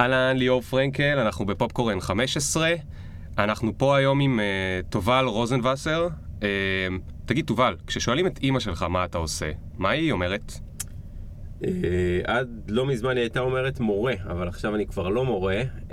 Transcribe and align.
אהלן, 0.00 0.36
ליאור 0.36 0.60
פרנקל, 0.60 1.18
אנחנו 1.18 1.46
בפופקורן 1.46 2.00
15. 2.00 2.72
אנחנו 3.38 3.78
פה 3.78 3.96
היום 3.96 4.20
עם 4.20 4.40
uh, 4.40 4.86
תובל 4.90 5.24
רוזנבסר. 5.24 6.08
Uh, 6.40 6.42
תגיד, 7.24 7.46
תובל, 7.46 7.76
כששואלים 7.86 8.26
את 8.26 8.38
אימא 8.42 8.60
שלך 8.60 8.82
מה 8.82 9.04
אתה 9.04 9.18
עושה, 9.18 9.50
מה 9.78 9.90
היא 9.90 10.12
אומרת? 10.12 10.52
Uh, 11.62 11.64
עד 12.24 12.48
לא 12.68 12.86
מזמן 12.86 13.10
היא 13.10 13.20
הייתה 13.20 13.40
אומרת 13.40 13.80
מורה, 13.80 14.14
אבל 14.24 14.48
עכשיו 14.48 14.74
אני 14.74 14.86
כבר 14.86 15.08
לא 15.08 15.24
מורה, 15.24 15.62
uh, 15.88 15.92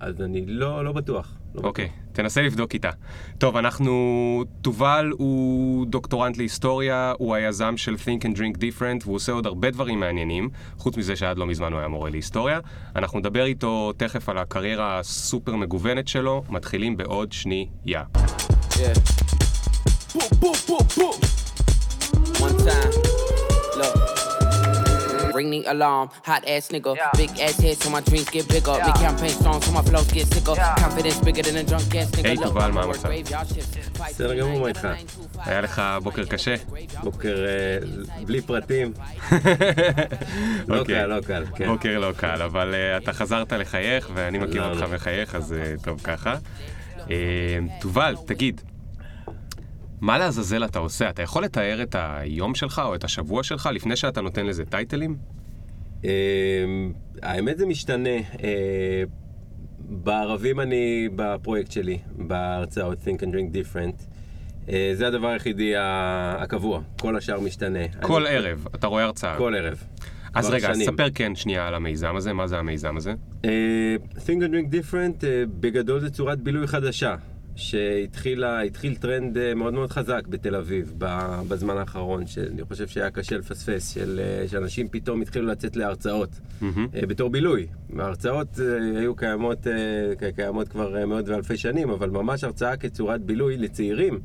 אז 0.00 0.22
אני 0.22 0.46
לא, 0.46 0.84
לא 0.84 0.92
בטוח. 0.92 1.38
אוקיי, 1.54 1.84
לא 1.84 1.90
okay, 1.90 2.01
תנסה 2.12 2.42
לבדוק 2.42 2.74
איתה. 2.74 2.90
טוב, 3.38 3.56
אנחנו... 3.56 4.44
תובל 4.62 5.10
הוא 5.18 5.86
דוקטורנט 5.86 6.36
להיסטוריה, 6.36 7.12
הוא 7.18 7.34
היזם 7.34 7.76
של 7.76 7.94
Think 7.94 8.22
and 8.22 8.36
Drink 8.38 8.56
Different, 8.56 9.02
והוא 9.04 9.16
עושה 9.16 9.32
עוד 9.32 9.46
הרבה 9.46 9.70
דברים 9.70 10.00
מעניינים, 10.00 10.48
חוץ 10.78 10.96
מזה 10.96 11.16
שעד 11.16 11.38
לא 11.38 11.46
מזמן 11.46 11.72
הוא 11.72 11.78
היה 11.78 11.88
מורה 11.88 12.10
להיסטוריה. 12.10 12.60
אנחנו 12.96 13.18
נדבר 13.18 13.44
איתו 13.44 13.92
תכף 13.96 14.28
על 14.28 14.38
הקריירה 14.38 14.98
הסופר 14.98 15.56
מגוונת 15.56 16.08
שלו, 16.08 16.42
מתחילים 16.48 16.96
בעוד 16.96 17.32
שנייה. 17.32 18.02
Yeah. 18.72 18.98
One 22.42 22.58
time. 22.66 22.92
Look. 23.78 24.21
Ring 25.36 25.50
the 25.54 25.60
alarm. 25.74 26.06
Hot 26.30 26.42
ass 26.54 26.68
nigga, 26.74 26.92
yeah. 26.96 27.10
big 27.20 27.30
ass 27.46 27.56
head 27.64 27.76
so 27.82 27.90
my 27.90 28.00
dreams 28.08 28.28
get 28.36 28.46
bigger. 28.48 28.76
Yeah. 28.76 28.86
Big 28.86 28.98
campaign 29.06 29.34
strong 29.40 29.58
so 29.64 29.70
my 29.78 29.82
flows 29.88 30.10
get 30.16 30.26
sicker. 30.34 30.56
Yeah. 30.56 30.74
Confidence 30.84 31.18
bigger 31.26 31.44
than 31.46 31.56
a 31.62 31.64
drunk 31.70 31.94
ass 31.94 32.10
nigga. 32.16 32.26
היי 32.28 32.36
תובל, 32.36 32.70
מה 32.70 32.82
המצב? 32.82 33.08
בסדר 33.94 34.34
גמור, 34.34 34.60
מה 34.60 34.68
איתך? 34.68 34.88
היה 35.38 35.60
לך 35.60 35.82
בוקר 36.02 36.24
קשה? 36.24 36.54
בוקר 37.02 37.36
בלי 38.26 38.40
פרטים. 38.42 38.92
לא 40.68 40.84
קל, 40.84 41.06
לא 41.06 41.20
קל, 41.20 41.44
כן. 41.54 41.66
בוקר 41.66 41.98
לא 41.98 42.12
קל, 42.16 42.42
אבל 42.42 42.74
אתה 42.96 43.12
חזרת 43.12 43.52
לחייך 43.52 44.10
ואני 44.14 44.38
מכיר 44.38 44.70
אותך 44.70 44.82
מחייך, 44.94 45.34
אז 45.34 45.54
טוב 45.82 46.00
ככה. 46.04 46.36
תובל, 47.80 48.16
תגיד, 48.26 48.60
מה 50.02 50.18
לעזאזל 50.18 50.64
אתה 50.64 50.78
עושה? 50.78 51.10
אתה 51.10 51.22
יכול 51.22 51.44
לתאר 51.44 51.82
את 51.82 51.96
היום 51.98 52.54
שלך 52.54 52.82
או 52.84 52.94
את 52.94 53.04
השבוע 53.04 53.42
שלך 53.42 53.68
לפני 53.72 53.96
שאתה 53.96 54.20
נותן 54.20 54.46
לזה 54.46 54.64
טייטלים? 54.64 55.16
אמ, 56.04 56.08
האמת 57.22 57.58
זה 57.58 57.66
משתנה. 57.66 58.16
אה, 58.42 59.02
בערבים 59.78 60.60
אני 60.60 61.08
בפרויקט 61.16 61.72
שלי, 61.72 61.98
בהרצאות 62.16 62.98
Think 62.98 63.20
and 63.20 63.26
Drink 63.26 63.54
Different. 63.54 64.02
אה, 64.68 64.90
זה 64.94 65.06
הדבר 65.06 65.28
היחידי 65.28 65.72
הקבוע, 65.76 66.80
כל 67.00 67.16
השאר 67.16 67.40
משתנה. 67.40 67.88
כל 68.00 68.26
אני... 68.26 68.36
ערב, 68.36 68.66
אתה 68.74 68.86
רואה 68.86 69.04
הרצאה. 69.04 69.36
כל 69.36 69.54
ערב. 69.54 69.84
אז 70.34 70.50
רגע, 70.50 70.70
אז 70.70 70.82
ספר 70.84 71.06
כן 71.14 71.34
שנייה 71.34 71.68
על 71.68 71.74
המיזם 71.74 72.16
הזה, 72.16 72.32
מה 72.32 72.46
זה 72.46 72.58
המיזם 72.58 72.96
הזה? 72.96 73.14
Uh, 73.42 73.46
Think 74.16 74.40
and 74.40 74.52
Drink 74.52 74.72
Different, 74.72 75.20
uh, 75.20 75.24
בגדול 75.60 76.00
זה 76.00 76.10
צורת 76.10 76.38
בילוי 76.40 76.66
חדשה. 76.66 77.16
שהתחיל 77.56 78.44
טרנד 79.00 79.38
אה, 79.38 79.54
מאוד 79.54 79.74
מאוד 79.74 79.90
חזק 79.90 80.26
בתל 80.28 80.54
אביב 80.54 80.94
בזמן 81.48 81.76
האחרון, 81.76 82.26
שאני 82.26 82.64
חושב 82.64 82.88
שהיה 82.88 83.10
קשה 83.10 83.38
לפספס, 83.38 83.94
של, 83.94 84.20
אה, 84.20 84.48
שאנשים 84.48 84.88
פתאום 84.88 85.22
התחילו 85.22 85.46
לצאת 85.46 85.76
להרצאות 85.76 86.30
mm-hmm. 86.30 87.06
בתור 87.06 87.30
בילוי. 87.30 87.66
ההרצאות 87.98 88.58
היו 88.96 89.14
קיימות, 89.16 89.66
קיימות 90.36 90.68
כבר 90.68 91.06
מאות 91.06 91.28
ואלפי 91.28 91.56
שנים, 91.56 91.90
אבל 91.90 92.10
ממש 92.10 92.44
הרצאה 92.44 92.76
כצורת 92.76 93.20
בילוי 93.20 93.56
לצעירים, 93.56 94.20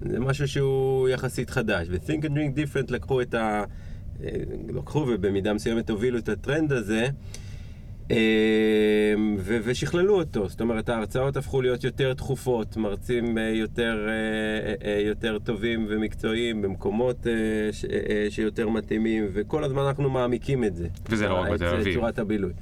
זה 0.00 0.20
משהו 0.20 0.48
שהוא 0.48 1.08
יחסית 1.08 1.50
חדש. 1.50 1.88
ו-Think 1.90 2.22
and 2.22 2.28
Drink 2.28 2.58
Different 2.58 2.92
לקחו 2.92 3.20
את 3.20 3.34
ה... 3.34 3.64
לקחו 4.68 4.98
ובמידה 4.98 5.52
מסוימת 5.52 5.90
הובילו 5.90 6.18
את 6.18 6.28
הטרנד 6.28 6.72
הזה. 6.72 7.08
אמ, 8.10 9.36
ושכללו 9.42 10.14
אותו, 10.14 10.48
זאת 10.48 10.60
אומרת 10.60 10.88
ההרצאות 10.88 11.36
הפכו 11.36 11.62
להיות 11.62 11.84
יותר 11.84 12.14
תכופות, 12.14 12.76
מרצים 12.76 13.38
אה, 13.38 13.42
יותר, 13.42 14.08
אה, 14.08 14.88
אה, 14.88 15.00
יותר 15.00 15.38
טובים 15.38 15.86
ומקצועיים 15.88 16.62
במקומות 16.62 17.26
שיותר 18.30 18.68
מתאימים, 18.68 19.26
וכל 19.32 19.64
הזמן 19.64 19.82
אנחנו 19.82 20.10
מעמיקים 20.10 20.64
את 20.64 20.76
זה. 20.76 20.88
וזה 21.08 21.28
לא 21.28 21.34
רק 21.34 21.50
בתל 21.50 21.66
אביב. 21.66 21.86
את 21.86 21.94
צורת 21.94 22.18
הבילוי. 22.18 22.52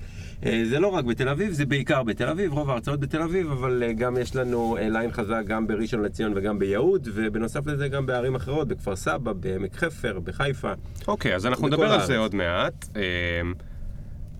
זה 0.64 0.78
לא 0.80 0.88
רק 0.88 1.04
בתל 1.04 1.28
אביב, 1.28 1.52
זה 1.52 1.66
בעיקר 1.66 2.02
בתל 2.02 2.28
אביב, 2.28 2.52
רוב 2.52 2.70
ההרצאות 2.70 3.00
בתל 3.00 3.22
אביב, 3.22 3.50
אבל 3.50 3.82
גם 3.96 4.16
יש 4.16 4.36
לנו 4.36 4.76
ליין 4.80 5.12
חזק 5.12 5.42
גם 5.46 5.66
בראשון 5.66 6.02
לציון 6.02 6.32
וגם 6.36 6.58
ביהוד, 6.58 7.08
ובנוסף 7.14 7.66
לזה 7.66 7.88
גם 7.88 8.06
בערים 8.06 8.34
אחרות, 8.34 8.68
בכפר 8.68 8.96
סבא, 8.96 9.32
בעמק 9.32 9.76
חפר, 9.76 10.20
בחיפה. 10.24 10.72
אוקיי, 11.08 11.34
אז 11.34 11.46
אנחנו 11.46 11.68
נדבר 11.68 11.92
על 11.92 12.06
זה 12.06 12.18
עוד 12.18 12.34
מעט. 12.34 12.88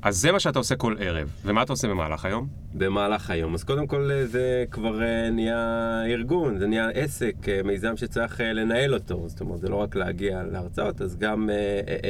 אז 0.02 0.16
זה 0.16 0.32
מה 0.32 0.40
שאתה 0.40 0.58
עושה 0.58 0.76
כל 0.76 0.94
ערב, 0.98 1.30
ומה 1.44 1.62
אתה 1.62 1.72
עושה 1.72 1.88
במהלך 1.88 2.24
היום? 2.24 2.48
במהלך 2.74 3.30
היום. 3.30 3.54
אז 3.54 3.64
קודם 3.64 3.86
כל 3.86 4.10
אה, 4.12 4.26
זה 4.26 4.64
כבר 4.70 5.02
אה, 5.02 5.30
נהיה 5.30 6.02
ארגון, 6.06 6.58
זה 6.58 6.66
נהיה 6.66 6.88
עסק, 6.88 7.34
אה, 7.48 7.60
מיזם 7.64 7.96
שצריך 7.96 8.40
לנהל 8.40 8.94
אותו. 8.94 9.28
זאת 9.28 9.40
אומרת, 9.40 9.60
זה 9.60 9.68
לא 9.68 9.76
רק 9.76 9.96
להגיע 9.96 10.42
להרצאות, 10.42 11.02
אז 11.02 11.16
גם 11.16 11.50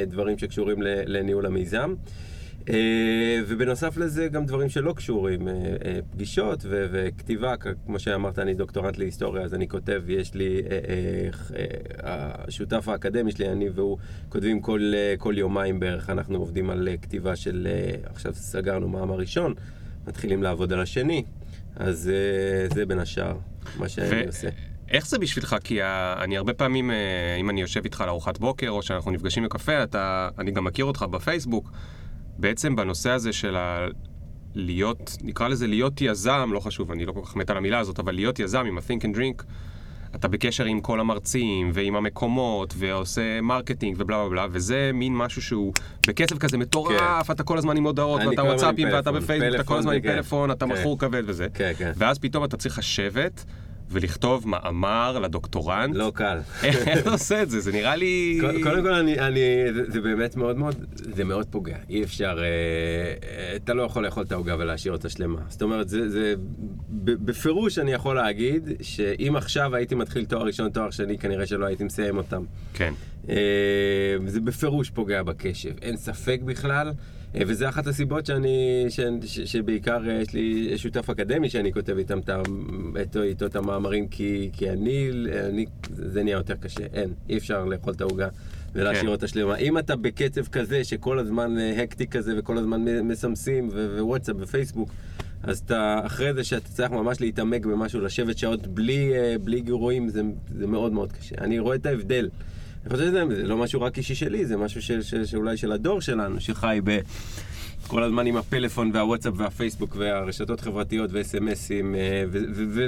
דברים 0.07 0.39
שקשורים 0.39 0.83
לניהול 0.83 1.47
המיזם. 1.47 1.95
אה, 2.69 3.41
ובנוסף 3.47 3.97
לזה 3.97 4.29
גם 4.29 4.47
דברים 4.47 4.69
שלא 4.69 4.93
קשורים, 4.93 5.49
אה, 5.49 5.55
אה, 5.85 5.99
פגישות 6.11 6.65
וכתיבה, 6.69 7.55
כמו 7.87 7.99
שאמרת, 7.99 8.39
אני 8.39 8.55
דוקטורנט 8.55 8.99
להיסטוריה, 8.99 9.43
אז 9.43 9.55
אני 9.55 9.69
כותב, 9.69 10.03
יש 10.09 10.35
לי, 10.35 10.63
השותף 12.03 12.89
האקדמי 12.89 13.33
שלי, 13.33 13.49
אני 13.49 13.69
והוא 13.69 13.99
כותבים 14.29 14.61
כל, 14.61 14.93
כל 15.19 15.35
יומיים 15.39 15.81
בערך, 15.81 16.11
אנחנו 16.11 16.39
עובדים 16.39 16.71
על 16.71 16.89
כתיבה 17.03 17.37
של, 17.37 17.69
עכשיו 18.05 18.35
סגרנו 18.35 18.89
מאמר 18.89 19.15
ראשון, 19.15 19.55
מתחילים 20.07 20.43
לעבוד 20.43 20.73
על 20.73 20.81
השני, 20.81 21.25
אז 21.77 22.11
זה 22.75 22.87
בין 22.87 22.99
השאר 22.99 23.37
מה 23.79 23.89
שאני 23.89 24.23
ו... 24.25 24.27
עושה. 24.27 24.49
איך 24.91 25.07
זה 25.07 25.19
בשבילך? 25.19 25.57
כי 25.65 25.83
אני 26.23 26.37
הרבה 26.37 26.55
פעמים, 26.55 26.91
אם 27.41 27.51
אני 27.51 27.61
יושב 27.61 27.81
איתך 27.85 28.05
לארוחת 28.07 28.39
בוקר, 28.39 28.69
או 28.69 28.83
שאנחנו 28.83 29.11
נפגשים 29.11 29.45
בקפה, 29.45 29.83
אתה, 29.83 30.29
אני 30.39 30.51
גם 30.51 30.65
מכיר 30.65 30.85
אותך 30.85 31.03
בפייסבוק. 31.03 31.71
בעצם 32.39 32.77
בנושא 32.77 33.11
הזה 33.11 33.33
של 33.33 33.57
ה... 33.57 33.87
להיות, 34.55 35.17
נקרא 35.23 35.49
לזה 35.49 35.67
להיות 35.67 36.01
יזם, 36.01 36.51
לא 36.53 36.61
חשוב, 36.61 36.91
אני 36.91 37.07
לא 37.07 37.13
כל 37.13 37.21
כך 37.25 37.37
מת 37.37 37.51
על 37.51 37.57
המילה 37.57 37.79
הזאת, 37.79 37.99
אבל 37.99 38.15
להיות 38.15 38.39
יזם 38.39 38.65
עם 38.67 38.79
ה-think 38.79 39.03
and 39.03 39.17
drink, 39.17 39.43
אתה 40.15 40.29
בקשר 40.29 40.65
עם 40.65 40.81
כל 40.81 41.01
המרצים 41.01 41.71
ועם 41.75 41.97
המקומות 41.97 42.75
ועושה 42.79 43.41
marketing 43.41 43.97
ובלה 43.99 44.19
בלה 44.19 44.29
בלה, 44.29 44.47
וזה 44.51 44.91
מין 44.95 45.17
משהו 45.17 45.43
שהוא 45.43 45.73
בקצב 46.07 46.39
כזה 46.39 46.59
מטורף, 46.59 47.27
כן. 47.27 47.33
אתה 47.33 47.43
כל 47.43 47.59
הזמן 47.59 47.77
עם 47.77 47.85
הודעות 47.85 48.21
ואתה 48.27 48.43
וואטסאפים 48.43 48.89
ואתה 48.93 49.13
בפייסבוק, 49.13 49.55
אתה 49.55 49.65
כל 49.65 49.79
הזמן 49.79 49.95
עם 49.95 50.01
פלאפון, 50.01 50.51
אתה 50.51 50.67
כן. 50.67 50.73
מכור 50.73 50.99
כבד 50.99 51.23
וזה, 51.27 51.47
כן, 51.55 51.73
כן. 51.79 51.93
ואז 51.97 52.19
פתאום 52.19 52.45
אתה 52.45 52.57
צריך 52.57 52.79
לשבת. 52.79 53.45
ולכתוב 53.91 54.49
מאמר 54.49 55.19
לדוקטורנט. 55.19 55.97
לא 55.97 56.13
קל. 56.15 56.39
איך 56.63 56.99
אתה 56.99 57.11
עושה 57.11 57.43
את 57.43 57.51
זה? 57.51 57.61
זה 57.61 57.73
נראה 57.73 57.97
לי... 57.97 58.39
קודם 58.63 58.83
כל, 58.83 58.95
אני, 58.95 59.21
אני, 59.21 59.41
זה, 59.75 59.91
זה 59.91 60.01
באמת 60.01 60.37
מאוד 60.37 60.59
מאוד, 60.59 60.75
זה 60.95 61.25
מאוד 61.25 61.47
פוגע. 61.47 61.77
אי 61.91 62.05
אפשר, 62.05 62.39
אה, 62.39 62.45
אה, 62.45 63.57
אתה 63.57 63.75
לא 63.75 63.83
יכול 63.83 64.05
לאכול 64.05 64.23
את 64.23 64.33
העוגה 64.33 64.57
ולהשאיר 64.59 64.93
אותה 64.93 65.09
שלמה. 65.09 65.41
זאת 65.49 65.63
אומרת, 65.63 65.89
זה, 65.89 66.09
זה, 66.09 66.35
בפירוש 67.05 67.79
אני 67.79 67.93
יכול 67.93 68.17
להגיד, 68.17 68.69
שאם 68.83 69.37
עכשיו 69.37 69.75
הייתי 69.75 69.95
מתחיל 69.95 70.25
תואר 70.25 70.43
ראשון, 70.43 70.71
תואר 70.71 70.91
שני, 70.91 71.19
כנראה 71.19 71.47
שלא 71.47 71.67
הייתי 71.67 71.85
מסיים 71.85 72.17
אותם. 72.17 72.45
כן. 72.75 72.93
אה, 73.29 74.17
זה 74.27 74.41
בפירוש 74.41 74.91
פוגע 74.91 75.23
בקשב, 75.23 75.73
אין 75.83 75.97
ספק 75.97 76.41
בכלל. 76.45 76.93
אה, 77.35 77.41
וזה 77.47 77.69
אחת 77.69 77.87
הסיבות 77.87 78.27
שאני, 78.27 78.87
ש, 78.89 79.01
ש, 79.25 79.41
שבעיקר 79.41 80.09
אה, 80.09 80.13
יש 80.13 80.33
לי 80.33 80.79
שותף 80.79 81.11
אקדמי 81.11 81.51
שאני 81.51 81.73
כותב 81.73 81.97
איתם 81.99 82.19
איתו, 82.97 83.23
איתו 83.23 83.47
את 83.47 83.57
המאמרים, 83.57 84.09
כי, 84.09 84.51
כי 84.53 84.71
אני, 84.71 85.11
אני, 85.49 85.67
זה 85.91 86.23
נהיה 86.23 86.37
יותר 86.37 86.55
קשה, 86.55 86.85
אין, 86.93 87.13
אי 87.29 87.39
אפשר 87.39 87.65
לאכול 87.65 87.93
את 87.93 88.01
העוגה. 88.01 88.29
ולהשאיר 88.73 89.03
כן. 89.03 89.09
אותה 89.09 89.29
שלמה. 89.29 89.57
אם 89.57 89.79
אתה 89.79 89.97
בקצב 89.97 90.47
כזה, 90.47 90.85
שכל 90.85 91.19
הזמן 91.19 91.57
הקטי 91.83 92.07
כזה 92.07 92.35
וכל 92.39 92.59
הזמן 92.59 92.85
מסמסים 92.85 93.69
ווואטסאפ 93.99 94.37
ופייסבוק, 94.41 94.91
אז 95.43 95.59
אתה, 95.59 96.01
אחרי 96.05 96.35
זה 96.35 96.45
שאתה 96.45 96.69
צריך 96.69 96.91
ממש 96.91 97.21
להתעמק 97.21 97.67
במשהו, 97.67 98.01
לשבת 98.01 98.39
שעות 98.39 98.67
בלי, 98.67 99.13
בלי 99.41 99.61
גירויים, 99.61 100.09
זה, 100.09 100.23
זה 100.59 100.67
מאוד 100.67 100.93
מאוד 100.93 101.13
קשה. 101.13 101.35
אני 101.41 101.59
רואה 101.59 101.77
את 101.77 101.87
ההבדל. 101.87 102.29
אני 102.89 102.97
חושב 102.97 103.11
שזה 103.11 103.43
לא 103.47 103.57
משהו 103.57 103.83
רק 103.83 103.99
אישי 103.99 104.15
שלי, 104.15 104.47
זה 104.47 104.57
משהו 104.57 104.83
של, 104.83 105.03
של, 105.03 105.25
שאולי 105.27 105.57
של 105.57 105.73
הדור 105.73 106.01
שלנו, 106.01 106.41
שחי 106.41 106.81
ב... 106.85 106.99
כל 107.87 108.03
הזמן 108.03 108.27
עם 108.27 108.37
הפלאפון 108.37 108.91
והוואטסאפ 108.95 109.35
והפייסבוק 109.37 109.97
והרשתות 109.97 110.61
חברתיות 110.61 111.11
וסמסים, 111.13 111.95
אה, 111.95 112.25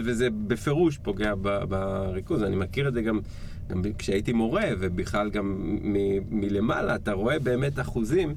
וזה 0.04 0.28
בפירוש 0.46 0.98
פוגע 0.98 1.34
בריכוז. 1.68 2.42
אני 2.42 2.56
מכיר 2.56 2.88
את 2.88 2.94
זה 2.94 3.02
גם, 3.02 3.20
גם 3.68 3.82
כשהייתי 3.98 4.32
מורה, 4.32 4.64
ובכלל 4.78 5.30
גם 5.30 5.78
מלמעלה, 6.30 6.94
אתה 6.94 7.12
רואה 7.12 7.38
באמת 7.38 7.80
אחוזים. 7.80 8.34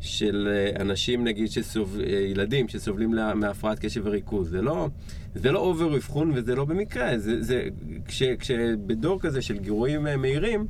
של 0.00 0.48
אה, 0.50 0.82
אנשים, 0.82 1.24
נגיד, 1.24 1.50
שסוב... 1.50 1.98
אה, 2.00 2.18
ילדים 2.18 2.68
שסובלים 2.68 3.10
מהפרעת 3.34 3.78
קשב 3.78 4.00
וריכוז. 4.04 4.50
זה 4.50 4.62
לא, 4.62 4.88
זה 5.34 5.52
לא 5.52 5.58
אובר 5.58 5.96
אבחון 5.96 6.32
וזה 6.34 6.54
לא 6.54 6.64
במקרה. 6.64 7.18
זה, 7.18 7.42
זה, 7.42 7.68
כש, 8.06 8.22
כשבדור 8.22 9.20
כזה 9.20 9.42
של 9.42 9.58
גירויים 9.58 10.06
מהירים, 10.18 10.66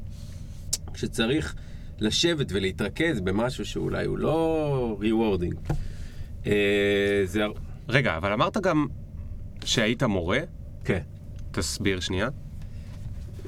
כשצריך 0.99 1.55
לשבת 2.01 2.47
ולהתרכז 2.53 3.21
במשהו 3.21 3.65
שאולי 3.65 4.07
הוא 4.07 4.19
לא 4.19 4.99
rewarding, 5.01 5.73
אה, 6.47 7.23
זה... 7.25 7.45
רגע, 7.89 8.17
אבל 8.17 8.33
אמרת 8.33 8.57
גם 8.57 8.87
שהיית 9.65 10.03
מורה? 10.03 10.41
כן. 10.85 11.01
תסביר 11.51 12.01
שנייה. 12.01 12.29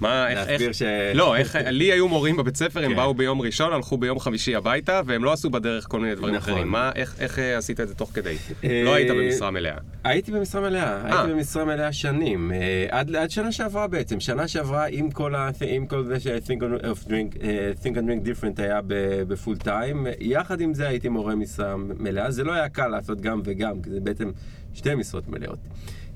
מה, 0.01 0.29
איך, 0.29 0.39
להסביר 0.39 0.69
איך... 0.69 0.77
ש... 0.77 0.83
לא, 1.15 1.37
איך, 1.37 1.59
לי 1.71 1.93
היו 1.93 2.09
מורים 2.09 2.37
בבית 2.37 2.57
ספר, 2.57 2.85
הם 2.85 2.91
כן. 2.91 2.97
באו 2.97 3.15
ביום 3.15 3.41
ראשון, 3.41 3.73
הלכו 3.73 3.99
ביום 3.99 4.19
חמישי 4.19 4.57
הביתה, 4.57 5.01
והם 5.07 5.25
לא 5.25 5.33
עשו 5.33 5.51
בדרך 5.51 5.87
כל 5.89 6.01
מיני 6.01 6.15
דברים 6.15 6.35
נכון. 6.35 6.53
אחרים. 6.53 6.69
מה, 6.69 6.91
איך, 6.95 7.17
איך 7.21 7.39
אה, 7.39 7.59
עשית 7.59 7.81
את 7.81 7.89
זה 7.89 7.95
תוך 7.95 8.11
כדי? 8.15 8.37
אה, 8.65 8.83
לא 8.85 8.95
היית 8.95 9.11
במשרה 9.11 9.51
מלאה. 9.51 9.77
הייתי 10.05 10.33
במשרה 10.33 10.61
מלאה, 10.61 10.83
אה. 10.83 11.21
הייתי 11.21 11.33
במשרה 11.33 11.65
מלאה 11.65 11.93
שנים, 11.93 12.53
עד, 12.91 13.17
עד 13.17 13.31
שנה 13.31 13.53
שעברה 13.53 13.87
בעצם, 13.87 14.21
שנה 14.21 14.49
שעברה 14.49 14.87
עם 14.87 15.11
כל, 15.11 15.35
ה, 15.35 15.51
עם 15.67 15.87
כל 15.87 16.05
זה 16.05 16.21
ש-think 16.21 16.63
of 16.83 17.09
drink, 17.09 17.43
אה, 17.43 17.73
think 17.83 17.95
on 17.95 17.99
drink 17.99 18.27
different 18.27 18.63
היה 18.63 18.81
בפול 19.29 19.57
טיים, 19.57 20.07
יחד 20.21 20.61
עם 20.61 20.75
זה 20.75 20.89
הייתי 20.89 21.09
מורה 21.09 21.35
משרה 21.35 21.77
מלאה, 21.77 22.31
זה 22.31 22.45
לא 22.45 22.53
היה 22.53 22.69
קל 22.69 22.89
לעשות 22.89 23.21
גם 23.21 23.41
וגם, 23.45 23.83
כי 23.83 23.91
זה 23.91 24.01
בעצם 24.01 24.31
שתי 24.75 24.95
משרות 24.95 25.29
מלאות. 25.29 25.59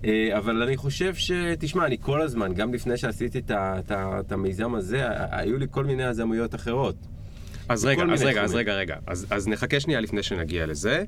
אה, 0.04 0.38
אבל 0.38 0.62
אני 0.62 0.76
חושב 0.76 1.14
ש... 1.14 1.30
תשמע, 1.58 1.86
אני 1.86 1.96
כל 2.00 2.22
הזמן, 2.22 2.54
גם 2.54 2.74
לפני 2.74 2.96
שעשיתי 2.96 3.40
את 3.50 4.32
המיזם 4.32 4.74
הזה, 4.74 5.02
היו 5.30 5.58
לי 5.58 5.66
כל 5.70 5.84
מיני 5.84 6.02
יזמויות 6.02 6.54
אחרות. 6.54 6.94
אז 7.68 7.84
רגע, 7.84 8.02
אז 8.12 8.22
רגע, 8.22 8.42
אז. 8.42 8.54
רגע, 8.54 8.74
רגע. 8.74 8.96
אז, 9.06 9.26
אז 9.30 9.48
נחכה 9.48 9.80
שנייה 9.80 10.00
לפני 10.00 10.22
שנגיע 10.22 10.66
לזה. 10.66 11.04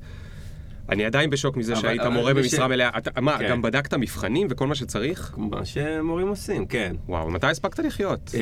אני 0.88 1.04
עדיין 1.04 1.30
בשוק 1.30 1.56
מזה 1.56 1.72
אבל- 1.72 1.80
שהיית 1.82 2.00
אבל 2.00 2.10
מורה 2.14 2.34
במשרה 2.34 2.66
ש- 2.66 2.68
מלאה. 2.70 2.90
אתה, 2.98 3.20
מה, 3.20 3.38
כן. 3.38 3.48
גם 3.50 3.62
בדקת 3.62 3.94
מבחנים 3.94 4.46
וכל 4.50 4.66
מה 4.66 4.74
שצריך? 4.74 5.34
מה 5.36 5.64
שמורים 5.64 6.28
עושים, 6.28 6.66
כן. 6.66 6.96
וואו, 7.08 7.30
מתי 7.30 7.46
הספקת 7.46 7.78
לחיות? 7.78 8.30
אה, 8.34 8.40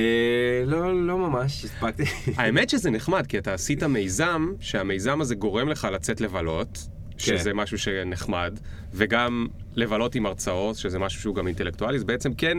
לא, 0.67 1.06
לא 1.06 1.19
ממש, 1.19 1.65
הספקתי. 1.65 2.03
האמת 2.37 2.71
שזה 2.71 2.91
נחמד, 2.91 3.27
כי 3.27 3.39
אתה 3.39 3.55
עשית 3.55 3.83
מיזם, 3.83 4.53
שהמיזם 4.61 5.21
הזה 5.21 5.35
גורם 5.35 5.69
לך 5.69 5.89
לצאת 5.93 6.21
לבלות, 6.21 6.79
שזה 7.19 7.50
כן. 7.50 7.56
משהו 7.56 7.78
שנחמד, 7.78 8.58
וגם 8.94 9.46
לבלות 9.76 10.14
עם 10.14 10.26
הרצאות, 10.26 10.76
שזה 10.76 10.99
משהו 10.99 11.20
שהוא 11.20 11.34
גם 11.34 11.46
אינטלקטואלי, 11.46 11.96
אז 11.96 12.05
בעצם 12.05 12.34
כן, 12.34 12.58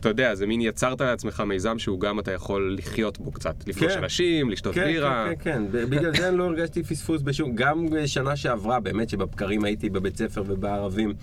אתה 0.00 0.08
יודע, 0.08 0.34
זה 0.34 0.46
מין 0.46 0.60
יצרת 0.60 1.00
לעצמך 1.00 1.40
מיזם 1.40 1.78
שהוא 1.78 2.00
גם 2.00 2.18
אתה 2.18 2.32
יכול 2.32 2.76
לחיות 2.78 3.18
בו 3.18 3.32
קצת, 3.32 3.54
לפגוש 3.66 3.92
כן. 3.92 3.98
אנשים, 4.02 4.50
לשתות 4.50 4.74
כן, 4.74 4.84
בירה. 4.84 5.26
כן, 5.28 5.34
כן, 5.44 5.64
כן. 5.72 5.90
בגלל 5.90 6.16
זה 6.16 6.28
אני 6.28 6.38
לא 6.38 6.44
הרגשתי 6.44 6.82
פספוס 6.82 7.22
בשום... 7.22 7.52
גם 7.54 7.86
שנה 8.06 8.36
שעברה, 8.36 8.80
באמת, 8.80 9.08
שבבקרים 9.08 9.64
הייתי 9.64 9.90
בבית 9.90 10.16
ספר 10.16 10.42
ובערבים, 10.46 11.14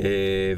אה, 0.00 0.06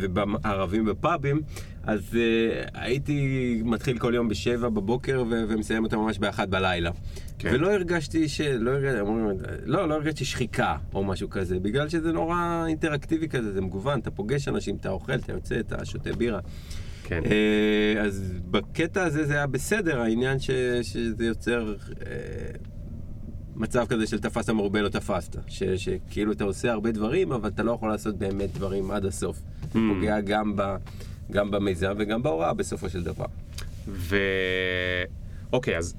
ובערבים 0.00 0.84
בפאבים, 0.84 1.42
אז 1.86 2.16
אה, 2.16 2.64
הייתי 2.74 3.60
מתחיל 3.64 3.98
כל 3.98 4.12
יום 4.14 4.28
בשבע 4.28 4.68
בבוקר 4.68 5.24
ו- 5.30 5.44
ומסיים 5.48 5.84
אותה 5.84 5.96
ממש 5.96 6.18
באחת 6.18 6.48
בלילה. 6.48 6.90
כן. 7.38 7.50
ולא 7.54 7.72
הרגשתי 7.72 8.28
ש... 8.28 8.40
לא 8.40 8.70
הרגשתי, 8.70 9.00
אומרים, 9.00 9.38
לא, 9.64 9.88
לא 9.88 9.94
הרגשתי 9.94 10.24
שחיקה 10.24 10.76
או 10.94 11.04
משהו 11.04 11.30
כזה, 11.30 11.60
בגלל 11.60 11.88
שזה 11.88 12.12
נורא 12.12 12.64
אינטראקטיבי 12.68 13.28
כזה, 13.28 13.52
זה 13.52 13.60
מגוון, 13.60 14.00
אתה 14.00 14.10
פוגש 14.10 14.48
אנשים, 14.48 14.76
אתה 14.76 14.88
אוכל, 14.88 15.14
אתה 15.14 15.32
יוצא, 15.32 15.60
אתה 15.60 15.84
שותה 15.84 16.12
בירה. 16.12 16.40
כן. 17.04 17.20
אה, 17.24 18.02
אז 18.02 18.32
בקטע 18.50 19.02
הזה 19.02 19.24
זה 19.24 19.34
היה 19.34 19.46
בסדר, 19.46 20.00
העניין 20.00 20.38
ש, 20.38 20.50
שזה 20.82 21.24
יוצר 21.24 21.74
אה, 22.06 22.14
מצב 23.56 23.86
כזה 23.88 24.06
של 24.06 24.18
תפסת 24.18 24.50
מרובה 24.50 24.82
לא 24.82 24.88
תפסת. 24.88 25.36
ש, 25.46 25.62
שכאילו 25.62 26.32
אתה 26.32 26.44
עושה 26.44 26.72
הרבה 26.72 26.92
דברים, 26.92 27.32
אבל 27.32 27.48
אתה 27.48 27.62
לא 27.62 27.72
יכול 27.72 27.88
לעשות 27.88 28.18
באמת 28.18 28.54
דברים 28.54 28.90
עד 28.90 29.04
הסוף. 29.04 29.42
זה 29.72 29.80
פוגע 29.94 30.20
גם, 30.20 30.56
ב, 30.56 30.76
גם 31.30 31.50
במיזם 31.50 31.94
וגם 31.98 32.22
בהוראה 32.22 32.54
בסופו 32.54 32.88
של 32.88 33.02
דבר. 33.02 33.26
ו... 33.88 34.16
אוקיי, 35.52 35.78
אז 35.78 35.94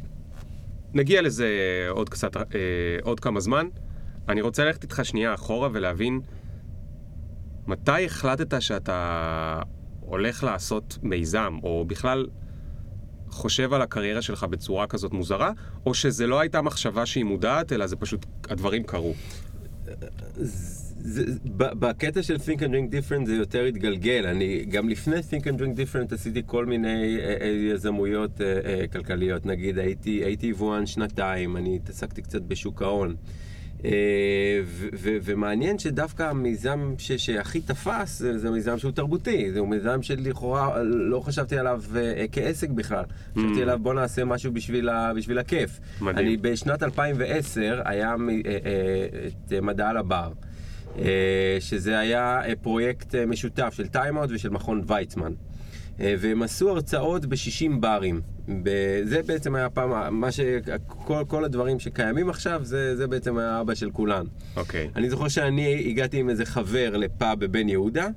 נגיע 0.93 1.21
לזה 1.21 1.47
עוד 1.89 2.09
קצת, 2.09 2.37
אה, 2.37 2.41
עוד 3.03 3.19
כמה 3.19 3.39
זמן. 3.39 3.67
אני 4.29 4.41
רוצה 4.41 4.65
ללכת 4.65 4.83
איתך 4.83 5.05
שנייה 5.05 5.33
אחורה 5.33 5.69
ולהבין 5.73 6.21
מתי 7.67 8.05
החלטת 8.05 8.61
שאתה 8.61 9.61
הולך 9.99 10.43
לעשות 10.43 10.97
מיזם, 11.03 11.57
או 11.63 11.85
בכלל 11.87 12.27
חושב 13.29 13.73
על 13.73 13.81
הקריירה 13.81 14.21
שלך 14.21 14.43
בצורה 14.43 14.87
כזאת 14.87 15.13
מוזרה, 15.13 15.51
או 15.85 15.93
שזה 15.93 16.27
לא 16.27 16.39
הייתה 16.39 16.61
מחשבה 16.61 17.05
שהיא 17.05 17.23
מודעת, 17.23 17.71
אלא 17.71 17.87
זה 17.87 17.95
פשוט, 17.95 18.25
הדברים 18.49 18.83
קרו. 18.83 19.13
זה, 21.07 21.23
בקטע 21.55 22.23
של 22.23 22.35
Think 22.35 22.59
and 22.59 22.71
Drink 22.71 22.93
Different 22.93 23.25
זה 23.25 23.35
יותר 23.35 23.63
התגלגל. 23.63 24.25
אני 24.27 24.65
גם 24.69 24.89
לפני 24.89 25.15
Think 25.15 25.43
and 25.43 25.59
Drink 25.59 25.77
Different 25.77 26.13
עשיתי 26.13 26.41
כל 26.45 26.65
מיני 26.65 27.17
אה, 27.19 27.35
אה, 27.41 27.47
יזמויות 27.47 28.41
אה, 28.41 28.87
כלכליות. 28.87 29.45
נגיד 29.45 29.77
הייתי, 29.79 30.11
הייתי 30.23 30.47
יבואן 30.47 30.85
שנתיים, 30.85 31.57
אני 31.57 31.75
התעסקתי 31.75 32.21
קצת 32.21 32.41
בשוק 32.41 32.81
ההון. 32.81 33.15
ו- 34.65 34.87
ו- 34.93 35.17
ומעניין 35.23 35.79
שדווקא 35.79 36.23
המיזם 36.23 36.93
ש- 36.97 37.11
שהכי 37.11 37.61
תפס 37.61 38.19
זה, 38.19 38.37
זה 38.37 38.51
מיזם 38.51 38.77
שהוא 38.77 38.91
תרבותי, 38.91 39.51
זהו 39.53 39.65
מיזם 39.67 40.01
שלכאורה 40.01 40.83
לא 40.83 41.19
חשבתי 41.19 41.57
עליו 41.57 41.81
אה, 41.95 42.25
כעסק 42.31 42.69
בכלל, 42.69 43.03
חשבתי 43.37 43.61
עליו 43.61 43.79
בוא 43.81 43.93
נעשה 43.93 44.25
משהו 44.25 44.51
בשביל, 44.53 44.89
ה- 44.89 45.13
בשביל 45.13 45.37
הכיף. 45.39 45.79
מדהים. 46.01 46.17
אני 46.27 46.37
בשנת 46.37 46.83
2010 46.83 47.81
היה 47.85 48.15
מ- 48.17 48.29
אה, 48.29 48.35
אה, 48.45 48.57
את 49.27 49.53
מדע 49.61 49.89
על 49.89 49.97
הבר. 49.97 50.31
אה, 50.99 51.03
שזה 51.59 51.99
היה 51.99 52.41
אה, 52.45 52.53
פרויקט 52.61 53.15
אה, 53.15 53.25
משותף 53.25 53.73
של 53.77 53.87
Time 53.87 54.11
Out 54.11 54.29
ושל 54.33 54.49
מכון 54.49 54.81
ויצמן. 54.87 55.31
והם 55.99 56.41
עשו 56.41 56.69
הרצאות 56.69 57.25
ב-60 57.25 57.71
ברים. 57.79 58.21
זה 59.03 59.19
בעצם 59.27 59.55
היה 59.55 59.69
פעם, 59.69 60.19
מה 60.19 60.31
ש... 60.31 60.39
כל, 60.87 61.23
כל 61.27 61.45
הדברים 61.45 61.79
שקיימים 61.79 62.29
עכשיו, 62.29 62.59
זה, 62.63 62.95
זה 62.95 63.07
בעצם 63.07 63.37
היה 63.37 63.61
אבא 63.61 63.75
של 63.75 63.91
כולן. 63.91 64.25
אוקיי. 64.57 64.89
אני 64.95 65.09
זוכר 65.09 65.27
שאני 65.27 65.85
הגעתי 65.89 66.19
עם 66.19 66.29
איזה 66.29 66.45
חבר 66.45 66.97
לפאב 66.97 67.39
בבן 67.39 67.69
יהודה, 67.69 68.07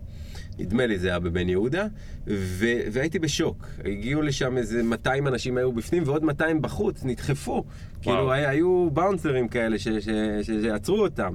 נדמה 0.59 0.87
לי 0.87 0.99
זה 0.99 1.09
היה 1.09 1.19
בבן 1.19 1.49
יהודה, 1.49 1.87
ו- 2.27 2.67
והייתי 2.93 3.19
בשוק. 3.19 3.67
הגיעו 3.85 4.23
לשם 4.23 4.57
איזה 4.59 4.83
200 4.83 5.29
אנשים 5.29 5.57
היו 5.57 5.73
בפנים 5.73 6.03
ועוד 6.07 6.25
200 6.25 6.63
בחוץ, 6.63 7.05
נדחפו. 7.05 7.65
כאילו 8.03 8.33
היה- 8.33 8.51
היו 8.51 8.89
באונסרים 8.93 9.49
כאלה 9.49 9.79
ש- 9.79 9.89
ש- 9.89 10.09
ש- 10.43 10.63
שעצרו 10.63 10.99
אותם. 11.01 11.35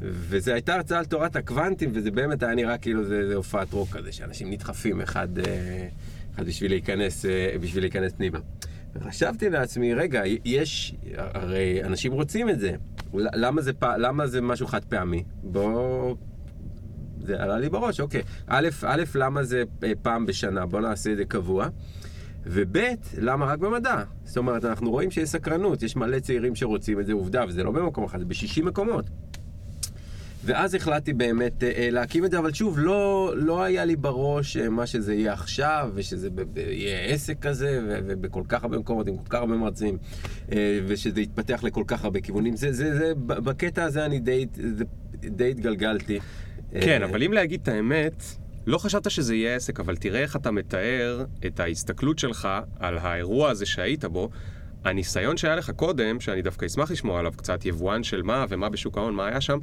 וזו 0.00 0.52
הייתה 0.52 0.74
הרצאה 0.74 0.98
על 0.98 1.04
תורת 1.04 1.36
הקוונטים, 1.36 1.90
וזה 1.94 2.10
באמת 2.10 2.42
היה 2.42 2.54
נראה 2.54 2.78
כאילו 2.78 3.04
זה, 3.04 3.28
זה 3.28 3.34
הופעת 3.34 3.72
רוק 3.72 3.88
כזה, 3.88 4.12
שאנשים 4.12 4.50
נדחפים 4.50 5.00
אחד, 5.00 5.38
אה, 5.38 5.88
אחד 6.34 6.46
בשביל 6.46 6.70
להיכנס, 6.70 7.26
אה, 7.26 7.56
בשביל 7.60 7.82
להיכנס 7.82 8.12
פנימה. 8.12 8.38
וחשבתי 8.94 9.50
לעצמי, 9.50 9.94
רגע, 9.94 10.22
יש, 10.44 10.94
הרי 11.16 11.84
אנשים 11.84 12.12
רוצים 12.12 12.50
את 12.50 12.60
זה. 12.60 12.72
למה 13.14 13.62
זה, 13.62 13.72
למה 13.82 14.26
זה 14.26 14.40
משהו 14.40 14.66
חד 14.66 14.84
פעמי? 14.84 15.24
בוא... 15.42 16.16
זה 17.22 17.42
עלה 17.42 17.58
לי 17.58 17.68
בראש, 17.68 18.00
אוקיי. 18.00 18.22
א', 18.46 18.68
א', 18.86 19.02
למה 19.14 19.42
זה 19.42 19.62
אה, 19.82 19.92
פעם 20.02 20.26
בשנה? 20.26 20.66
בוא 20.66 20.80
נעשה 20.80 21.12
את 21.12 21.16
זה 21.16 21.24
קבוע. 21.24 21.68
וב', 22.46 22.76
למה 23.18 23.46
רק 23.46 23.58
במדע? 23.58 24.02
זאת 24.24 24.36
אומרת, 24.36 24.64
אנחנו 24.64 24.90
רואים 24.90 25.10
שיש 25.10 25.28
סקרנות, 25.28 25.82
יש 25.82 25.96
מלא 25.96 26.18
צעירים 26.18 26.54
שרוצים 26.54 27.00
את 27.00 27.06
זה, 27.06 27.12
עובדה, 27.12 27.44
וזה 27.48 27.62
לא 27.62 27.70
במקום 27.70 28.04
אחד, 28.04 28.18
זה 28.18 28.24
ב-60 28.24 28.62
מקומות. 28.62 29.10
ואז 30.44 30.74
החלטתי 30.74 31.12
באמת 31.12 31.64
אה, 31.64 31.72
אה, 31.76 31.88
להקים 31.90 32.24
את 32.24 32.30
זה, 32.30 32.38
אבל 32.38 32.52
שוב, 32.52 32.78
לא, 32.78 33.32
לא 33.36 33.62
היה 33.62 33.84
לי 33.84 33.96
בראש 33.96 34.56
אה, 34.56 34.68
מה 34.68 34.86
שזה 34.86 35.14
יהיה 35.14 35.32
עכשיו, 35.32 35.90
ושזה 35.94 36.30
ב- 36.30 36.40
ב- 36.40 36.58
יהיה 36.58 37.00
עסק 37.00 37.38
כזה, 37.40 37.80
ו- 37.88 37.98
ובכל 38.06 38.42
כך 38.48 38.62
הרבה 38.64 38.78
מקומות, 38.78 39.06
עם 39.06 39.16
כל 39.16 39.28
כך 39.28 39.38
הרבה 39.38 39.56
מרצים, 39.56 39.98
אה, 40.52 40.80
ושזה 40.86 41.20
יתפתח 41.20 41.62
לכל 41.62 41.84
כך 41.86 42.04
הרבה 42.04 42.20
כיוונים. 42.20 42.56
זה, 42.56 42.72
זה, 42.72 42.98
זה, 42.98 43.12
בקטע 43.16 43.84
הזה 43.84 44.06
אני 44.06 44.18
די, 44.18 44.46
זה, 44.52 44.84
די 45.14 45.50
התגלגלתי. 45.50 46.18
כן, 46.80 47.02
אה, 47.02 47.08
אבל 47.08 47.22
אם 47.22 47.32
להגיד 47.32 47.60
את 47.62 47.68
האמת, 47.68 48.24
לא 48.66 48.78
חשבת 48.78 49.10
שזה 49.10 49.34
יהיה 49.34 49.56
עסק, 49.56 49.80
אבל 49.80 49.96
תראה 49.96 50.20
איך 50.20 50.36
אתה 50.36 50.50
מתאר 50.50 51.24
את 51.46 51.60
ההסתכלות 51.60 52.18
שלך 52.18 52.48
על 52.78 52.98
האירוע 52.98 53.50
הזה 53.50 53.66
שהיית 53.66 54.04
בו. 54.04 54.30
הניסיון 54.84 55.36
שהיה 55.36 55.56
לך 55.56 55.70
קודם, 55.70 56.20
שאני 56.20 56.42
דווקא 56.42 56.66
אשמח 56.66 56.90
לשמוע 56.90 57.18
עליו 57.18 57.32
קצת, 57.36 57.64
יבואן 57.64 58.02
של 58.02 58.22
מה 58.22 58.44
ומה 58.48 58.68
בשוק 58.68 58.98
ההון, 58.98 59.14
מה 59.14 59.26
היה 59.26 59.40
שם, 59.40 59.58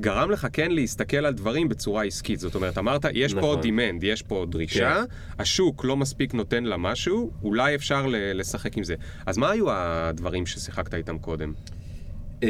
גרם 0.00 0.30
לך 0.30 0.46
כן 0.52 0.70
להסתכל 0.70 1.16
על 1.16 1.34
דברים 1.34 1.68
בצורה 1.68 2.04
עסקית. 2.04 2.40
זאת 2.40 2.54
אומרת, 2.54 2.78
אמרת, 2.78 3.04
יש 3.14 3.34
פה 3.34 3.38
נכון. 3.40 3.60
demand, 3.60 3.98
יש 4.02 4.22
פה 4.22 4.46
דרישה, 4.48 5.02
השוק 5.38 5.84
לא 5.84 5.96
מספיק 5.96 6.34
נותן 6.34 6.64
לה 6.64 6.76
משהו, 6.76 7.30
אולי 7.42 7.74
אפשר 7.74 8.06
לשחק 8.10 8.76
עם 8.76 8.84
זה. 8.84 8.94
אז 9.26 9.38
מה 9.38 9.50
היו 9.50 9.66
הדברים 9.70 10.46
ששיחקת 10.46 10.94
איתם 10.94 11.18
קודם? 11.18 11.52
אה, 12.42 12.48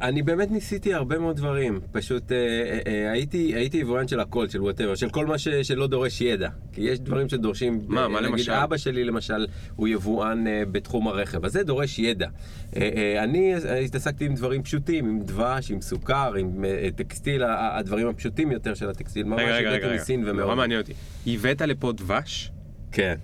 אני 0.00 0.22
באמת 0.22 0.50
ניסיתי 0.50 0.94
הרבה 0.94 1.18
מאוד 1.18 1.36
דברים, 1.36 1.80
פשוט 1.92 2.32
אה, 2.32 2.36
אה, 2.36 2.78
אה, 2.86 3.12
הייתי, 3.12 3.52
הייתי 3.54 3.76
יבואן 3.76 4.08
של 4.08 4.20
הכל, 4.20 4.48
של 4.48 4.62
whatever, 4.62 4.94
של 4.94 5.08
כל 5.10 5.26
מה 5.26 5.38
ש, 5.38 5.48
שלא 5.48 5.86
דורש 5.86 6.20
ידע. 6.20 6.48
כי 6.72 6.80
יש 6.80 7.00
דברים 7.00 7.28
שדורשים... 7.28 7.80
מה, 7.88 8.02
אה, 8.02 8.08
מה 8.08 8.20
נגיד, 8.20 8.30
למשל? 8.32 8.52
אבא 8.52 8.76
שלי 8.76 9.04
למשל 9.04 9.46
הוא 9.76 9.88
יבואן 9.88 10.46
אה, 10.46 10.62
בתחום 10.72 11.08
הרכב, 11.08 11.44
אז 11.44 11.52
זה 11.52 11.62
דורש 11.62 11.98
ידע. 11.98 12.28
אה, 12.76 12.90
אה, 12.96 13.24
אני 13.24 13.54
אה, 13.54 13.78
התעסקתי 13.78 14.24
עם 14.26 14.34
דברים 14.34 14.62
פשוטים, 14.62 15.08
עם 15.08 15.20
דבש, 15.22 15.70
עם 15.70 15.80
סוכר, 15.80 16.34
עם 16.34 16.64
אה, 16.64 16.88
טקסטיל, 16.96 17.42
ה- 17.42 17.78
הדברים 17.78 18.08
הפשוטים 18.08 18.52
יותר 18.52 18.74
של 18.74 18.90
הטקסטיל, 18.90 19.24
ממש 19.24 19.40
הבאתי 19.42 19.64
רגע, 19.66 19.94
מסין. 19.94 20.20
ומאוד. 20.22 20.36
נורא 20.38 20.54
מעניין 20.54 20.80
אותי. 20.80 20.92
הבאת 21.26 21.60
לפה 21.62 21.92
דבש? 21.92 22.50
כן. 22.92 23.14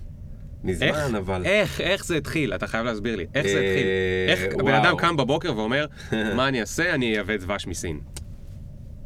מזמן, 0.63 0.87
איך, 0.87 1.15
אבל... 1.15 1.45
איך, 1.45 1.81
איך 1.81 2.05
זה 2.05 2.17
התחיל? 2.17 2.53
אתה 2.55 2.67
חייב 2.67 2.85
להסביר 2.85 3.15
לי. 3.15 3.25
איך 3.35 3.47
זה 3.47 3.57
אה, 3.57 3.71
התחיל? 3.71 3.87
איך 4.47 4.59
הבן. 4.59 4.73
אדם 4.73 4.97
קם 4.97 5.17
בבוקר 5.17 5.57
ואומר, 5.57 5.85
מה 6.35 6.47
אני 6.47 6.59
אעשה? 6.61 6.93
אני 6.95 7.05
אייבא 7.15 7.37
דבש 7.37 7.67
מסין. 7.67 7.99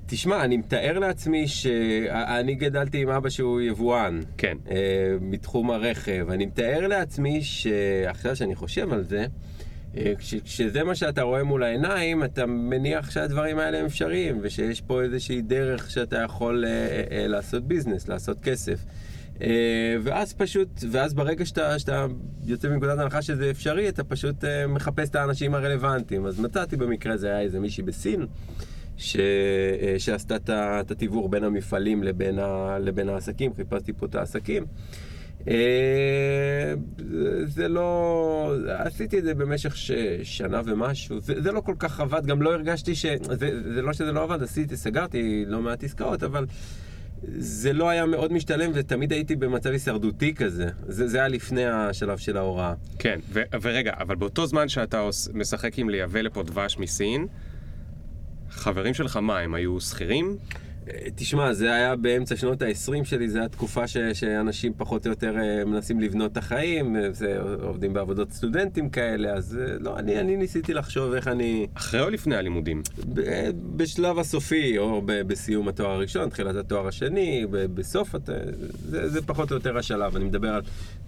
תשמע, 0.08 0.44
אני 0.44 0.58
מתאר 0.58 1.00
לעצמי 1.00 1.48
שאני 1.48 2.56
גדלתי 2.56 3.02
עם 3.02 3.10
אבא 3.10 3.30
שהוא 3.30 3.62
יבואן. 3.62 4.22
כן. 4.38 4.58
אה, 4.72 4.76
מתחום 5.22 5.72
הרכב. 5.72 6.28
אני 6.30 6.46
מתאר 6.46 6.88
לעצמי 6.88 7.42
שעכשיו 7.44 8.36
שאני 8.36 8.56
חושב 8.56 8.94
על 8.94 9.04
זה, 9.04 9.26
אה, 9.98 10.14
כש- 10.20 10.36
כשזה 10.36 10.84
מה 10.84 10.96
שאתה 10.96 11.22
רואה 11.22 11.44
מול 11.44 11.64
העיניים, 11.64 12.24
אתה 12.24 12.46
מניח 12.46 13.12
שהדברים 13.12 13.60
האלה 13.60 13.80
הם 13.80 13.86
אפשריים, 13.86 14.40
ושיש 14.42 14.82
פה 14.82 15.02
איזושהי 15.02 15.42
דרך 15.42 15.92
שאתה 15.92 16.18
יכול 16.22 16.66
אה, 16.66 16.72
אה, 17.12 17.28
לעשות 17.28 17.68
ביזנס, 17.68 18.08
לעשות 18.08 18.38
כסף. 18.44 18.80
אה, 19.42 19.48
ואז 20.04 20.34
פשוט, 20.34 20.68
ואז 20.92 21.14
ברגע 21.14 21.46
שאתה, 21.46 21.80
שאתה 21.80 22.06
יוצא 22.46 22.68
מנקודת 22.70 23.00
הנחה 23.00 23.22
שזה 23.22 23.52
אפשרי, 23.52 23.90
אתה 23.90 24.04
פשוט 24.04 24.44
אה, 24.44 24.68
מחפש 24.68 25.10
את 25.10 25.16
האנשים 25.16 25.56
הרלוונטיים. 25.56 26.26
אז 26.26 26.40
מצאתי 26.40 26.78
במקרה, 26.78 27.18
זה 27.18 27.28
היה 27.28 27.42
איזה 27.42 27.60
מישהי 27.60 27.84
בסין. 27.84 28.26
ש... 28.98 29.16
אה, 29.16 29.96
שעשתה 30.00 30.36
את 30.36 30.50
ה- 30.50 30.82
את 30.82 30.92
התיווך 30.92 31.28
בין 31.30 31.44
המפעלים 31.44 32.04
לבין, 32.04 32.40
ה... 32.40 32.80
לבין 32.80 33.10
העסקים, 33.10 33.54
חיפשתי 33.54 33.94
פה 33.94 34.06
את 34.06 34.16
העסקים. 34.16 34.66
זה 37.46 37.68
לא... 37.68 38.56
עשיתי 38.68 39.20
את 39.20 39.24
זה 39.24 39.34
במשך 39.34 39.78
ש... 39.78 39.92
שנה 40.24 40.62
ומשהו, 40.66 41.20
זה, 41.20 41.42
זה 41.42 41.52
לא 41.52 41.62
כל 41.62 41.76
כך 41.80 42.00
עבד, 42.00 42.26
גם 42.26 42.42
לא 42.42 42.54
הרגשתי 42.54 42.96
ש... 42.96 43.06
זה, 43.22 43.74
זה 43.74 43.82
לא 43.82 43.94
שזה 43.94 44.12
לא 44.12 44.24
עבד, 44.24 44.44
עשיתי, 44.44 44.78
סגרתי 44.78 45.44
לא 45.48 45.62
מעט 45.62 45.84
עסקאות, 45.84 46.24
אבל 46.24 46.46
זה 47.38 47.74
לא 47.74 47.90
היה 47.90 48.06
מאוד 48.06 48.34
משתלם 48.34 48.72
ותמיד 48.74 49.12
הייתי 49.14 49.36
במצב 49.36 49.70
הישרדותי 49.70 50.34
כזה. 50.34 50.70
זה, 50.88 51.08
זה 51.08 51.18
היה 51.18 51.28
לפני 51.28 51.66
השלב 51.66 52.18
של 52.18 52.38
ההוראה. 52.38 52.74
כן, 53.00 53.20
ו- 53.30 53.42
ורגע, 53.62 53.94
אבל 54.00 54.16
באותו 54.16 54.46
זמן 54.48 54.70
שאתה 54.70 55.10
משחק 55.34 55.80
עם 55.80 55.90
לייבא 55.90 56.22
לפה 56.22 56.44
דבש 56.44 56.78
מסין, 56.78 57.28
חברים 58.50 58.94
שלך 58.94 59.18
מה, 59.18 59.40
הם 59.40 59.54
היו 59.54 59.82
שכירים? 59.82 60.38
אה, 60.90 61.08
תשמע, 61.16 61.54
זה 61.54 61.74
היה 61.74 61.96
באמצע 61.96 62.36
שנות 62.36 62.62
ה-20 62.62 63.04
שלי, 63.04 63.30
זו 63.30 63.40
הייתה 63.40 63.56
תקופה 63.56 63.88
ש, 63.88 63.98
שאנשים 63.98 64.74
פחות 64.78 65.06
או 65.06 65.12
יותר 65.12 65.36
אה, 65.38 65.66
מנסים 65.66 66.00
לבנות 66.00 66.32
את 66.32 66.38
החיים, 66.38 66.96
אה, 66.96 67.12
זה, 67.12 67.38
עובדים 67.62 67.94
בעבודות 67.94 68.32
סטודנטים 68.32 68.90
כאלה, 68.90 69.34
אז 69.34 69.60
לא, 69.80 70.00
אני, 70.00 70.20
אני 70.20 70.38
ניסיתי 70.38 70.74
לחשוב 70.74 71.14
איך 71.14 71.28
אני, 71.28 71.68
אחרי 71.74 72.02
או 72.02 72.10
לפני 72.10 72.36
הלימודים? 72.36 72.82
ב- 73.14 73.22
בשלב 73.76 74.20
הסופי, 74.20 74.78
או 74.78 75.02
ב, 75.06 75.12
בסיום 75.22 75.68
התואר 75.68 75.90
הראשון, 75.92 76.30
תחילת 76.30 76.56
התואר 76.56 76.88
השני, 76.88 77.46
ב, 77.52 77.58
בסוף, 77.66 78.16
הת- 78.16 78.30
זה, 78.86 79.10
זה 79.10 79.22
פחות 79.22 79.52
או 79.52 79.56
יותר 79.56 79.78
השלב, 79.78 80.16
אני 80.16 80.26
מדבר 80.26 80.50
על 80.54 80.62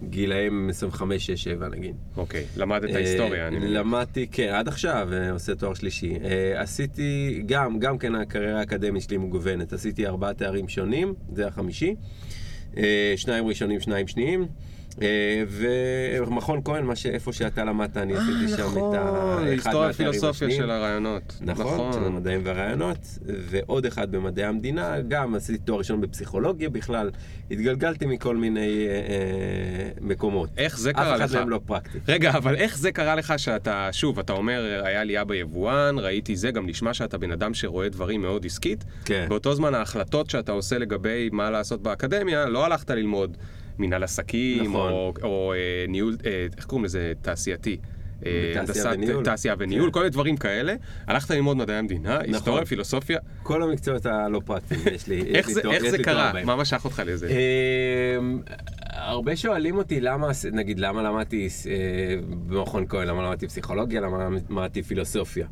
גילאים 0.09 0.69
25, 0.69 1.25
6, 1.25 1.43
7 1.43 1.69
נגיד. 1.69 1.95
אוקיי, 2.17 2.45
למדת 2.57 2.95
היסטוריה, 2.95 3.41
אה, 3.43 3.47
אני 3.47 3.57
מבין. 3.57 3.73
למדתי, 3.73 4.27
כן, 4.31 4.49
עד 4.53 4.67
עכשיו 4.67 5.09
עושה 5.31 5.55
תואר 5.55 5.73
שלישי. 5.73 6.13
עשיתי, 6.55 7.43
גם, 7.45 7.79
גם 7.79 7.97
כן 7.97 8.15
הקריירה 8.15 8.59
האקדמית 8.59 9.01
שלי 9.03 9.17
מגוונת. 9.17 9.66
עשיתי 9.73 10.07
ארבעה 10.07 10.33
תארים 10.33 10.69
שונים, 10.69 11.13
זה 11.33 11.47
החמישי. 11.47 11.95
אה, 12.77 13.13
שניים 13.15 13.47
ראשונים, 13.47 13.79
שניים 13.79 14.07
שניים. 14.07 14.47
אה, 15.01 15.43
ומכון 16.27 16.61
כהן, 16.65 16.85
מה 16.85 16.95
שאיפה 16.95 17.33
שאתה 17.33 17.63
למדת, 17.63 17.97
אני 17.97 18.15
עשיתי 18.15 18.47
שם 18.47 18.71
את 18.77 18.93
ה... 18.93 19.37
אחד 19.37 19.47
היסטוריה 19.47 19.93
פילוסופיה. 19.93 20.51
של 20.51 20.71
הרעיונות. 20.71 21.37
נכון, 21.41 21.93
של 21.93 22.03
המדעים 22.03 22.41
והרעיונות, 22.43 22.97
ועוד 23.25 23.85
אחד 23.85 24.11
במדעי 24.11 24.45
המדינה, 24.45 25.01
גם 25.07 25.35
עשיתי 25.35 25.57
תואר 25.57 25.77
ראשון 25.77 26.01
בפסיכולוגיה 26.01 26.69
בכלל, 26.69 27.09
התגלגלתי 27.51 28.05
מכל 28.05 28.35
מיני 28.35 28.87
אה, 28.87 28.91
אה, 28.91 29.89
מקומות. 30.01 30.49
איך 30.57 30.79
זה 30.79 30.89
אף 30.89 30.95
קרה 30.95 31.15
אחד 31.15 31.29
לך? 31.29 31.35
מהם 31.35 31.49
לא 31.49 31.59
פרקטי. 31.65 31.97
רגע, 32.07 32.29
אבל 32.29 32.55
איך 32.55 32.77
זה 32.77 32.91
קרה 32.91 33.15
לך 33.15 33.33
שאתה, 33.37 33.89
שוב, 33.91 34.19
אתה 34.19 34.33
אומר, 34.33 34.81
היה 34.83 35.03
לי 35.03 35.21
אבא 35.21 35.35
יבואן, 35.35 35.95
ראיתי 35.99 36.35
זה, 36.35 36.51
גם 36.51 36.67
נשמע 36.67 36.93
שאתה 36.93 37.17
בן 37.17 37.31
אדם 37.31 37.53
שרואה 37.53 37.89
דברים 37.89 38.21
מאוד 38.21 38.45
עסקית. 38.45 38.83
כן. 39.05 39.25
באותו 39.29 39.55
זמן 39.55 39.73
ההחלטות 39.75 40.29
שאתה 40.29 40.51
עושה 40.51 40.77
לגבי 40.77 41.29
מה 41.31 41.49
לעשות 41.49 41.81
באקדמיה, 41.81 42.45
לא 42.45 42.65
הלכת 42.65 42.89
ללמוד 42.89 43.37
מנהל 43.79 44.03
עסקים, 44.03 44.63
נכון. 44.63 44.91
או, 44.91 45.13
או 45.23 45.53
אה, 45.53 45.57
ניהול, 45.87 46.17
אה, 46.25 46.47
איך 46.57 46.65
קוראים 46.65 46.85
לזה? 46.85 47.13
תעשייתי. 47.21 47.77
אה, 48.25 48.31
תעשייה 48.65 48.85
הנדסת- 48.85 48.97
וניהול. 48.97 49.23
תעשייה 49.23 49.55
וניהול, 49.57 49.85
כן. 49.87 49.91
כל 49.93 49.99
מיני 49.99 50.09
דברים 50.09 50.37
כאלה. 50.37 50.75
הלכת 51.07 51.29
ללמוד 51.31 51.57
מדעי 51.57 51.75
המדינה, 51.77 52.19
היסטוריה, 52.19 52.65
פילוסופיה. 52.65 53.19
כל 53.43 53.63
המקצועות 53.63 54.05
הלא 54.05 54.41
פרקטיים, 54.45 54.81
יש 54.93 55.07
לי, 55.07 55.21
איך 55.35 55.49
זה, 55.49 55.61
קרה? 56.03 56.31
מה 56.45 56.55
משך 56.55 56.81
אותך 56.85 57.01
לזה? 57.05 57.27
אמ, 58.19 58.41
הרבה 58.89 59.35
שואלים 59.35 59.77
אותי 59.77 60.01
למה, 60.01 60.27
נגיד, 60.51 60.79
למה 60.79 61.03
למדתי 61.03 61.47
אה, 61.69 61.73
במכון 62.47 62.85
כהן, 62.89 63.07
למה 63.07 63.23
למדתי 63.23 63.47
פסיכולוגיה, 63.47 64.01
למה 64.01 64.27
למדתי 64.49 64.83
פילוסופיה. 64.83 65.47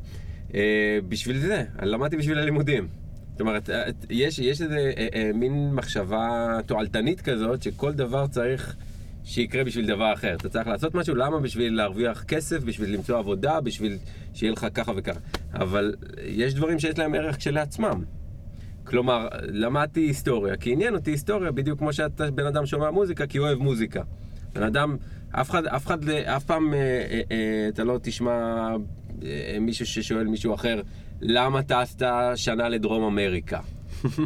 אה, 0.55 0.61
בשביל 1.09 1.37
זה, 1.37 1.63
למדתי 1.81 2.17
בשביל 2.17 2.37
הלימודים. 2.39 2.87
זאת 3.35 3.41
אומרת, 3.41 3.69
יש, 4.09 4.39
יש 4.39 4.61
איזה 4.61 4.91
אה, 4.97 5.07
אה, 5.13 5.31
מין 5.33 5.73
מחשבה 5.73 6.57
תועלתנית 6.65 7.21
כזאת, 7.21 7.63
שכל 7.63 7.91
דבר 7.91 8.27
צריך 8.27 8.75
שיקרה 9.23 9.63
בשביל 9.63 9.87
דבר 9.87 10.13
אחר. 10.13 10.35
אתה 10.35 10.49
צריך 10.49 10.67
לעשות 10.67 10.95
משהו, 10.95 11.15
למה? 11.15 11.39
בשביל 11.39 11.75
להרוויח 11.75 12.23
כסף, 12.23 12.63
בשביל 12.63 12.93
למצוא 12.93 13.17
עבודה, 13.17 13.61
בשביל 13.61 13.97
שיהיה 14.33 14.51
לך 14.51 14.67
ככה 14.73 14.91
וככה. 14.95 15.19
אבל 15.53 15.95
יש 16.25 16.53
דברים 16.53 16.79
שיש 16.79 16.99
להם 16.99 17.15
ערך 17.15 17.37
כשלעצמם. 17.37 18.03
כלומר, 18.83 19.27
למדתי 19.41 19.99
היסטוריה, 19.99 20.57
כי 20.57 20.71
עניין 20.71 20.95
אותי 20.95 21.11
היסטוריה, 21.11 21.51
בדיוק 21.51 21.79
כמו 21.79 21.93
שאתה 21.93 22.31
בן 22.31 22.45
אדם 22.45 22.65
שומע 22.65 22.91
מוזיקה, 22.91 23.27
כי 23.27 23.37
הוא 23.37 23.47
אוהב 23.47 23.59
מוזיקה. 23.59 24.01
בן 24.53 24.63
אדם, 24.63 24.97
אף 25.31 25.49
אחד, 25.49 25.65
אף 25.65 25.87
אחד, 25.87 26.09
אף 26.09 26.43
פעם 26.43 26.73
אה, 26.73 26.79
אה, 26.79 27.21
אה, 27.31 27.67
אתה 27.69 27.83
לא 27.83 27.99
תשמע 28.01 28.69
אה, 29.23 29.57
מישהו 29.61 29.85
ששואל 29.85 30.27
מישהו 30.27 30.53
אחר, 30.53 30.81
למה 31.21 31.61
טסת 31.63 32.05
שנה 32.35 32.69
לדרום 32.69 33.03
אמריקה? 33.03 33.59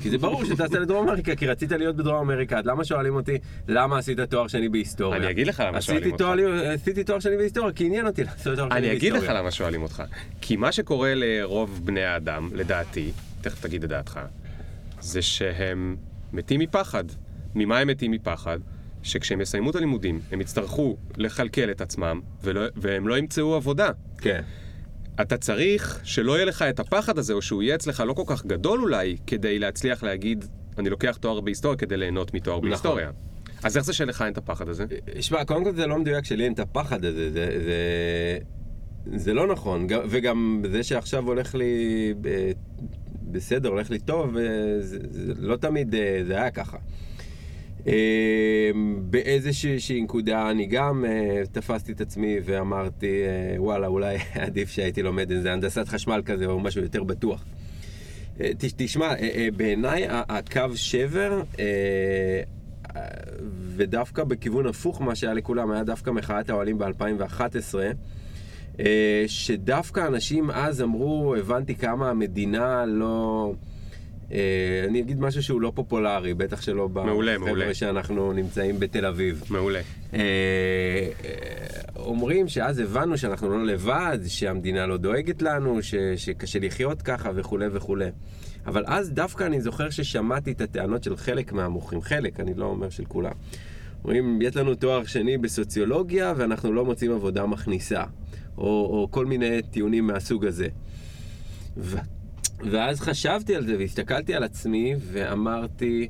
כי 0.02 0.10
זה 0.10 0.18
ברור 0.18 0.46
שטסת 0.46 0.72
לדרום 0.72 1.10
אמריקה, 1.10 1.36
כי 1.36 1.48
רצית 1.48 1.72
להיות 1.72 1.96
בדרום 1.96 2.18
אמריקה. 2.32 2.60
אז 2.60 2.66
למה 2.66 2.86
שואלים 2.86 3.16
אותי, 3.16 3.38
למה 3.68 3.98
עשית 3.98 4.20
תואר 4.20 4.48
שני 4.48 4.70
בהיסטוריה? 4.70 5.18
אני 5.20 5.32
אגיד 5.32 5.48
לך 5.48 5.64
למה 5.68 5.82
שואלים 5.82 6.12
אותך. 6.12 6.26
עשיתי 6.74 7.04
תואר 7.04 7.20
שני 7.20 7.38
בהיסטוריה, 7.38 7.74
כי 7.74 7.86
עניין 7.86 8.08
אותי 8.08 8.24
לעשות 8.24 8.56
תואר 8.56 8.70
שני 8.70 8.78
אני 8.78 8.88
בהיסטוריה. 8.88 8.94
אגיד 8.94 9.14
לך 9.14 9.36
למה 9.36 9.52
שואלים 9.52 9.82
אותך. 9.82 10.04
כי 10.42 10.56
מה 10.56 10.72
שקורה 10.72 11.14
לרוב 11.16 11.82
בני 11.84 12.04
האדם, 12.04 12.50
לדעתי, 12.54 13.12
תכף 13.42 13.62
תגיד 13.62 13.84
את 13.84 13.90
דעתך, 13.90 14.20
זה 15.00 15.22
שהם 15.22 15.96
מתים 16.34 16.60
מפחד. 16.60 17.04
ממה 17.56 17.80
הם 17.80 17.88
מתים 17.88 18.12
מפחד? 18.12 18.60
שכשהם 19.04 19.42
יסיימו 19.42 19.70
את 19.70 19.76
הלימודים, 19.76 20.20
הם 20.32 20.42
יצטרכו 20.42 20.98
לכלכל 21.18 21.72
את 21.72 21.82
עצמם, 21.82 22.22
ולא, 22.44 22.62
והם 22.76 23.08
לא 23.08 23.18
ימצאו 23.18 23.56
עבודה. 23.56 23.90
כן. 24.18 24.42
אתה 25.22 25.38
צריך 25.38 26.02
שלא 26.04 26.36
יהיה 26.36 26.46
לך 26.46 26.62
את 26.62 26.80
הפחד 26.80 27.18
הזה, 27.18 27.34
או 27.34 27.42
שהוא 27.42 27.64
יהיה 27.64 27.76
אצלך 27.76 28.04
לא 28.08 28.14
כל 28.14 28.24
כך 28.26 28.46
גדול 28.46 28.82
אולי, 28.82 29.18
כדי 29.28 29.60
להצליח 29.60 30.04
להגיד, 30.04 30.46
אני 30.78 30.90
לוקח 30.90 31.18
תואר 31.18 31.42
בהיסטוריה 31.42 31.78
כדי 31.78 31.98
ליהנות 31.98 32.34
מתואר 32.34 32.58
נכון. 32.58 32.70
בהיסטוריה. 32.70 33.12
אז 33.64 33.78
איך 33.78 33.86
זה 33.86 33.94
שלך 33.94 34.22
אין 34.22 34.34
את 34.34 34.38
הפחד 34.38 34.70
הזה? 34.70 34.86
שמע, 35.20 35.46
קודם 35.46 35.64
כל 35.64 35.76
זה 35.76 35.88
לא 35.88 36.00
מדויק 36.00 36.26
שלי 36.26 36.44
אין 36.44 36.54
את 36.54 36.60
הפחד 36.60 37.06
הזה, 37.06 37.32
זה, 37.32 37.46
זה, 37.66 38.38
זה 39.18 39.34
לא 39.34 39.48
נכון, 39.48 39.88
וגם 40.10 40.64
זה 40.72 40.84
שעכשיו 40.84 41.28
הולך 41.28 41.56
לי 41.56 42.14
ב- 42.22 42.52
בסדר, 43.32 43.70
הולך 43.70 43.90
לי 43.90 44.00
טוב, 44.00 44.38
אה, 44.38 44.44
זה, 44.80 44.98
זה 45.10 45.34
לא 45.38 45.56
תמיד 45.56 45.96
אה, 45.96 46.22
זה 46.28 46.34
היה 46.34 46.52
ככה. 46.52 46.78
אה, 47.88 48.72
באיזושהי 49.02 50.02
נקודה 50.02 50.52
אני 50.52 50.66
גם 50.66 51.06
אה, 51.06 51.42
תפסתי 51.52 51.92
את 51.92 52.02
עצמי 52.02 52.38
ואמרתי, 52.46 53.08
אה, 53.26 53.62
וואלה, 53.62 53.88
אולי 53.88 54.18
עדיף 54.46 54.70
שהייתי 54.70 55.02
לומד 55.02 55.32
איזה 55.32 55.54
הנדסת 55.54 55.88
חשמל 55.88 56.22
כזה 56.26 56.46
או 56.46 56.60
משהו 56.60 56.82
יותר 56.82 57.04
בטוח. 57.04 57.46
אה, 58.42 58.50
תש- 58.58 58.74
תשמע, 58.76 59.14
בעיניי 59.58 60.06
הקו 60.10 60.62
שבר, 60.76 61.42
ודווקא 63.76 64.24
בכיוון 64.24 64.68
הפוך 64.68 65.02
מה 65.02 65.16
שהיה 65.16 65.34
לכולם, 65.34 65.72
היה 65.72 65.84
דווקא 65.84 66.12
מחאת 66.12 66.50
האוהלים 66.50 66.78
ב-2011, 66.78 67.76
אה, 68.80 69.24
שדווקא 69.28 70.08
אנשים 70.08 70.52
אז 70.52 70.82
אמרו, 70.82 71.36
הבנתי 71.36 71.76
כמה 71.76 72.10
המדינה 72.10 72.86
לא... 72.86 73.54
אה, 74.32 74.86
אני 74.88 75.00
אגיד 75.00 75.20
משהו 75.20 75.44
שהוא 75.44 75.62
לא 75.62 75.72
פופולרי, 75.76 76.34
בטח 76.34 76.62
שלא. 76.62 76.88
בחבר'ה 76.88 77.74
שאנחנו 77.74 78.34
נמצאים 78.34 78.80
בתל 78.80 79.06
אביב. 79.06 79.44
מעולה. 79.50 79.80
אה, 80.14 80.20
אה, 81.26 81.40
אומרים 81.96 82.48
שאז 82.48 82.80
הבנו 82.80 83.18
שאנחנו 83.18 83.50
לא 83.50 83.66
לבד, 83.66 84.20
שהמדינה 84.28 84.86
לא 84.86 84.98
דואגת 84.98 85.42
לנו, 85.42 85.84
ש, 85.84 85.96
שקשה 86.16 86.60
לחיות 86.60 87.02
ככה 87.02 87.30
וכולי 87.36 87.68
וכולי. 87.72 88.10
אבל 88.66 88.84
אז 88.88 89.12
דווקא 89.12 89.44
אני 89.44 89.62
זוכר 89.62 89.90
ששמעתי 89.90 90.52
את 90.52 90.62
הטענות 90.62 91.04
של 91.04 91.18
חלק 91.18 91.54
מהמוחים, 91.54 92.02
חלק, 92.02 92.40
אני 92.40 92.54
לא 92.54 92.66
אומר 92.66 92.90
של 92.90 93.06
כולם. 93.06 93.32
אומרים, 94.04 94.42
יש 94.42 94.56
לנו 94.56 94.76
תואר 94.76 95.06
שני 95.06 95.38
בסוציולוגיה 95.38 96.34
ואנחנו 96.38 96.74
לא 96.74 96.86
מוצאים 96.86 97.12
עבודה 97.12 97.46
מכניסה, 97.46 98.04
או, 98.58 98.64
או 98.64 99.08
כל 99.12 99.26
מיני 99.26 99.62
טיעונים 99.62 100.08
מהסוג 100.08 100.46
הזה. 100.46 100.68
ו... 101.78 101.98
ואז 102.72 103.02
חשבתי 103.02 103.56
על 103.56 103.66
זה 103.66 103.76
והסתכלתי 103.80 104.36
על 104.36 104.44
עצמי 104.44 104.96
ואמרתי, 105.12 106.10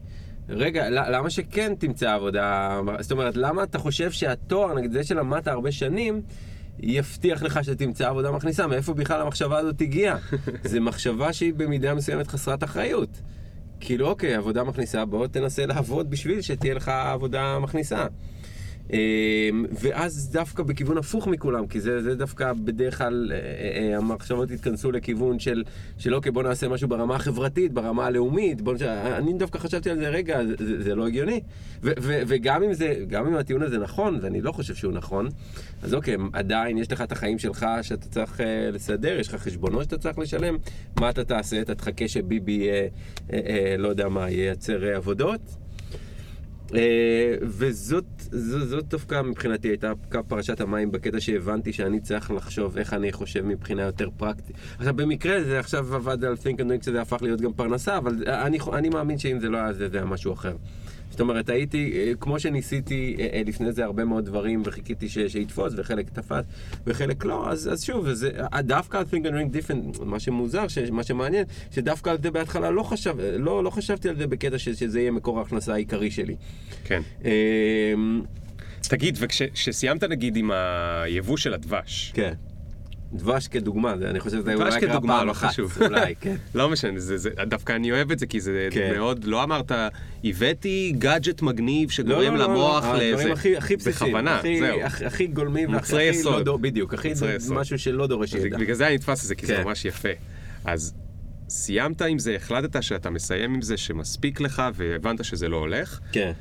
רגע, 0.49 0.89
למה 0.89 1.29
שכן 1.29 1.75
תמצא 1.75 2.13
עבודה? 2.13 2.79
זאת 2.99 3.11
אומרת, 3.11 3.37
למה 3.37 3.63
אתה 3.63 3.79
חושב 3.79 4.11
שהתואר, 4.11 4.73
נגיד 4.73 4.91
זה 4.91 5.03
שלמדת 5.03 5.47
הרבה 5.47 5.71
שנים, 5.71 6.21
יבטיח 6.79 7.43
לך 7.43 7.63
שתמצא 7.63 8.09
עבודה 8.09 8.31
מכניסה. 8.31 8.67
מאיפה 8.67 8.93
בכלל 8.93 9.21
המחשבה 9.21 9.57
הזאת 9.57 9.81
הגיעה? 9.81 10.17
זו 10.63 10.81
מחשבה 10.81 11.33
שהיא 11.33 11.53
במידה 11.53 11.93
מסוימת 11.93 12.27
חסרת 12.27 12.63
אחריות. 12.63 13.21
כאילו, 13.79 14.07
אוקיי, 14.07 14.35
עבודה 14.35 14.63
מכניסה, 14.63 15.05
בוא 15.05 15.27
תנסה 15.27 15.65
לעבוד 15.65 16.09
בשביל 16.09 16.41
שתהיה 16.41 16.73
לך 16.73 16.87
עבודה 16.87 17.59
מכניסה. 17.59 18.05
אמ, 18.93 19.65
ואז 19.81 20.29
דווקא 20.31 20.63
בכיוון 20.63 20.97
הפוך 20.97 21.27
מכולם, 21.27 21.67
כי 21.67 21.79
זה, 21.79 22.01
זה 22.01 22.15
דווקא 22.15 22.53
בדרך 22.53 22.97
כלל 22.97 23.31
אה, 23.31 23.37
אה, 23.37 23.97
המחשבות 23.97 24.51
התכנסו 24.51 24.91
לכיוון 24.91 25.39
של, 25.39 25.63
של 25.97 26.15
אוקיי 26.15 26.31
בוא 26.31 26.43
נעשה 26.43 26.67
משהו 26.67 26.87
ברמה 26.87 27.15
החברתית, 27.15 27.73
ברמה 27.73 28.05
הלאומית, 28.05 28.61
בוא, 28.61 28.75
אני 29.17 29.33
דווקא 29.33 29.59
חשבתי 29.59 29.89
על 29.89 29.97
זה 29.97 30.09
רגע, 30.09 30.39
זה, 30.45 30.83
זה 30.83 30.95
לא 30.95 31.07
הגיוני. 31.07 31.41
ו, 31.83 31.91
ו, 32.01 32.21
וגם 32.27 32.63
אם 32.63 32.73
זה, 32.73 32.95
גם 33.07 33.27
אם 33.27 33.35
הטיעון 33.35 33.61
הזה 33.61 33.77
נכון, 33.77 34.19
ואני 34.21 34.41
לא 34.41 34.51
חושב 34.51 34.75
שהוא 34.75 34.93
נכון, 34.93 35.29
אז 35.83 35.93
אוקיי, 35.93 36.15
עדיין 36.33 36.77
יש 36.77 36.91
לך 36.91 37.01
את 37.01 37.11
החיים 37.11 37.39
שלך 37.39 37.65
שאתה 37.81 38.07
צריך 38.07 38.39
לסדר, 38.73 39.19
יש 39.19 39.27
לך 39.27 39.35
חשבונות 39.35 39.83
שאתה 39.83 39.97
צריך 39.97 40.19
לשלם, 40.19 40.57
מה 40.99 41.09
אתה 41.09 41.23
תעשה? 41.23 41.61
אתה 41.61 41.75
תחכה 41.75 42.07
שביבי, 42.07 42.69
uh, 42.69 42.71
uh, 43.27 43.31
uh, 43.31 43.35
לא 43.77 43.87
יודע 43.87 44.09
מה, 44.09 44.29
ייצר 44.29 44.83
עבודות? 44.95 45.68
אה, 46.75 47.35
וזאת 47.41 48.05
זאת, 48.31 48.87
דווקא 48.87 49.21
מבחינתי 49.21 49.67
הייתה 49.67 49.91
פרשת 50.27 50.61
המים 50.61 50.91
בקטע 50.91 51.19
שהבנתי 51.19 51.73
שאני 51.73 51.99
צריך 51.99 52.31
לחשוב 52.31 52.77
איך 52.77 52.93
אני 52.93 53.11
חושב 53.11 53.45
מבחינה 53.45 53.81
יותר 53.81 54.09
פרקטית. 54.17 54.55
עכשיו 54.77 54.93
במקרה 54.93 55.43
זה 55.43 55.59
עכשיו 55.59 55.95
עבד 55.95 56.23
על 56.23 56.33
think 56.33 56.57
and 56.59 56.61
doing 56.61 56.85
שזה 56.85 57.01
הפך 57.01 57.21
להיות 57.21 57.41
גם 57.41 57.53
פרנסה, 57.53 57.97
אבל 57.97 58.23
אני, 58.27 58.57
אני 58.73 58.89
מאמין 58.89 59.17
שאם 59.17 59.39
זה 59.39 59.49
לא 59.49 59.57
היה 59.57 59.73
זה, 59.73 59.89
זה 59.89 59.97
היה 59.97 60.05
משהו 60.05 60.33
אחר. 60.33 60.55
זאת 61.19 61.23
אומרת, 61.23 61.49
הייתי, 61.49 61.91
אה, 61.95 62.11
כמו 62.19 62.39
שניסיתי 62.39 63.15
אה, 63.19 63.41
לפני 63.45 63.71
זה 63.71 63.83
הרבה 63.85 64.05
מאוד 64.05 64.25
דברים 64.25 64.61
וחיכיתי 64.65 65.09
ש, 65.09 65.17
שיתפוס 65.19 65.73
וחלק 65.77 66.09
תפס 66.09 66.43
וחלק 66.87 67.25
לא, 67.25 67.51
אז, 67.51 67.69
אז 67.73 67.83
שוב, 67.83 68.11
זה, 68.11 68.31
דווקא 68.59 68.97
על 68.97 69.03
think 69.11 69.25
and 69.25 69.29
doing 69.29 69.55
different, 69.55 70.03
מה 70.03 70.19
שמוזר, 70.19 70.67
ש, 70.67 70.77
מה 70.77 71.03
שמעניין, 71.03 71.45
שדווקא 71.71 72.09
על 72.09 72.17
זה 72.23 72.31
בהתחלה 72.31 72.71
לא, 72.71 72.83
חשב, 72.83 73.15
לא, 73.19 73.63
לא 73.63 73.69
חשבתי 73.69 74.09
על 74.09 74.17
זה 74.17 74.27
בקטע 74.27 74.59
ש, 74.59 74.69
שזה 74.69 74.99
יהיה 74.99 75.11
מקור 75.11 75.39
ההכנסה 75.39 75.73
העיקרי 75.73 76.11
שלי. 76.11 76.35
כן. 76.83 77.01
אמ, 77.25 78.21
תגיד, 78.81 79.17
וכשסיימת 79.19 80.03
נגיד 80.03 80.35
עם 80.35 80.51
היבוא 80.51 81.37
של 81.37 81.53
הדבש, 81.53 82.11
כן. 82.15 82.33
דבש 83.13 83.47
כדוגמה, 83.47 83.97
זה, 83.97 84.09
אני 84.09 84.19
חושב 84.19 84.37
שזה 84.37 84.53
אולי 84.53 84.69
קרה 84.69 84.79
כדוגמה, 84.79 85.17
פעם 85.17 85.27
לא 85.27 85.31
אחת, 85.31 85.49
חשוב. 85.49 85.77
אולי, 85.85 86.15
כן. 86.21 86.35
לא 86.55 86.69
משנה, 86.69 86.99
זה, 86.99 87.17
זה, 87.17 87.29
דווקא 87.47 87.73
אני 87.73 87.91
אוהב 87.91 88.11
את 88.11 88.19
זה, 88.19 88.25
כי 88.25 88.39
זה 88.41 88.67
כן. 88.71 88.91
מאוד, 88.95 89.23
לא 89.23 89.43
אמרת, 89.43 89.71
הבאתי 90.23 90.93
גאדג'ט 90.97 91.41
מגניב 91.41 91.89
שגורם 91.89 92.35
לא, 92.35 92.39
לא, 92.39 92.53
למוח 92.53 92.85
לא, 92.85 92.91
לא, 92.91 92.97
לאיזה... 92.97 93.15
הדברים 93.15 93.33
הכי, 93.33 93.57
הכי 93.57 93.75
בסיסיים, 93.75 94.11
בכוונה, 94.11 94.37
הכי, 94.37 94.59
זהו. 94.59 94.81
הכי, 94.81 95.05
הכי 95.05 95.27
גולמים, 95.27 95.71
מוצרי 95.71 96.03
יסוד. 96.03 96.47
לא, 96.47 96.57
בדיוק, 96.57 96.93
הכי 96.93 97.13
משהו 97.49 97.79
שלא 97.79 98.07
דורש 98.07 98.33
ידע. 98.33 98.57
בגלל 98.57 98.75
זה 98.75 98.87
אני 98.87 98.95
נתפס 98.95 99.23
לזה, 99.23 99.35
כי 99.35 99.47
כן. 99.47 99.55
זה 99.55 99.63
ממש 99.63 99.85
יפה. 99.85 100.09
אז 100.65 100.93
סיימת 101.49 102.01
עם 102.01 102.19
זה, 102.19 102.35
החלטת 102.35 102.83
שאתה 102.83 103.09
מסיים 103.09 103.53
עם 103.53 103.61
זה, 103.61 103.77
שמספיק 103.77 104.41
לך, 104.41 104.63
והבנת 104.73 105.25
שזה 105.25 105.49
לא 105.49 105.57
הולך. 105.57 105.99
כן. 106.11 106.31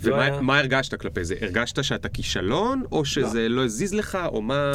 ומה 0.00 0.54
היה... 0.54 0.60
הרגשת 0.60 0.94
כלפי 0.94 1.24
זה? 1.24 1.34
הרגשת 1.40 1.84
שאתה 1.84 2.08
כישלון, 2.08 2.82
או 2.92 3.04
שזה 3.04 3.48
לא, 3.48 3.56
לא 3.56 3.64
הזיז 3.64 3.94
לך, 3.94 4.18
או 4.26 4.42
מה... 4.42 4.72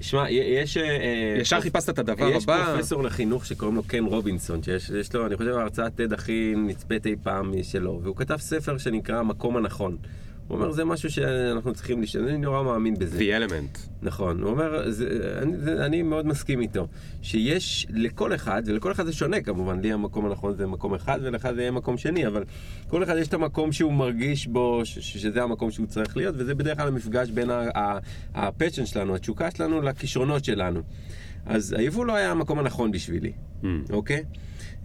שמע, 0.00 0.30
יש... 0.30 0.76
אה, 0.76 1.36
ישר 1.40 1.60
חיפשת 1.60 1.88
את 1.88 1.98
הדבר 1.98 2.28
יש 2.28 2.42
הבא. 2.44 2.60
יש 2.62 2.68
פרופסור 2.68 3.02
לחינוך 3.02 3.46
שקוראים 3.46 3.76
לו 3.76 3.82
קן 3.82 4.04
רובינסון, 4.04 4.62
שיש 4.62 5.14
לו, 5.14 5.26
אני 5.26 5.36
חושב, 5.36 5.50
הרצאת 5.50 6.00
TED 6.00 6.14
הכי 6.14 6.54
נצפית 6.56 7.06
אי 7.06 7.14
פעם 7.22 7.52
שלו, 7.62 8.00
והוא 8.02 8.16
כתב 8.16 8.36
ספר 8.36 8.78
שנקרא 8.78 9.18
המקום 9.18 9.56
הנכון. 9.56 9.96
הוא 10.48 10.56
אומר, 10.56 10.72
זה 10.72 10.84
משהו 10.84 11.10
שאנחנו 11.10 11.74
צריכים 11.74 12.02
לשנות, 12.02 12.28
אני 12.28 12.38
נורא 12.38 12.62
מאמין 12.62 12.94
בזה. 12.98 13.18
The 13.18 13.48
element. 13.48 13.78
נכון, 14.02 14.42
הוא 14.42 14.50
אומר, 14.50 14.90
זה, 14.90 15.38
אני, 15.42 15.56
זה, 15.56 15.86
אני 15.86 16.02
מאוד 16.02 16.26
מסכים 16.26 16.60
איתו, 16.60 16.86
שיש 17.22 17.86
לכל 17.90 18.34
אחד, 18.34 18.62
ולכל 18.66 18.92
אחד 18.92 19.06
זה 19.06 19.12
שונה 19.12 19.40
כמובן, 19.40 19.80
לי 19.80 19.92
המקום 19.92 20.26
הנכון 20.26 20.56
זה 20.56 20.66
מקום 20.66 20.94
אחד, 20.94 21.18
ולך 21.22 21.48
זה 21.54 21.60
יהיה 21.60 21.70
מקום 21.70 21.98
שני, 21.98 22.26
אבל 22.26 22.44
כל 22.88 23.02
אחד 23.02 23.16
יש 23.16 23.28
את 23.28 23.34
המקום 23.34 23.72
שהוא 23.72 23.92
מרגיש 23.92 24.46
בו, 24.46 24.80
ש, 24.84 24.98
שזה 24.98 25.42
המקום 25.42 25.70
שהוא 25.70 25.86
צריך 25.86 26.16
להיות, 26.16 26.34
וזה 26.38 26.54
בדרך 26.54 26.76
כלל 26.78 26.88
המפגש 26.88 27.30
בין 27.30 27.50
הפשן 28.34 28.86
שלנו, 28.86 29.14
התשוקה 29.14 29.50
שלנו, 29.50 29.82
לכישרונות 29.82 30.44
שלנו. 30.44 30.80
אז 31.46 31.72
היבוא 31.72 32.06
לא 32.06 32.14
היה 32.14 32.30
המקום 32.30 32.58
הנכון 32.58 32.90
בשבילי, 32.90 33.32
mm. 33.62 33.66
אוקיי? 33.90 34.24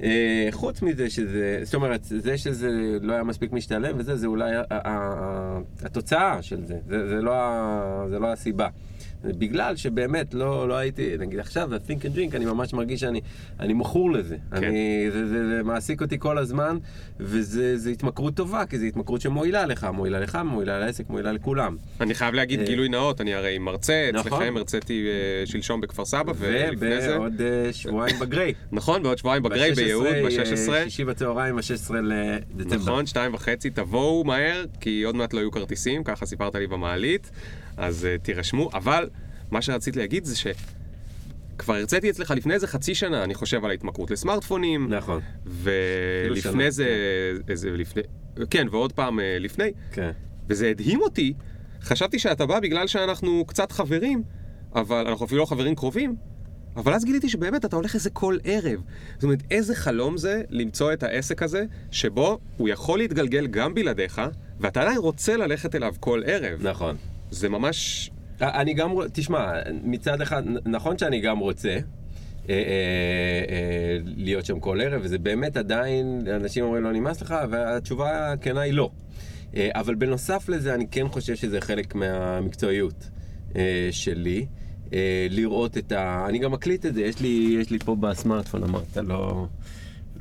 אה, 0.03 0.47
חוץ 0.51 0.81
מזה 0.81 1.09
שזה, 1.09 1.59
זאת 1.63 1.75
אומרת, 1.75 2.03
זה 2.03 2.37
שזה 2.37 2.69
לא 3.01 3.13
היה 3.13 3.23
מספיק 3.23 3.51
משתלם 3.51 3.95
וזה, 3.97 4.15
זה 4.15 4.27
אולי 4.27 4.51
התוצאה 5.83 6.41
של 6.41 6.65
זה, 6.65 6.77
זה, 6.87 7.07
זה, 7.07 7.15
לא, 7.15 7.33
זה 8.09 8.19
לא 8.19 8.31
הסיבה. 8.31 8.67
בגלל 9.23 9.75
שבאמת 9.75 10.33
לא, 10.33 10.67
לא 10.67 10.73
הייתי, 10.73 11.15
נגיד 11.19 11.39
עכשיו, 11.39 11.75
ה-think 11.75 12.01
and 12.01 12.17
drink, 12.17 12.35
אני 12.35 12.45
ממש 12.45 12.73
מרגיש 12.73 12.99
שאני 12.99 13.21
אני 13.59 13.73
מכור 13.73 14.11
לזה. 14.11 14.37
כן. 14.51 14.63
אני, 14.63 15.07
זה, 15.11 15.27
זה, 15.27 15.47
זה 15.47 15.63
מעסיק 15.63 16.01
אותי 16.01 16.19
כל 16.19 16.37
הזמן, 16.37 16.77
וזה 17.19 17.89
התמכרות 17.89 18.35
טובה, 18.35 18.65
כי 18.65 18.79
זו 18.79 18.85
התמכרות 18.85 19.21
שמועילה 19.21 19.65
לך, 19.65 19.87
מועילה 19.93 20.19
לך, 20.19 20.37
מועילה 20.45 20.79
לעסק, 20.79 21.09
מועילה 21.09 21.31
לכולם. 21.31 21.77
אני 22.01 22.13
חייב 22.13 22.33
להגיד 22.33 22.59
אה, 22.59 22.65
גילוי 22.65 22.89
נאות, 22.89 23.21
אני 23.21 23.33
הרי 23.33 23.57
מרצה, 23.57 24.09
נכון. 24.13 24.33
אצלכם 24.33 24.57
הרציתי 24.57 25.07
אה, 25.07 25.45
שלשום 25.45 25.81
בכפר 25.81 26.05
סבא, 26.05 26.33
ולפני 26.37 27.01
זה... 27.01 27.15
ובעוד 27.15 27.41
אה, 27.41 27.73
שבועיים 27.73 28.19
בגריי. 28.19 28.53
נכון, 28.71 29.03
בעוד 29.03 29.17
שבועיים 29.17 29.43
בגריי 29.43 29.71
ביהוד, 29.71 30.07
ב-16. 30.07 30.71
שישי 30.83 31.05
בצהריים, 31.05 31.57
ה-16 31.57 31.93
לדצמבר. 31.93 32.75
נכון, 32.75 33.05
שתיים 33.05 33.33
וחצי, 33.33 33.69
תבואו 33.69 34.23
מהר, 34.23 34.65
כי 34.79 35.03
עוד 35.03 35.15
מעט 35.15 35.33
לא 35.33 35.39
יהיו 35.39 35.48
כרטיסים, 35.51 36.03
ככה 36.03 36.25
סיפרת 36.25 36.55
לי 36.55 36.67
במעלית. 36.67 37.31
אז 37.77 38.07
uh, 38.07 38.23
תירשמו, 38.23 38.69
אבל 38.73 39.09
מה 39.51 39.61
שרציתי 39.61 39.99
להגיד 39.99 40.25
זה 40.25 40.35
שכבר 40.37 41.75
הרציתי 41.75 42.09
אצלך 42.09 42.31
לפני 42.31 42.53
איזה 42.53 42.67
חצי 42.67 42.95
שנה, 42.95 43.23
אני 43.23 43.33
חושב 43.33 43.65
על 43.65 43.71
ההתמכרות 43.71 44.11
לסמארטפונים. 44.11 44.93
נכון. 44.93 45.21
ולפני 45.45 46.71
זה, 46.71 46.85
כן. 47.45 47.51
איזה 47.51 47.69
לפני, 47.69 48.01
כן, 48.49 48.67
ועוד 48.71 48.93
פעם 48.93 49.19
uh, 49.19 49.21
לפני. 49.39 49.71
כן. 49.91 50.11
וזה 50.49 50.69
הדהים 50.69 51.01
אותי, 51.01 51.33
חשבתי 51.81 52.19
שאתה 52.19 52.45
בא 52.45 52.59
בגלל 52.59 52.87
שאנחנו 52.87 53.45
קצת 53.47 53.71
חברים, 53.71 54.23
אבל 54.75 55.07
אנחנו 55.07 55.25
אפילו 55.25 55.41
לא 55.41 55.45
חברים 55.45 55.75
קרובים. 55.75 56.15
אבל 56.75 56.93
אז 56.93 57.05
גיליתי 57.05 57.29
שבאמת 57.29 57.65
אתה 57.65 57.75
הולך 57.75 57.95
איזה 57.95 58.09
כל 58.09 58.37
ערב. 58.43 58.81
זאת 59.13 59.23
אומרת, 59.23 59.43
איזה 59.51 59.75
חלום 59.75 60.17
זה 60.17 60.41
למצוא 60.49 60.93
את 60.93 61.03
העסק 61.03 61.43
הזה, 61.43 61.65
שבו 61.91 62.39
הוא 62.57 62.69
יכול 62.69 62.99
להתגלגל 62.99 63.47
גם 63.47 63.73
בלעדיך, 63.73 64.21
ואתה 64.59 64.81
עדיין 64.81 64.97
רוצה 64.97 65.37
ללכת 65.37 65.75
אליו 65.75 65.93
כל 65.99 66.21
ערב. 66.25 66.67
נכון. 66.67 66.95
זה 67.31 67.49
ממש... 67.49 68.11
אני 68.41 68.73
גם, 68.73 68.91
תשמע, 69.13 69.51
מצד 69.83 70.21
אחד, 70.21 70.43
נכון 70.65 70.97
שאני 70.97 71.21
גם 71.21 71.39
רוצה. 71.39 71.77
אה, 72.49 72.53
אה, 72.55 73.55
אה, 73.55 73.97
להיות 74.03 74.45
שם 74.45 74.59
כל 74.59 74.81
ערב, 74.81 75.01
וזה 75.03 75.17
באמת 75.17 75.57
עדיין, 75.57 76.27
אנשים 76.35 76.63
אומרים 76.63 76.83
לא 76.83 76.91
נמאס 76.91 77.21
לך, 77.21 77.35
והתשובה 77.49 78.31
הכנה 78.31 78.61
היא 78.61 78.73
לא. 78.73 78.91
אבל 79.57 79.95
בנוסף 79.95 80.49
לזה, 80.49 80.73
אני 80.73 80.87
כן 80.91 81.07
חושב 81.07 81.35
שזה 81.35 81.61
חלק 81.61 81.95
מהמקצועיות 81.95 83.09
שלי. 83.91 84.45
לראות 85.29 85.77
את 85.77 85.91
ה... 85.91 86.25
אני 86.29 86.39
גם 86.39 86.51
מקליט 86.51 86.85
את 86.85 86.93
זה, 86.93 87.01
יש 87.01 87.21
לי, 87.21 87.57
יש 87.61 87.69
לי 87.71 87.79
פה 87.79 87.95
בסמארטפון, 87.95 88.63
אמרת, 88.63 88.97
לא... 88.97 89.47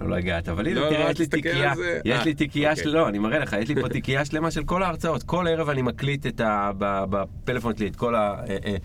לא, 0.00 0.08
לא 0.08 0.14
הגעת, 0.16 0.48
אבל 0.48 0.66
הנה, 0.66 0.80
לא, 0.80 0.88
תראה, 0.88 1.04
לא, 1.04 1.10
יש 1.10 1.18
לי 1.18 1.26
תיקייה, 1.26 1.72
יש 2.04 2.24
לי 2.24 2.34
תיקייה, 2.34 2.76
של... 2.76 2.88
לא, 2.88 3.08
אני 3.08 3.18
מראה 3.18 3.38
לך, 3.38 3.56
יש 3.60 3.68
לי 3.68 3.82
פה 3.82 3.88
תיקייה 3.88 4.24
שלמה 4.24 4.50
של 4.50 4.64
כל 4.64 4.82
ההרצאות. 4.82 5.22
כל 5.22 5.46
ערב 5.48 5.68
אני 5.68 5.82
מקליט 5.82 6.26
את 6.26 6.40
ה... 6.40 6.70
בפלאפון 6.78 7.76
שלי 7.76 7.86
את 7.88 7.96
כל 7.96 8.14
ה... 8.14 8.34
אה, 8.48 8.56
אה, 8.66 8.76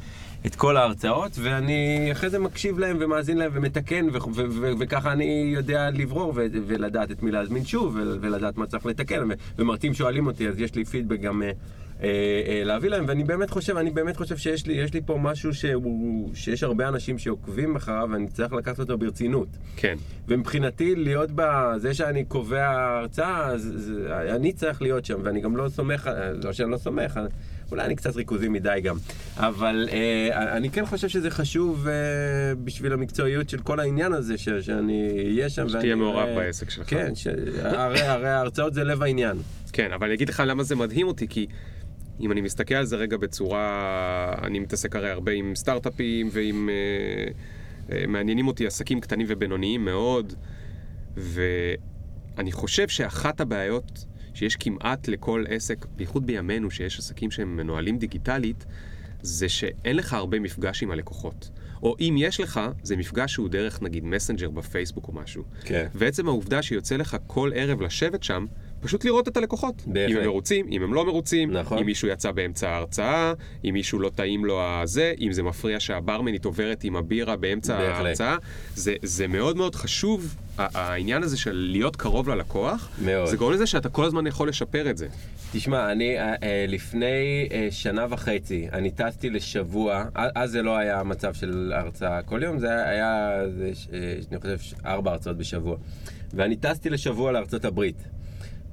את 0.46 0.56
כל 0.56 0.78
ההרצאות, 0.78 1.32
ואני 1.42 2.10
אחרי 2.12 2.30
זה 2.30 2.40
מקשיב 2.40 2.80
להם 2.80 2.98
ומאזין 3.00 3.38
להם 3.38 3.52
ומתקן, 3.54 4.08
וככה 4.80 5.12
אני 5.12 5.52
יודע 5.56 5.90
לברור 5.90 6.34
ולדעת 6.36 7.12
את 7.12 7.24
מי 7.24 7.32
להזמין 7.32 7.66
שוב, 7.66 7.98
ולדעת 8.22 8.58
מה 8.58 8.66
צריך 8.66 8.86
לתקן, 8.86 9.30
ומרצים 9.58 9.94
שואלים 9.94 10.28
אותי, 10.28 10.48
אז 10.48 10.60
יש 10.60 10.76
לי 10.76 10.86
פידבק 10.86 11.20
גם... 11.20 11.44
אה, 11.44 11.48
אה, 11.48 11.52
אה, 11.52 11.83
להביא 12.66 12.90
להם, 12.90 13.06
ואני 13.08 13.24
באמת 13.24 13.50
חושב, 13.50 13.78
אני 13.78 13.92
באמת 13.92 14.18
חושב 14.18 14.38
שיש 14.38 14.68
לי, 14.68 14.86
לי 14.94 15.02
פה 15.06 15.18
משהו 15.22 15.54
שהוא, 15.54 16.32
שיש 16.36 16.64
הרבה 16.64 16.88
אנשים 16.88 17.18
שעוקבים 17.18 17.76
אחריו, 17.76 18.08
ואני 18.12 18.28
צריך 18.28 18.54
לקחת 18.54 18.80
אותו 18.80 18.98
ברצינות. 18.98 19.48
כן. 19.76 19.96
ומבחינתי, 20.28 20.96
להיות 20.96 21.30
בזה 21.36 21.94
שאני 21.94 22.26
קובע 22.26 22.70
הרצאה, 22.70 23.46
אז, 23.46 23.74
זה, 23.76 24.20
אני 24.36 24.54
צריך 24.54 24.82
להיות 24.82 25.06
שם, 25.06 25.20
ואני 25.24 25.42
גם 25.42 25.58
לא 25.58 25.70
סומך, 25.70 26.10
לא 26.44 26.54
שאני 26.54 26.72
לא 26.72 26.78
סומך, 26.78 27.20
אולי 27.72 27.86
אני 27.86 27.96
קצת 27.96 28.16
ריכוזי 28.16 28.50
מדי 28.50 28.80
גם, 28.84 28.96
אבל 29.38 29.90
אה, 29.92 30.58
אני 30.58 30.70
כן 30.70 30.86
חושב 30.86 31.08
שזה 31.08 31.30
חשוב 31.30 31.88
אה, 31.88 31.94
בשביל 32.64 32.94
המקצועיות 32.94 33.50
של 33.50 33.60
כל 33.60 33.80
העניין 33.80 34.14
הזה, 34.14 34.38
ש, 34.38 34.50
שאני 34.50 35.10
אהיה 35.26 35.50
שם. 35.50 35.70
שתהיה 35.70 35.96
מעורב 35.96 36.28
אה, 36.28 36.36
בעסק 36.36 36.70
שלך. 36.70 36.90
כן, 36.90 37.16
ש, 37.16 37.28
הרי, 37.64 38.02
הרי 38.02 38.30
ההרצאות 38.30 38.74
זה 38.74 38.84
לב 38.84 39.04
העניין. 39.04 39.38
כן, 39.74 39.92
אבל 39.92 40.08
אני 40.08 40.16
אגיד 40.16 40.30
לך 40.30 40.44
למה 40.46 40.64
זה 40.64 40.76
מדהים 40.76 41.08
אותי, 41.08 41.28
כי 41.28 41.48
אם 42.20 42.32
אני 42.32 42.42
מסתכל 42.42 42.76
על 42.76 42.86
זה 42.86 42.96
רגע 42.96 43.18
בצורה, 43.18 44.36
אני 44.44 44.60
מתעסק 44.60 44.96
הרי 44.96 45.10
הרבה 45.10 45.32
עם 45.32 45.56
סטארט-אפים 45.56 46.30
ועם... 46.32 46.70
אה, 46.70 47.32
אה, 47.92 48.08
מעניינים 48.08 48.48
אותי 48.48 48.68
עסקים 48.68 49.02
קטנים 49.02 49.28
ובינוניים 49.30 49.86
מאוד, 49.86 50.34
ואני 51.18 52.52
חושב 52.52 52.88
שאחת 52.88 53.42
הבעיות 53.42 54.06
שיש 54.34 54.56
כמעט 54.56 55.08
לכל 55.08 55.46
עסק, 55.50 55.86
בייחוד 55.96 56.26
בימינו, 56.26 56.72
שיש 56.72 57.00
עסקים 57.00 57.32
שהם 57.32 57.58
מנוהלים 57.58 57.98
דיגיטלית, 57.98 58.66
זה 59.22 59.50
שאין 59.50 59.96
לך 59.96 60.14
הרבה 60.14 60.40
מפגש 60.40 60.84
עם 60.84 60.92
הלקוחות. 60.92 61.50
או 61.84 61.96
אם 62.00 62.16
יש 62.18 62.40
לך, 62.40 62.62
זה 62.84 62.96
מפגש 62.96 63.34
שהוא 63.34 63.50
דרך 63.50 63.82
נגיד 63.82 64.06
מסנג'ר 64.06 64.50
בפייסבוק 64.50 65.08
או 65.08 65.14
משהו. 65.14 65.44
כן. 65.62 65.88
ועצם 65.94 66.28
העובדה 66.28 66.62
שיוצא 66.62 66.96
לך 66.96 67.18
כל 67.28 67.52
ערב 67.56 67.82
לשבת 67.82 68.24
שם, 68.24 68.46
פשוט 68.84 69.06
לראות 69.06 69.28
את 69.28 69.38
הלקוחות. 69.38 69.84
בהחלט. 69.86 70.12
אם 70.12 70.18
הם 70.18 70.24
מרוצים, 70.24 70.68
אם 70.72 70.84
הם 70.84 70.94
לא 70.94 71.06
מרוצים, 71.06 71.52
נכון. 71.52 71.78
אם 71.78 71.86
מישהו 71.86 72.08
יצא 72.08 72.32
באמצע 72.32 72.70
ההרצאה, 72.70 73.34
אם 73.66 73.70
מישהו 73.74 74.00
לא 74.00 74.12
טעים 74.16 74.46
לו 74.46 74.62
הזה, 74.64 75.14
אם 75.22 75.32
זה 75.32 75.44
מפריע 75.44 75.80
שהברמנית 75.80 76.46
עוברת 76.46 76.84
עם 76.84 76.96
הבירה 76.96 77.36
באמצע 77.36 77.78
בהחלט. 77.78 78.06
ההרצאה. 78.06 78.36
זה, 78.76 78.96
זה 79.02 79.28
מאוד 79.28 79.58
מאוד 79.58 79.76
חשוב, 79.76 80.36
העניין 80.58 81.24
הזה 81.24 81.38
של 81.38 81.68
להיות 81.72 81.96
קרוב 81.96 82.30
ללקוח, 82.30 82.90
מאוד. 83.02 83.28
זה 83.28 83.38
גורם 83.38 83.54
לזה 83.54 83.68
שאתה 83.68 83.90
כל 83.90 84.06
הזמן 84.06 84.28
יכול 84.28 84.50
לשפר 84.50 84.90
את 84.90 84.98
זה. 84.98 85.08
תשמע, 85.52 85.92
אני 85.92 86.20
אה, 86.20 86.36
אה, 86.44 86.66
לפני 86.68 87.48
אה, 87.52 87.68
שנה 87.72 88.06
וחצי, 88.10 88.68
אני 88.74 88.92
טסתי 88.92 89.30
לשבוע, 89.30 90.06
אז 90.16 90.52
זה 90.52 90.62
לא 90.62 90.78
היה 90.78 91.04
מצב 91.04 91.34
של 91.34 91.74
הרצאה 91.76 92.22
כל 92.22 92.44
יום, 92.44 92.60
זה 92.60 92.86
היה, 92.86 93.40
זה, 93.58 93.72
אני 94.32 94.40
חושב, 94.40 94.76
ארבע 94.86 95.12
הרצאות 95.12 95.38
בשבוע. 95.38 95.78
ואני 96.34 96.56
טסתי 96.56 96.90
לשבוע 96.90 97.32
לארצות 97.32 97.66
הברית. 97.66 98.04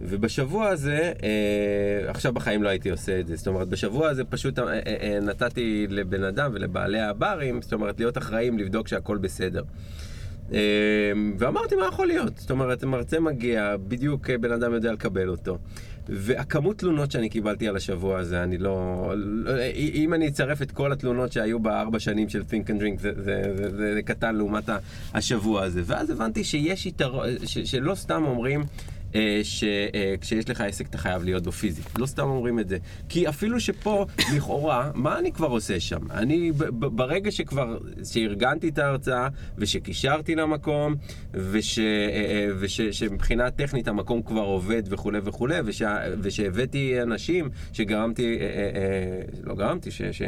ובשבוע 0.00 0.68
הזה, 0.68 1.12
אה, 1.22 2.10
עכשיו 2.10 2.32
בחיים 2.32 2.62
לא 2.62 2.68
הייתי 2.68 2.90
עושה 2.90 3.20
את 3.20 3.26
זה, 3.26 3.36
זאת 3.36 3.46
אומרת, 3.48 3.68
בשבוע 3.68 4.08
הזה 4.08 4.24
פשוט 4.24 4.58
אה, 4.58 4.64
אה, 4.72 4.80
אה, 4.86 5.18
נתתי 5.22 5.86
לבן 5.90 6.24
אדם 6.24 6.50
ולבעלי 6.54 7.00
הברים, 7.00 7.62
זאת 7.62 7.72
אומרת, 7.72 7.98
להיות 8.00 8.18
אחראים, 8.18 8.58
לבדוק 8.58 8.88
שהכל 8.88 9.18
בסדר. 9.18 9.62
אה, 10.52 10.58
ואמרתי, 11.38 11.74
מה 11.76 11.86
יכול 11.86 12.06
להיות? 12.06 12.38
זאת 12.38 12.50
אומרת, 12.50 12.84
מרצה 12.84 13.20
מגיע, 13.20 13.76
בדיוק 13.88 14.30
אה, 14.30 14.38
בן 14.38 14.52
אדם 14.52 14.72
יודע 14.74 14.92
לקבל 14.92 15.28
אותו. 15.28 15.58
והכמות 16.08 16.78
תלונות 16.78 17.10
שאני 17.10 17.28
קיבלתי 17.28 17.68
על 17.68 17.76
השבוע 17.76 18.18
הזה, 18.18 18.42
אני 18.42 18.58
לא... 18.58 19.12
לא- 19.16 19.52
אם 19.76 20.14
אני 20.14 20.28
אצרף 20.28 20.62
את 20.62 20.70
כל 20.70 20.92
התלונות 20.92 21.32
שהיו 21.32 21.58
בארבע 21.58 21.98
שנים 21.98 22.28
של 22.28 22.40
Think 22.40 22.66
and 22.66 22.80
Drink, 22.82 23.00
זה, 23.00 23.12
זה, 23.16 23.42
זה, 23.56 23.70
זה, 23.76 23.94
זה 23.94 24.02
קטן 24.02 24.36
לעומת 24.36 24.64
השבוע 25.14 25.62
הזה. 25.62 25.82
ואז 25.84 26.10
הבנתי 26.10 26.44
שיש 26.44 26.86
יתרון, 26.86 27.26
ש- 27.44 27.58
שלא 27.58 27.94
סתם 27.94 28.24
אומרים... 28.26 28.62
שכשיש 29.42 30.50
לך 30.50 30.60
עסק 30.60 30.86
אתה 30.86 30.98
חייב 30.98 31.24
להיות 31.24 31.42
בו 31.42 31.52
פיזית. 31.52 31.98
לא 31.98 32.06
סתם 32.06 32.22
אומרים 32.22 32.58
את 32.58 32.68
זה. 32.68 32.78
כי 33.08 33.28
אפילו 33.28 33.60
שפה, 33.60 34.06
לכאורה, 34.36 34.90
מה 34.94 35.18
אני 35.18 35.32
כבר 35.32 35.46
עושה 35.46 35.80
שם? 35.80 36.10
אני, 36.10 36.52
ברגע 36.70 37.30
שכבר, 37.30 37.78
שארגנתי 38.04 38.68
את 38.68 38.78
ההרצאה, 38.78 39.28
ושקישרתי 39.58 40.34
למקום, 40.34 40.94
וש, 41.34 41.78
אה, 41.78 41.84
אה, 41.84 42.48
וש, 42.60 42.80
שמבחינה 42.80 43.50
טכנית 43.50 43.88
המקום 43.88 44.22
כבר 44.22 44.40
עובד 44.40 44.82
וכולי 44.86 45.18
וכולי, 45.24 45.54
ושה, 45.64 45.96
ושהבאתי 46.22 47.02
אנשים 47.02 47.48
שגרמתי, 47.72 48.38
אה, 48.40 48.44
אה, 48.44 48.70
אה, 48.74 49.22
לא 49.44 49.54
גרמתי, 49.54 49.90
ש, 49.90 50.02
ש, 50.02 50.22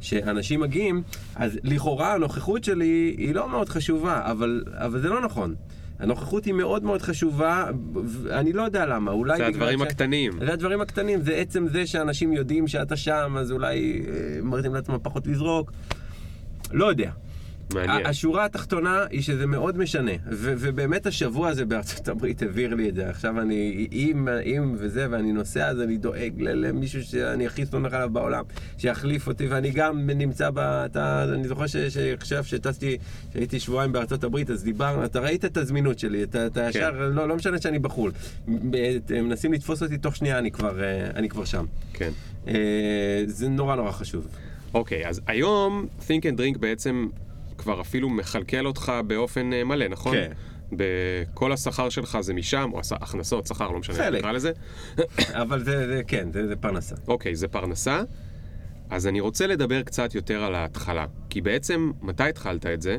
שאנשים 0.00 0.60
מגיעים, 0.60 1.02
אז 1.34 1.58
לכאורה 1.64 2.14
הנוכחות 2.14 2.64
שלי 2.64 3.14
היא 3.18 3.34
לא 3.34 3.48
מאוד 3.48 3.68
חשובה, 3.68 4.20
אבל, 4.30 4.64
אבל 4.72 5.00
זה 5.00 5.08
לא 5.08 5.20
נכון. 5.20 5.54
הנוכחות 5.98 6.44
היא 6.44 6.54
מאוד 6.54 6.84
מאוד 6.84 7.02
חשובה, 7.02 7.64
אני 8.30 8.52
לא 8.52 8.62
יודע 8.62 8.86
למה, 8.86 9.10
אולי 9.10 9.36
זה 9.36 9.46
הדברים 9.46 9.78
ש- 9.78 9.82
הקטנים. 9.82 10.32
זה 10.46 10.52
הדברים 10.52 10.80
הקטנים, 10.80 11.22
זה 11.22 11.34
עצם 11.34 11.68
זה 11.68 11.86
שאנשים 11.86 12.32
יודעים 12.32 12.68
שאתה 12.68 12.96
שם, 12.96 13.36
אז 13.38 13.52
אולי 13.52 14.02
אה, 14.08 14.12
מראים 14.42 14.74
לעצמם 14.74 14.98
פחות 15.02 15.26
לזרוק. 15.26 15.72
לא 16.72 16.86
יודע. 16.86 17.10
מעניין. 17.74 18.06
השורה 18.06 18.44
התחתונה 18.44 19.04
היא 19.10 19.22
שזה 19.22 19.46
מאוד 19.46 19.78
משנה, 19.78 20.12
ו- 20.30 20.54
ובאמת 20.58 21.06
השבוע 21.06 21.48
הזה 21.48 21.64
בארצות 21.64 22.08
הברית 22.08 22.42
הבהיר 22.42 22.74
לי 22.74 22.88
את 22.88 22.94
זה. 22.94 23.10
עכשיו 23.10 23.40
אני, 23.40 23.88
אם, 23.92 24.28
אם 24.44 24.74
וזה, 24.78 25.06
ואני 25.10 25.32
נוסע, 25.32 25.68
אז 25.68 25.80
אני 25.80 25.96
דואג 25.96 26.32
למישהו 26.38 27.04
שאני 27.04 27.46
הכי 27.46 27.66
סומך 27.66 27.92
עליו 27.92 28.10
בעולם, 28.12 28.44
שיחליף 28.78 29.28
אותי, 29.28 29.46
ואני 29.46 29.70
גם 29.70 30.10
נמצא 30.10 30.50
ב... 30.50 30.58
אתה, 30.58 31.24
אני 31.34 31.48
זוכר 31.48 31.66
שעכשיו 31.66 32.44
שטסתי, 32.44 32.98
שהייתי 33.32 33.60
שבועיים 33.60 33.92
בארצות 33.92 34.24
הברית, 34.24 34.50
אז 34.50 34.64
דיברנו, 34.64 35.04
אתה 35.04 35.20
ראית 35.20 35.44
את 35.44 35.56
הזמינות 35.56 35.98
שלי, 35.98 36.22
אתה, 36.22 36.46
אתה 36.46 36.60
כן. 36.72 36.78
ישר, 36.78 37.10
לא, 37.14 37.28
לא 37.28 37.36
משנה 37.36 37.60
שאני 37.60 37.78
בחו"ל. 37.78 38.12
מנסים 39.10 39.52
לתפוס 39.52 39.82
אותי 39.82 39.98
תוך 39.98 40.16
שנייה, 40.16 40.38
אני 40.38 40.50
כבר, 40.50 40.82
אה, 40.82 41.10
אני 41.14 41.28
כבר 41.28 41.44
שם. 41.44 41.64
כן. 41.92 42.10
אה, 42.48 43.22
זה 43.26 43.48
נורא 43.48 43.76
נורא 43.76 43.92
חשוב. 43.92 44.26
אוקיי, 44.74 45.08
אז 45.08 45.20
היום 45.26 45.86
Think 46.08 46.22
and 46.22 46.38
Drink 46.38 46.58
בעצם 46.58 47.08
כבר 47.66 47.80
אפילו 47.80 48.08
מכלכל 48.10 48.66
אותך 48.66 48.92
באופן 49.06 49.52
אה, 49.52 49.64
מלא, 49.64 49.88
נכון? 49.88 50.14
כן. 50.16 50.32
בכל 50.72 51.52
השכר 51.52 51.88
שלך 51.88 52.18
זה 52.20 52.34
משם, 52.34 52.70
או 52.72 52.80
הכנסות, 52.90 53.46
שכר, 53.46 53.70
לא 53.70 53.78
משנה 53.78 54.06
איך. 54.06 54.14
נקרא 54.14 54.32
לזה. 54.32 54.52
אבל 55.42 55.64
זה, 55.64 55.86
זה 55.86 56.02
כן, 56.06 56.32
זה, 56.32 56.46
זה 56.46 56.56
פרנסה. 56.56 56.94
אוקיי, 57.08 57.36
זה 57.36 57.48
פרנסה. 57.48 58.02
אז 58.90 59.06
אני 59.06 59.20
רוצה 59.20 59.46
לדבר 59.46 59.82
קצת 59.82 60.14
יותר 60.14 60.44
על 60.44 60.54
ההתחלה. 60.54 61.06
כי 61.30 61.40
בעצם, 61.40 61.92
מתי 62.02 62.24
התחלת 62.24 62.66
את 62.66 62.82
זה? 62.82 62.98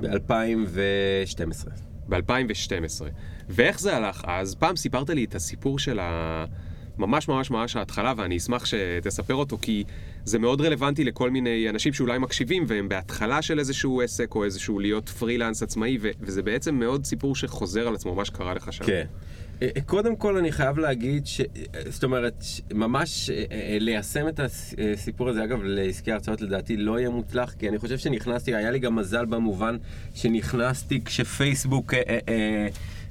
ב-2012. 0.00 1.68
ב-2012. 2.08 3.02
ואיך 3.48 3.80
זה 3.80 3.96
הלך 3.96 4.22
אז? 4.26 4.54
פעם 4.54 4.76
סיפרת 4.76 5.10
לי 5.10 5.24
את 5.24 5.34
הסיפור 5.34 5.78
של 5.78 5.98
ה... 5.98 6.44
ממש 6.98 7.28
ממש 7.28 7.50
ממש 7.50 7.76
ההתחלה, 7.76 8.12
ואני 8.16 8.36
אשמח 8.36 8.64
שתספר 8.64 9.34
אותו, 9.34 9.58
כי 9.62 9.84
זה 10.24 10.38
מאוד 10.38 10.60
רלוונטי 10.60 11.04
לכל 11.04 11.30
מיני 11.30 11.70
אנשים 11.70 11.92
שאולי 11.92 12.18
מקשיבים, 12.18 12.64
והם 12.66 12.88
בהתחלה 12.88 13.42
של 13.42 13.58
איזשהו 13.58 14.02
עסק, 14.02 14.34
או 14.34 14.44
איזשהו 14.44 14.78
להיות 14.78 15.08
פרילנס 15.08 15.62
עצמאי, 15.62 15.98
ו- 16.00 16.10
וזה 16.20 16.42
בעצם 16.42 16.74
מאוד 16.74 17.04
סיפור 17.04 17.36
שחוזר 17.36 17.88
על 17.88 17.94
עצמו, 17.94 18.14
מה 18.14 18.24
שקרה 18.24 18.54
לך 18.54 18.72
שם. 18.72 18.84
כן. 18.84 19.04
אה, 19.62 19.68
קודם 19.86 20.16
כל 20.16 20.36
אני 20.36 20.52
חייב 20.52 20.78
להגיד 20.78 21.26
ש... 21.26 21.40
זאת 21.88 22.04
אומרת, 22.04 22.44
ממש 22.74 23.30
אה, 23.30 23.44
אה, 23.52 23.76
ליישם 23.80 24.28
את 24.28 24.40
הסיפור 24.40 25.28
הזה, 25.28 25.44
אגב, 25.44 25.58
לעסקי 25.62 26.12
הרצאות 26.12 26.40
לדעתי 26.40 26.76
לא 26.76 26.98
יהיה 26.98 27.10
מוצלח, 27.10 27.54
כי 27.58 27.68
אני 27.68 27.78
חושב 27.78 27.98
שנכנסתי, 27.98 28.54
היה 28.54 28.70
לי 28.70 28.78
גם 28.78 28.96
מזל 28.96 29.24
במובן 29.24 29.76
שנכנסתי 30.14 31.04
כשפייסבוק 31.04 31.94
אה, 31.94 32.02
אה, 32.08 32.18
אה, 32.28 32.68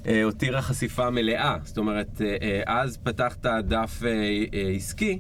אה, 0.08 0.24
הותירה 0.24 0.62
חשיפה 0.62 1.10
מלאה. 1.10 1.58
זאת 1.64 1.78
אומרת, 1.78 2.22
אה, 2.22 2.38
אה, 2.42 2.62
אז 2.66 2.98
פתחת 2.98 3.46
דף 3.46 4.02
אה, 4.06 4.10
אה, 4.54 4.72
עסקי. 4.76 5.20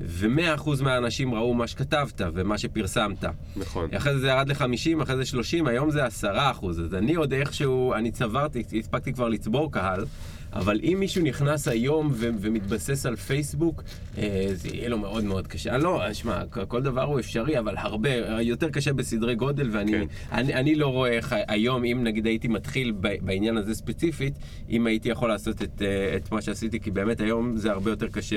ומאה 0.00 0.54
אחוז 0.54 0.80
מהאנשים 0.80 1.34
ראו 1.34 1.54
מה 1.54 1.66
שכתבת 1.66 2.20
ומה 2.34 2.58
שפרסמת. 2.58 3.24
נכון. 3.56 3.88
אחרי 3.96 4.12
זה 4.12 4.18
זה 4.18 4.28
ירד 4.28 4.48
ל-50, 4.48 5.02
אחרי 5.02 5.16
זה 5.16 5.24
30, 5.24 5.66
היום 5.66 5.90
זה 5.90 6.04
10 6.04 6.50
אחוז. 6.50 6.80
אז 6.80 6.94
אני 6.94 7.14
עוד 7.14 7.32
איכשהו, 7.32 7.94
אני 7.94 8.10
צברתי, 8.10 8.62
הספקתי 8.78 9.12
כבר 9.12 9.28
לצבור 9.28 9.72
קהל, 9.72 10.04
אבל 10.52 10.80
אם 10.82 10.96
מישהו 11.00 11.22
נכנס 11.24 11.68
היום 11.68 12.10
ו- 12.12 12.28
ומתבסס 12.40 13.06
על 13.06 13.16
פייסבוק, 13.16 13.82
אה, 14.18 14.46
זה 14.52 14.68
יהיה 14.68 14.88
לו 14.88 14.98
מאוד 14.98 15.24
מאוד 15.24 15.46
קשה. 15.46 15.74
אני 15.74 15.82
לא, 15.82 16.12
שמע, 16.12 16.46
כל 16.46 16.82
דבר 16.82 17.02
הוא 17.02 17.20
אפשרי, 17.20 17.58
אבל 17.58 17.74
הרבה, 17.78 18.10
יותר 18.40 18.70
קשה 18.70 18.92
בסדרי 18.92 19.34
גודל, 19.34 19.68
ואני 19.72 19.92
כן. 19.92 20.04
אני, 20.32 20.54
אני 20.54 20.74
לא 20.74 20.86
רואה 20.86 21.10
איך 21.10 21.34
היום, 21.48 21.84
אם 21.84 22.00
נגיד 22.04 22.26
הייתי 22.26 22.48
מתחיל 22.48 22.92
בעניין 23.20 23.56
הזה 23.56 23.74
ספציפית, 23.74 24.34
אם 24.70 24.86
הייתי 24.86 25.08
יכול 25.08 25.28
לעשות 25.28 25.62
את, 25.62 25.82
אה, 25.82 26.16
את 26.16 26.32
מה 26.32 26.42
שעשיתי, 26.42 26.80
כי 26.80 26.90
באמת 26.90 27.20
היום 27.20 27.56
זה 27.56 27.70
הרבה 27.70 27.90
יותר 27.90 28.08
קשה 28.08 28.36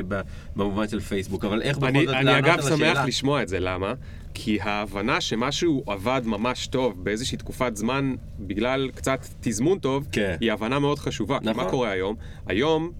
במובן 0.55 0.87
של 0.87 0.99
פייסבוק. 0.99 1.45
אבל 1.45 1.61
איך 1.61 1.77
בכל 1.77 1.87
אני, 1.87 2.05
זאת 2.05 2.15
אני 2.15 2.25
לענות 2.25 2.45
אגב 2.45 2.53
על 2.53 2.61
שמח 2.61 2.73
השאלה? 2.73 3.05
לשמוע 3.05 3.43
את 3.43 3.47
זה, 3.47 3.59
למה? 3.59 3.93
כי 4.35 4.61
ההבנה 4.61 5.21
שמשהו 5.21 5.83
עבד 5.87 6.21
ממש 6.25 6.67
טוב 6.67 7.03
באיזושהי 7.03 7.37
תקופת 7.37 7.75
זמן, 7.75 8.15
בגלל 8.39 8.89
קצת 8.95 9.27
תזמון 9.41 9.79
טוב, 9.79 10.07
כן. 10.11 10.35
היא 10.41 10.51
הבנה 10.51 10.79
מאוד 10.79 10.99
חשובה. 10.99 11.39
כי 11.39 11.49
נכון. 11.49 11.63
מה 11.63 11.69
קורה 11.69 11.91
היום? 11.91 12.15
היום... 12.47 12.91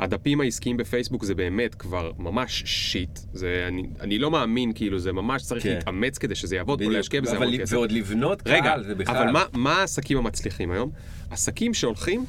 הדפים 0.00 0.40
העסקיים 0.40 0.76
בפייסבוק 0.76 1.24
זה 1.24 1.34
באמת 1.34 1.74
כבר 1.74 2.12
ממש 2.18 2.62
שיט. 2.66 3.18
זה, 3.32 3.64
אני, 3.68 3.82
אני 4.00 4.18
לא 4.18 4.30
מאמין, 4.30 4.72
כאילו, 4.72 4.98
זה 4.98 5.12
ממש 5.12 5.42
צריך 5.42 5.62
כן. 5.62 5.74
להתאמץ 5.74 6.18
כדי 6.18 6.34
שזה 6.34 6.56
יעבוד, 6.56 6.80
או 6.80 6.86
בדיוק. 6.86 6.92
להשקיע 6.96 7.20
בזה 7.20 7.36
המון 7.36 7.58
כסף. 7.58 7.72
ועוד 7.72 7.92
לבנות 7.92 8.42
רגע, 8.46 8.62
קהל, 8.62 8.84
זה 8.84 8.94
בכלל. 8.94 9.16
אבל 9.16 9.30
מה, 9.30 9.44
מה 9.52 9.80
העסקים 9.80 10.18
המצליחים 10.18 10.70
היום? 10.70 10.90
עסקים 11.30 11.74
שהולכים 11.74 12.24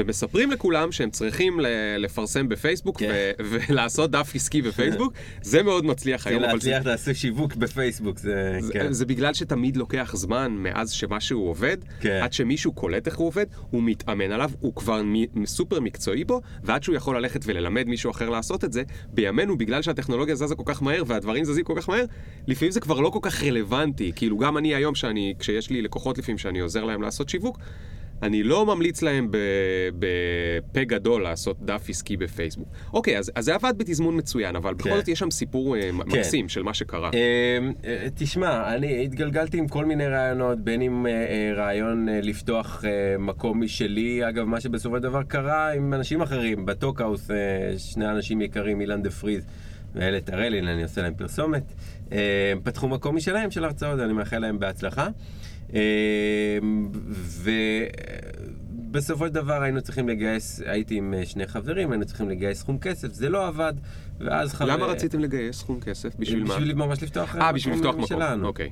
ומספרים 0.00 0.50
לכולם 0.50 0.92
שהם 0.92 1.10
צריכים 1.10 1.60
לפרסם 1.98 2.48
בפייסבוק 2.48 2.98
כן. 2.98 3.10
ו- 3.44 3.56
ולעשות 3.68 4.10
דף 4.10 4.32
עסקי 4.34 4.62
בפייסבוק, 4.62 5.12
זה 5.42 5.62
מאוד 5.62 5.84
מצליח 5.84 6.24
כן, 6.24 6.30
היום, 6.30 6.42
זה, 6.42 6.52
להצליח 6.52 6.86
לעשות 6.86 7.16
שיווק 7.16 7.54
בפייסבוק, 7.54 8.18
זה... 8.18 8.56
זה, 8.60 8.72
כן. 8.72 8.92
זה 8.92 9.06
בגלל 9.06 9.34
שתמיד 9.34 9.76
לוקח 9.76 10.12
זמן 10.16 10.52
מאז 10.58 10.90
שמשהו 10.90 11.40
עובד, 11.40 11.76
כן. 12.00 12.20
עד 12.22 12.32
שמישהו 12.32 12.72
קולט 12.72 13.06
איך 13.06 13.16
הוא 13.16 13.26
עובד, 13.26 13.46
הוא 13.70 13.82
מתאמן 13.82 14.32
עליו, 14.32 14.50
הוא 14.60 14.74
כבר 14.74 15.02
מ- 15.04 15.46
סופר 15.46 15.80
מקצועי 15.80 16.24
בו, 16.24 16.40
ועד 16.64 16.82
שהוא 16.82 16.96
יכול 16.96 17.16
ללכת 17.16 17.40
וללמד 17.46 17.88
מישהו 17.88 18.10
אחר 18.10 18.30
לעשות 18.30 18.64
את 18.64 18.72
זה, 18.72 18.82
בימינו, 19.08 19.58
בגלל 19.58 19.82
שהטכנולוגיה 19.82 20.34
זזה 20.34 20.54
כל 20.54 20.62
כך 20.66 20.82
מהר 20.82 21.02
והדברים 21.06 21.44
זזים 21.44 21.64
כל 21.64 21.74
כך 21.76 21.88
מהר, 21.88 22.04
לפעמים 22.46 22.72
זה 22.72 22.80
כבר 22.80 23.00
לא 23.00 23.10
כל 23.10 23.18
כך 23.22 23.42
רלוונטי. 23.42 24.12
כאילו, 24.16 24.38
גם 24.38 24.58
אני 24.58 24.74
היום, 24.74 24.94
שאני, 24.94 25.34
כשיש 25.38 25.70
לי 25.70 25.82
לקוחות 25.82 26.18
לפעמים 26.18 26.38
שאני 26.38 26.60
עוזר 26.60 26.84
להם 26.84 27.02
לעשות 27.02 27.28
שיווק, 27.28 27.58
אני 28.22 28.42
לא 28.42 28.66
ממליץ 28.66 29.02
להם 29.02 29.30
בפה 29.98 30.84
גדול 30.84 31.22
לעשות 31.22 31.56
דף 31.62 31.86
עסקי 31.88 32.16
בפייסבוק. 32.16 32.68
אוקיי, 32.92 33.18
אז, 33.18 33.32
אז 33.34 33.44
זה 33.44 33.54
עבד 33.54 33.74
בתזמון 33.76 34.16
מצוין, 34.16 34.56
אבל 34.56 34.74
בכל 34.74 34.88
כן. 34.90 34.96
זאת 34.96 35.08
יש 35.08 35.18
שם 35.18 35.30
סיפור 35.30 35.76
אה, 35.76 35.82
כן. 35.82 35.94
מקסים 35.94 36.48
של 36.48 36.62
מה 36.62 36.74
שקרה. 36.74 37.10
אמ, 37.12 37.72
אה, 37.84 38.06
תשמע, 38.14 38.74
אני 38.74 39.04
התגלגלתי 39.04 39.58
עם 39.58 39.68
כל 39.68 39.84
מיני 39.84 40.06
רעיונות, 40.06 40.58
בין 40.60 40.82
אם 40.82 41.06
אה, 41.06 41.52
רעיון 41.56 42.08
לפתוח 42.08 42.84
מקום 43.18 43.60
משלי, 43.60 44.28
אגב, 44.28 44.44
מה 44.44 44.60
שבסופו 44.60 44.96
של 44.96 45.02
דבר 45.02 45.22
קרה 45.22 45.72
עם 45.72 45.94
אנשים 45.94 46.22
אחרים, 46.22 46.66
בטוקהאוס, 46.66 47.30
שני 47.78 48.10
אנשים 48.10 48.40
יקרים, 48.40 48.80
אילן 48.80 49.02
דה 49.02 49.10
פריז 49.10 49.44
ואיילת 49.94 50.28
הראלי, 50.28 50.60
אני 50.60 50.82
עושה 50.82 51.02
להם 51.02 51.14
פרסומת. 51.14 51.62
פתחו 52.62 52.88
מקום 52.88 53.16
משלהם 53.16 53.50
של 53.50 53.64
הרצאות, 53.64 54.00
אני 54.00 54.12
מאחל 54.12 54.38
להם 54.38 54.58
בהצלחה. 54.58 55.08
אה, 55.74 56.58
ובסופו 58.90 59.26
של 59.26 59.32
דבר 59.32 59.62
היינו 59.62 59.80
צריכים 59.80 60.08
לגייס, 60.08 60.62
הייתי 60.66 60.94
עם 60.94 61.14
אה, 61.14 61.26
שני 61.26 61.46
חברים, 61.46 61.92
היינו 61.92 62.04
צריכים 62.04 62.28
לגייס 62.28 62.58
סכום 62.58 62.78
כסף, 62.78 63.12
זה 63.12 63.28
לא 63.28 63.46
עבד, 63.46 63.74
ואז 64.20 64.54
חבר... 64.54 64.76
למה 64.76 64.86
רציתם 64.86 65.20
לגייס 65.20 65.58
סכום 65.58 65.80
כסף? 65.80 66.16
בשביל 66.18 66.44
מה? 66.44 66.54
בשביל 66.54 66.74
ממש 66.74 67.02
לפתוח 67.02 67.36
אה, 67.36 67.52
בשביל 67.52 67.74
לפתוח 67.74 67.94
מקום, 67.94 68.06
שלנו. 68.06 68.46
אוקיי. 68.46 68.70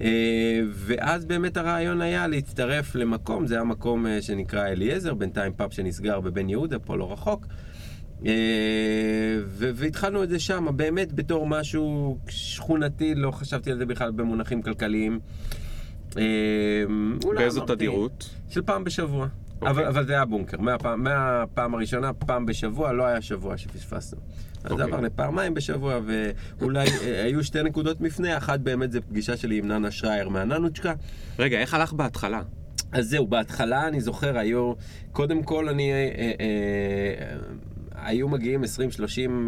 אה, 0.00 0.60
ואז 0.72 1.24
באמת 1.24 1.56
הרעיון 1.56 2.00
היה 2.00 2.26
להצטרף 2.26 2.94
למקום, 2.94 3.46
זה 3.46 3.54
היה 3.54 3.64
מקום 3.64 4.06
אה, 4.06 4.22
שנקרא 4.22 4.66
אליעזר, 4.66 5.14
בינתיים 5.14 5.52
פאב 5.52 5.70
שנסגר 5.70 6.20
בבן 6.20 6.48
יהודה, 6.48 6.78
פה 6.78 6.96
לא 6.96 7.12
רחוק. 7.12 7.46
אה, 8.26 8.32
והתחלנו 9.48 10.22
את 10.22 10.28
זה 10.28 10.38
שם, 10.38 10.66
באמת 10.76 11.12
בתור 11.12 11.46
משהו 11.46 12.18
שכונתי, 12.28 13.14
לא 13.14 13.30
חשבתי 13.30 13.70
על 13.70 13.78
זה 13.78 13.86
בכלל 13.86 14.10
במונחים 14.10 14.62
כלכליים. 14.62 15.20
אה, 16.18 16.22
באיזו 17.34 17.66
תדירות? 17.66 18.30
של 18.48 18.62
פעם 18.62 18.84
בשבוע. 18.84 19.28
אוקיי. 19.60 19.70
אבל, 19.70 19.84
אבל 19.84 20.06
זה 20.06 20.12
היה 20.12 20.24
בונקר, 20.24 20.60
מהפעם, 20.60 21.04
מהפעם 21.04 21.74
הראשונה, 21.74 22.12
פעם 22.12 22.46
בשבוע, 22.46 22.92
לא 22.92 23.04
היה 23.06 23.22
שבוע 23.22 23.56
שפספסנו. 23.56 24.20
אז 24.64 24.68
זה 24.68 24.72
אוקיי. 24.72 24.86
עבר 24.86 25.00
לפעמיים 25.00 25.54
בשבוע, 25.54 26.00
ואולי 26.58 26.86
אה, 27.02 27.24
היו 27.24 27.44
שתי 27.44 27.62
נקודות 27.62 28.00
מפנה, 28.00 28.36
אחת 28.36 28.60
באמת 28.60 28.92
זה 28.92 29.00
פגישה 29.00 29.36
שלי 29.36 29.58
עם 29.58 29.68
ננה 29.68 29.90
שרייר 29.90 30.28
מהננוצ'קה. 30.28 30.94
רגע, 31.38 31.58
איך 31.58 31.74
הלך 31.74 31.92
בהתחלה? 31.92 32.42
אז 32.92 33.08
זהו, 33.08 33.26
בהתחלה 33.26 33.88
אני 33.88 34.00
זוכר, 34.00 34.38
היו, 34.38 34.72
קודם 35.12 35.42
כל 35.42 35.68
אני, 35.68 35.92
אה, 35.92 36.32
אה, 36.40 37.36
היו 38.02 38.28
מגיעים 38.28 38.64
20-30 38.64 38.66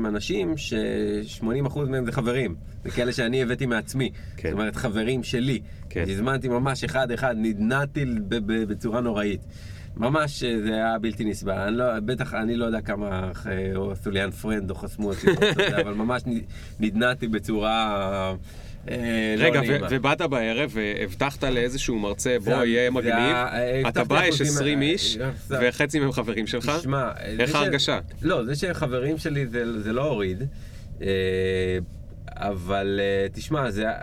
אנשים, 0.09 0.57
ש-80% 0.57 1.79
מהם 1.88 2.05
זה 2.05 2.12
חברים. 2.12 2.55
זה 2.85 2.91
כאלה 2.91 3.12
שאני 3.12 3.43
הבאתי 3.43 3.67
מעצמי. 3.67 4.11
כן. 4.37 4.49
זאת 4.49 4.59
אומרת, 4.59 4.77
חברים 4.77 5.23
שלי. 5.23 5.61
כן. 5.88 6.05
הזמנתי 6.09 6.49
ממש 6.49 6.85
אחד-אחד, 6.85 7.35
נדנדתי 7.38 8.05
בצורה 8.69 9.01
נוראית. 9.01 9.41
ממש 9.97 10.43
אה, 10.43 10.61
זה 10.62 10.75
היה 10.75 10.99
בלתי 10.99 11.25
נסבל. 11.25 11.53
אני 11.53 11.77
לא, 11.77 12.01
בטח, 12.01 12.35
אני 12.35 12.57
לא 12.57 12.65
יודע 12.65 12.81
כמה 12.81 13.31
אה, 13.47 13.73
או 13.77 13.93
עשו 13.93 14.11
לי 14.11 14.25
unfriend 14.25 14.71
או 14.71 14.75
חסמו 14.75 15.09
אותי, 15.09 15.27
יודע, 15.31 15.81
אבל 15.83 15.95
ממש 15.95 16.23
נדנדתי 16.81 17.29
בצורה... 17.29 18.35
אה, 18.90 19.35
לא 19.38 19.45
רגע. 19.45 19.61
ובאת 19.90 20.23
בערב 20.23 20.71
והבטחת 20.75 21.45
לאיזשהו 21.45 21.99
מרצה, 21.99 22.37
בוא, 22.45 22.64
יהיה 22.64 22.90
מגניב. 22.90 23.12
אה, 23.14 23.88
אתה 23.88 24.05
בא, 24.05 24.25
יש 24.25 24.35
אחוזים, 24.35 24.47
20 24.47 24.83
אה, 24.83 24.87
איש, 24.87 25.18
אה, 25.21 25.31
וחצי 25.61 25.99
מהם 25.99 26.12
חברים 26.12 26.47
שלך. 26.47 26.73
איך 27.38 27.55
ההרגשה? 27.55 27.99
לא, 28.23 28.45
זה 28.45 28.57
שהם 28.57 28.75
חברים 28.75 29.18
שלי 29.18 29.47
זה 29.79 29.92
לא 29.92 30.05
הוריד. 30.05 30.42
אבל 32.37 33.01
אה, 33.03 33.29
תשמע, 33.33 33.71
זה, 33.71 33.88
אה, 33.88 33.95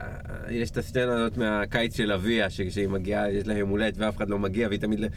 יש 0.50 0.72
את 0.72 0.78
הסצנה 0.78 1.14
הזאת 1.14 1.38
מהקיץ 1.38 1.98
של 1.98 2.12
אביה, 2.12 2.50
שכשהיא 2.50 2.88
מגיעה, 2.88 3.32
יש 3.32 3.48
לה 3.48 3.58
יום 3.58 3.70
הולדת 3.70 3.98
ואף 3.98 4.18
אחד 4.18 4.30
לא 4.30 4.40
מגיע, 4.40 4.68
והיא 4.68 4.80
תמיד... 4.80 5.04
אה, 5.04 5.08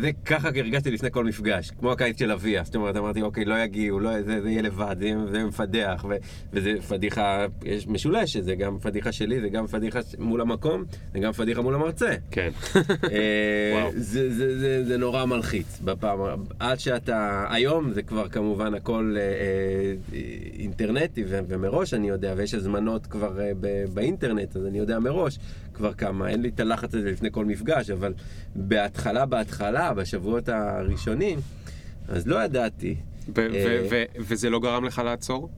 זה 0.00 0.10
ככה 0.24 0.48
הרגשתי 0.48 0.90
לפני 0.90 1.10
כל 1.10 1.24
מפגש, 1.24 1.70
כמו 1.70 1.92
הקיץ 1.92 2.18
של 2.18 2.32
אביה. 2.32 2.64
זאת 2.64 2.76
אומרת, 2.76 2.96
אמרתי, 2.96 3.22
אוקיי, 3.22 3.44
לא 3.44 3.54
יגיעו, 3.58 4.00
לא, 4.00 4.22
זה, 4.22 4.42
זה 4.42 4.50
יהיה 4.50 4.62
לבד, 4.62 4.96
זה, 5.00 5.12
זה 5.30 5.44
מפדח, 5.44 6.04
ו, 6.08 6.14
וזה 6.52 6.72
פדיחה 6.88 7.46
יש 7.64 7.86
משולשת, 7.86 8.44
זה 8.44 8.54
גם 8.54 8.78
פדיחה 8.78 9.12
שלי, 9.12 9.40
זה 9.40 9.48
גם 9.48 9.66
פדיחה 9.66 10.00
מול 10.18 10.40
המקום, 10.40 10.84
זה 11.12 11.18
גם 11.18 11.32
פדיחה 11.32 11.60
מול 11.60 11.74
המרצה. 11.74 12.14
כן. 12.30 12.50
וואו. 13.74 13.90
זה, 13.94 14.34
זה, 14.34 14.58
זה, 14.58 14.84
זה 14.84 14.96
נורא 14.96 15.24
מלחיץ 15.24 15.80
בפעם, 15.84 16.20
עד 16.58 16.80
שאתה, 16.80 17.46
היום 17.50 17.92
זה 17.92 18.02
כבר 18.02 18.28
כמובן 18.28 18.74
הכל 18.74 19.16
אה, 19.18 19.22
אה, 19.22 20.20
אינטרנטי 20.58 21.24
ו- 21.26 21.38
ומראש 21.48 21.94
אני 21.94 22.08
יודע, 22.08 22.34
ויש 22.40 22.54
הזמנות 22.54 23.06
כבר 23.06 23.40
אה, 23.40 23.52
ב- 23.60 23.84
באינטרנט, 23.94 24.56
אז 24.56 24.66
אני 24.66 24.78
יודע 24.78 24.98
מראש 24.98 25.38
כבר 25.74 25.92
כמה, 25.94 26.28
אין 26.28 26.42
לי 26.42 26.48
את 26.48 26.60
הלחץ 26.60 26.94
הזה 26.94 27.10
לפני 27.10 27.28
כל 27.32 27.44
מפגש, 27.44 27.90
אבל 27.90 28.14
בהתחלה, 28.54 29.26
בהתחלה, 29.26 29.94
בשבועות 29.94 30.48
הראשונים, 30.48 31.38
אז 32.08 32.26
לא 32.26 32.44
ידעתי. 32.44 32.96
ו- 33.36 33.40
אה, 33.40 33.46
ו- 33.82 33.86
ו- 33.90 34.04
וזה 34.20 34.50
לא 34.50 34.60
גרם 34.60 34.84
לך 34.84 35.02
לעצור? 35.04 35.48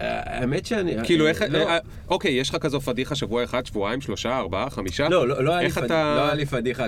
אה, 0.00 0.38
האמת 0.40 0.66
שאני... 0.66 0.96
כאילו, 1.04 1.26
איך... 1.26 1.42
לא. 1.48 1.58
אה, 1.58 1.78
אוקיי, 2.08 2.32
יש 2.32 2.50
לך 2.50 2.56
כזו 2.56 2.80
פדיחה 2.80 3.14
שבוע 3.14 3.44
אחד, 3.44 3.66
שבועיים, 3.66 4.00
שלושה, 4.00 4.38
ארבעה, 4.38 4.70
חמישה? 4.70 5.08
לא, 5.08 5.28
לא, 5.28 5.44
לא, 5.44 5.54
היה 5.54 5.68
לי 5.68 5.88
לא 5.88 6.24
היה 6.24 6.34
לי 6.34 6.46
פדיחה. 6.46 6.86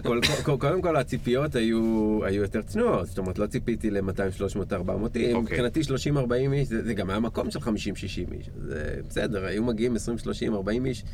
קודם 0.58 0.82
כל 0.82 0.96
הציפיות 0.96 1.54
היו, 1.54 2.20
יותר 2.30 2.62
צנועות. 2.62 3.06
זאת 3.06 3.18
אומרת, 3.18 3.38
לא 3.38 3.46
ציפיתי 3.46 3.90
ל-200, 3.90 4.32
300, 4.36 4.72
400 4.72 5.16
איש. 5.16 5.34
מבחינתי 5.34 5.84
30, 5.84 6.18
40 6.18 6.52
איש, 6.52 6.68
זה 6.68 6.94
גם 6.94 7.10
היה 7.10 7.20
מקום 7.20 7.50
של 7.50 7.60
50, 7.60 7.96
60 7.96 8.26
איש. 8.32 8.50
זה 8.66 8.96
בסדר, 9.08 9.44
היו 9.44 9.62
מגיעים 9.62 9.96
20, 9.96 10.18
30, 10.18 10.54
40 10.54 10.86
איש. 10.86 11.04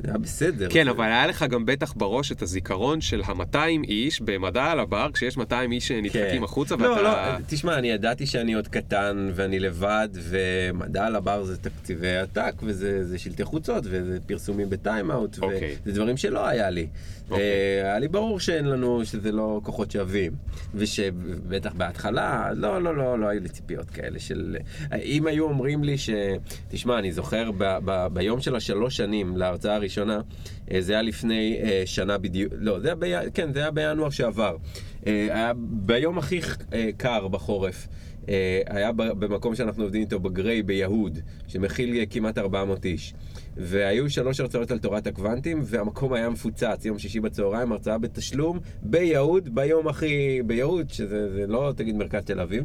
זה 0.00 0.08
היה 0.08 0.18
בסדר. 0.18 0.68
כן. 0.70 0.88
אבל 0.88 1.04
היה 1.04 1.26
לך 1.26 1.44
גם 1.50 1.66
בטח 1.66 1.92
בראש 1.96 2.32
את 2.32 2.42
הזיכרון 2.42 3.00
של 3.00 3.22
ה-200 3.22 3.84
איש 3.84 4.20
במדע 4.20 4.64
על 4.64 4.80
הבר, 4.80 5.10
כשיש 5.12 5.36
200 5.36 5.72
איש 5.72 5.88
שנדחקים 5.88 6.38
כן. 6.38 6.44
החוצה, 6.44 6.76
לא, 6.76 6.88
ואתה... 6.88 7.02
לא, 7.02 7.44
תשמע, 7.46 7.78
אני 7.78 7.88
ידעתי 7.90 8.26
שאני 8.26 8.54
עוד 8.54 8.68
קטן 8.68 9.30
ואני 9.34 9.60
לבד, 9.60 10.08
ומדע 10.14 11.06
על 11.06 11.16
הבר 11.16 11.44
זה 11.44 11.56
תקציבי 11.56 12.16
עתק, 12.16 12.54
וזה 12.62 13.04
זה 13.04 13.18
שלטי 13.18 13.44
חוצות, 13.44 13.84
וזה 13.86 14.18
פרסומים 14.26 14.70
בטיים-אאוט, 14.70 15.38
אוקיי. 15.42 15.76
וזה 15.86 15.96
דברים 15.96 16.16
שלא 16.16 16.46
היה 16.46 16.70
לי. 16.70 16.86
אוקיי. 17.30 17.44
אה, 17.44 17.82
היה 17.82 17.98
לי 17.98 18.08
ברור 18.08 18.40
שאין 18.40 18.64
לנו, 18.64 19.04
שזה 19.04 19.32
לא 19.32 19.60
כוחות 19.62 19.90
שווים, 19.90 20.32
ושבטח 20.74 21.72
בהתחלה, 21.76 22.50
לא, 22.54 22.82
לא, 22.82 22.96
לא, 22.96 23.18
לא 23.18 23.26
היו 23.26 23.40
לי 23.40 23.48
ציפיות 23.48 23.90
כאלה 23.90 24.18
של... 24.18 24.56
אם 25.04 25.26
היו 25.26 25.44
אומרים 25.44 25.84
לי 25.84 25.98
ש... 25.98 26.10
תשמע, 26.68 26.98
אני 26.98 27.12
זוכר 27.12 27.50
ב, 27.58 27.78
ב, 27.84 28.06
ביום 28.12 28.40
של 28.40 28.56
השלוש 28.56 28.96
שנים 28.96 29.36
להרצאה 29.36 29.78
הראשונה, 29.84 30.20
אה, 30.72 30.80
זה 30.80 30.92
היה 30.92 31.02
לפני 31.02 31.58
אה, 31.62 31.82
שנה 31.86 32.18
בדיוק, 32.18 32.52
לא, 32.58 32.80
זה 32.80 32.88
היה, 32.88 32.94
בי... 32.94 33.12
כן, 33.34 33.52
זה 33.52 33.60
היה 33.60 33.70
בינואר 33.70 34.10
שעבר. 34.10 34.56
אה, 35.06 35.12
היה 35.30 35.52
ביום 35.56 36.18
הכי 36.18 36.40
קר 36.96 37.28
בחורף. 37.28 37.88
היה 38.66 38.92
ב- 38.92 39.24
במקום 39.24 39.54
שאנחנו 39.54 39.82
עובדים 39.82 40.00
איתו 40.00 40.20
בגריי 40.20 40.62
ביהוד, 40.62 41.18
שמכיל 41.48 42.04
כמעט 42.10 42.38
400 42.38 42.84
איש. 42.84 43.14
והיו 43.56 44.10
שלוש 44.10 44.40
הרצאות 44.40 44.70
על 44.70 44.78
תורת 44.78 45.06
הקוונטים, 45.06 45.60
והמקום 45.64 46.12
היה 46.12 46.30
מפוצץ, 46.30 46.84
יום 46.84 46.98
שישי 46.98 47.20
בצהריים, 47.20 47.72
הרצאה 47.72 47.98
בתשלום, 47.98 48.58
ביהוד, 48.82 49.54
ביום 49.54 49.88
הכי... 49.88 50.42
ביהוד, 50.46 50.90
שזה 50.90 51.32
זה 51.32 51.46
לא 51.46 51.72
תגיד 51.76 51.96
מרכז 51.96 52.24
תל 52.24 52.40
אביב, 52.40 52.64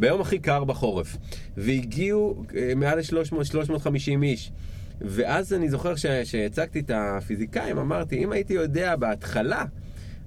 ביום 0.00 0.20
הכי 0.20 0.38
קר 0.38 0.64
בחורף. 0.64 1.16
והגיעו 1.56 2.44
מעל 2.76 2.98
ל-300-350 2.98 4.22
איש. 4.22 4.52
ואז 5.00 5.52
אני 5.52 5.68
זוכר 5.70 5.94
שהצגתי 6.24 6.80
את 6.80 6.90
הפיזיקאים, 6.94 7.78
אמרתי, 7.78 8.24
אם 8.24 8.32
הייתי 8.32 8.54
יודע 8.54 8.96
בהתחלה, 8.96 9.64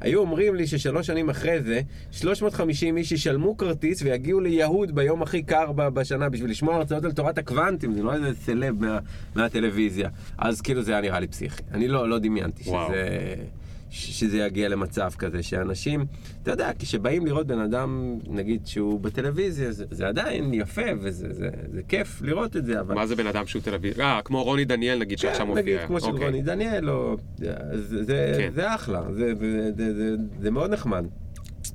היו 0.02 0.20
אומרים 0.20 0.56
לי 0.56 0.68
ששלוש 0.68 1.08
שנים 1.08 1.30
אחרי 1.30 1.62
זה, 1.62 1.82
350 2.12 2.98
איש 2.98 3.12
ישלמו 3.12 3.58
כרטיס 3.58 4.02
ויגיעו 4.02 4.40
ליהוד 4.40 4.96
ביום 4.96 5.22
הכי 5.22 5.44
קר 5.44 5.72
בשנה 5.72 6.30
בשביל 6.30 6.52
לשמוע 6.52 6.76
הרצאות 6.76 7.06
על 7.06 7.12
תורת 7.12 7.38
הקוונטים, 7.38 7.94
זה 7.94 8.04
לא 8.04 8.14
איזה 8.14 8.34
סלב 8.36 8.86
מה, 8.86 9.00
מהטלוויזיה. 9.36 10.10
אז 10.38 10.62
כאילו 10.62 10.82
זה 10.82 10.92
היה 10.92 11.02
נראה 11.02 11.20
לי 11.20 11.28
פסיכי. 11.28 11.64
אני 11.74 11.88
לא, 11.88 12.10
לא 12.10 12.20
דמיינתי 12.20 12.70
וואו. 12.70 12.88
שזה, 12.90 13.36
ש- 13.38 13.63
שזה 13.94 14.38
יגיע 14.38 14.70
למצב 14.70 15.12
כזה, 15.18 15.44
שאנשים, 15.44 16.06
אתה 16.44 16.52
יודע, 16.52 16.72
כשבאים 16.80 17.26
לראות 17.26 17.48
בן 17.48 17.60
אדם, 17.60 18.20
נגיד 18.28 18.68
שהוא 18.68 19.00
בטלוויזיה, 19.00 19.72
זה, 19.72 19.86
זה 19.92 20.08
עדיין 20.08 20.54
יפה 20.54 20.82
וזה 21.02 21.34
זה, 21.34 21.50
זה 21.72 21.82
כיף 21.88 22.22
לראות 22.22 22.58
את 22.58 22.66
זה, 22.66 22.80
אבל... 22.80 22.96
מה 22.96 23.08
זה 23.08 23.16
בן 23.16 23.28
אדם 23.28 23.48
שהוא 23.48 23.62
אביב? 23.76 24.02
אה, 24.02 24.22
כמו 24.26 24.44
רוני 24.44 24.66
דניאל 24.66 25.00
נגיד 25.00 25.18
שעכשיו 25.18 25.46
כן, 25.46 25.48
מופיע. 25.48 25.64
נגיד 25.64 25.88
כמו 25.88 26.00
של 26.00 26.06
אוקיי. 26.06 26.26
רוני 26.26 26.42
דניאל, 26.42 26.90
או... 26.90 27.18
זה, 27.38 28.04
זה, 28.04 28.36
כן. 28.38 28.52
זה 28.54 28.76
אחלה, 28.76 29.02
זה, 29.14 29.34
זה, 29.40 29.72
זה, 29.78 29.94
זה, 29.94 30.16
זה 30.40 30.52
מאוד 30.52 30.72
נחמד. 30.72 31.06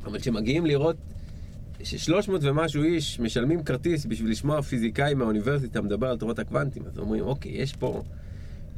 אבל 0.04 0.18
כשמגיעים 0.18 0.66
לראות 0.66 0.96
ש-300 1.82 2.30
ומשהו 2.40 2.82
איש 2.82 3.20
משלמים 3.20 3.62
כרטיס 3.62 4.06
בשביל 4.06 4.30
לשמוע 4.30 4.62
פיזיקאי 4.62 5.14
מהאוניברסיטה 5.14 5.80
מדבר 5.82 6.06
על 6.06 6.16
תורת 6.16 6.38
הקוונטים, 6.38 6.82
אז 6.86 6.98
אומרים, 6.98 7.24
אוקיי, 7.24 7.52
יש 7.52 7.72
פה... 7.72 8.02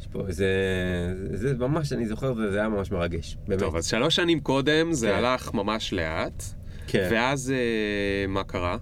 יש 0.01 0.07
פה 0.07 0.25
איזה... 0.29 0.47
זה 1.33 1.55
ממש, 1.55 1.93
אני 1.93 2.07
זוכר, 2.07 2.35
זה, 2.35 2.51
זה 2.51 2.59
היה 2.59 2.69
ממש 2.69 2.91
מרגש, 2.91 3.37
באמת. 3.49 3.61
טוב, 3.61 3.77
אז 3.77 3.87
שלוש 3.87 4.17
שנים 4.17 4.41
קודם 4.41 4.93
זה 4.93 5.07
כן. 5.07 5.15
הלך 5.15 5.55
ממש 5.55 5.93
לאט, 5.93 6.43
כן. 6.87 7.09
ואז 7.13 7.51
אה, 7.51 8.27
מה 8.29 8.45
קרה? 8.45 8.77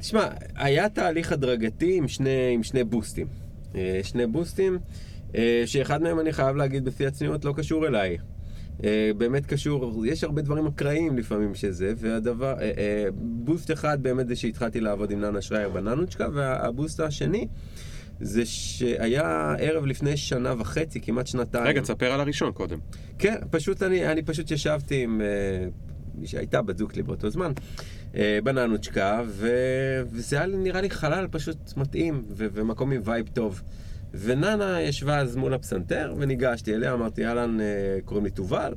תשמע, 0.00 0.28
היה 0.56 0.88
תהליך 0.88 1.32
הדרגתי 1.32 1.96
עם 1.96 2.08
שני, 2.08 2.50
עם 2.54 2.62
שני 2.62 2.84
בוסטים. 2.84 3.26
אה, 3.74 4.00
שני 4.02 4.26
בוסטים, 4.26 4.78
אה, 5.34 5.62
שאחד 5.66 6.02
מהם, 6.02 6.20
אני 6.20 6.32
חייב 6.32 6.56
להגיד 6.56 6.84
בשיא 6.84 7.08
הצניעות, 7.08 7.44
לא 7.44 7.52
קשור 7.56 7.86
אליי. 7.86 8.18
אה, 8.84 9.10
באמת 9.16 9.46
קשור, 9.46 10.06
יש 10.06 10.24
הרבה 10.24 10.42
דברים 10.42 10.66
אקראיים 10.66 11.18
לפעמים 11.18 11.54
שזה, 11.54 11.92
והדבר, 11.96 12.54
אה, 12.60 12.70
אה, 12.78 13.04
בוסט 13.12 13.70
אחד 13.70 14.02
באמת 14.02 14.28
זה 14.28 14.36
שהתחלתי 14.36 14.80
לעבוד 14.80 15.10
עם 15.10 15.20
ננה 15.20 15.42
שרייר 15.42 15.68
בננוצ'קה, 15.68 16.26
והבוסט 16.32 17.00
השני 17.00 17.46
זה 18.20 18.46
שהיה 18.46 19.54
ערב 19.58 19.86
לפני 19.86 20.16
שנה 20.16 20.54
וחצי, 20.58 21.00
כמעט 21.00 21.26
שנתיים. 21.26 21.64
רגע, 21.64 21.80
תספר 21.80 22.12
על 22.12 22.20
הראשון 22.20 22.52
קודם. 22.52 22.78
כן, 23.18 23.36
פשוט 23.50 23.82
אני, 23.82 24.12
אני 24.12 24.22
פשוט 24.22 24.50
ישבתי 24.50 25.02
עם... 25.02 25.20
אה, 25.20 25.68
מי 26.14 26.26
שהייתה 26.26 26.62
בת 26.62 26.78
זוג 26.78 26.92
שלי 26.92 27.02
באותו 27.02 27.30
זמן, 27.30 27.52
אה, 28.14 28.38
בננוצ'קה, 28.44 29.22
ו... 29.26 29.48
וזה 30.10 30.36
היה 30.36 30.46
נראה 30.46 30.80
לי 30.80 30.90
חלל 30.90 31.26
פשוט 31.30 31.72
מתאים, 31.76 32.24
ו... 32.30 32.46
ומקום 32.52 32.92
עם 32.92 33.00
vibe 33.04 33.28
טוב. 33.32 33.62
וננה 34.14 34.80
ישבה 34.80 35.18
אז 35.18 35.36
מול 35.36 35.54
הפסנתר, 35.54 36.14
וניגשתי 36.18 36.74
אליה, 36.74 36.92
אמרתי, 36.92 37.26
אהלן, 37.26 37.60
אה, 37.60 37.66
קוראים 38.04 38.24
לי 38.24 38.30
תובל, 38.30 38.74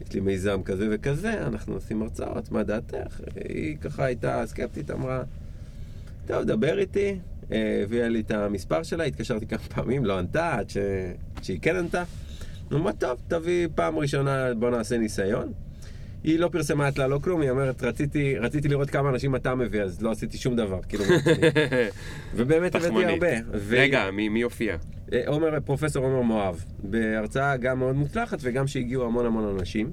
יש 0.00 0.12
לי 0.12 0.20
מיזם 0.20 0.62
כזה 0.62 0.88
וכזה, 0.90 1.46
אנחנו 1.46 1.74
עושים 1.74 2.02
הרצאות, 2.02 2.50
מה 2.52 2.62
דעתך? 2.62 3.20
היא 3.48 3.76
ככה 3.76 4.04
הייתה 4.04 4.42
סקפטית, 4.46 4.90
אמרה, 4.90 5.22
טוב, 6.26 6.44
דבר 6.44 6.78
איתי, 6.78 7.18
הביאה 7.50 8.08
לי 8.08 8.20
את 8.20 8.30
המספר 8.30 8.82
שלה, 8.82 9.04
התקשרתי 9.04 9.46
כמה 9.46 9.58
פעמים, 9.58 10.04
לא 10.04 10.18
ענתה, 10.18 10.54
עד 10.54 10.70
ש... 10.70 10.76
שהיא 11.42 11.58
כן 11.62 11.76
ענתה. 11.76 12.02
אמרה, 12.72 12.92
טוב, 12.92 13.18
תביא 13.28 13.68
פעם 13.74 13.98
ראשונה, 13.98 14.54
בוא 14.54 14.70
נעשה 14.70 14.98
ניסיון. 14.98 15.52
היא 16.24 16.38
לא 16.38 16.48
פרסמה 16.52 16.88
אצלה 16.88 17.06
לא 17.06 17.18
כלום, 17.18 17.40
היא 17.40 17.50
אומרת, 17.50 17.82
רציתי, 17.82 18.38
רציתי 18.38 18.68
לראות 18.68 18.90
כמה 18.90 19.08
אנשים 19.10 19.36
אתה 19.36 19.54
מביא, 19.54 19.82
אז 19.82 20.02
לא 20.02 20.10
עשיתי 20.10 20.38
שום 20.38 20.56
דבר, 20.56 20.80
כאילו, 20.88 21.04
ובאמת 22.36 22.74
הבאתי. 22.74 23.04
הרבה. 23.04 23.26
ו- 23.52 23.74
רגע, 23.78 24.10
מי 24.10 24.28
מי 24.28 24.42
הופיע? 24.42 24.76
אה, 25.12 25.22
עומר, 25.26 25.60
פרופסור 25.64 26.04
עומר 26.04 26.20
מואב, 26.22 26.64
בהרצאה 26.82 27.56
גם 27.56 27.78
מאוד 27.78 27.96
מוצלחת 27.96 28.38
וגם 28.42 28.66
שהגיעו 28.66 29.06
המון 29.06 29.26
המון 29.26 29.56
אנשים. 29.58 29.90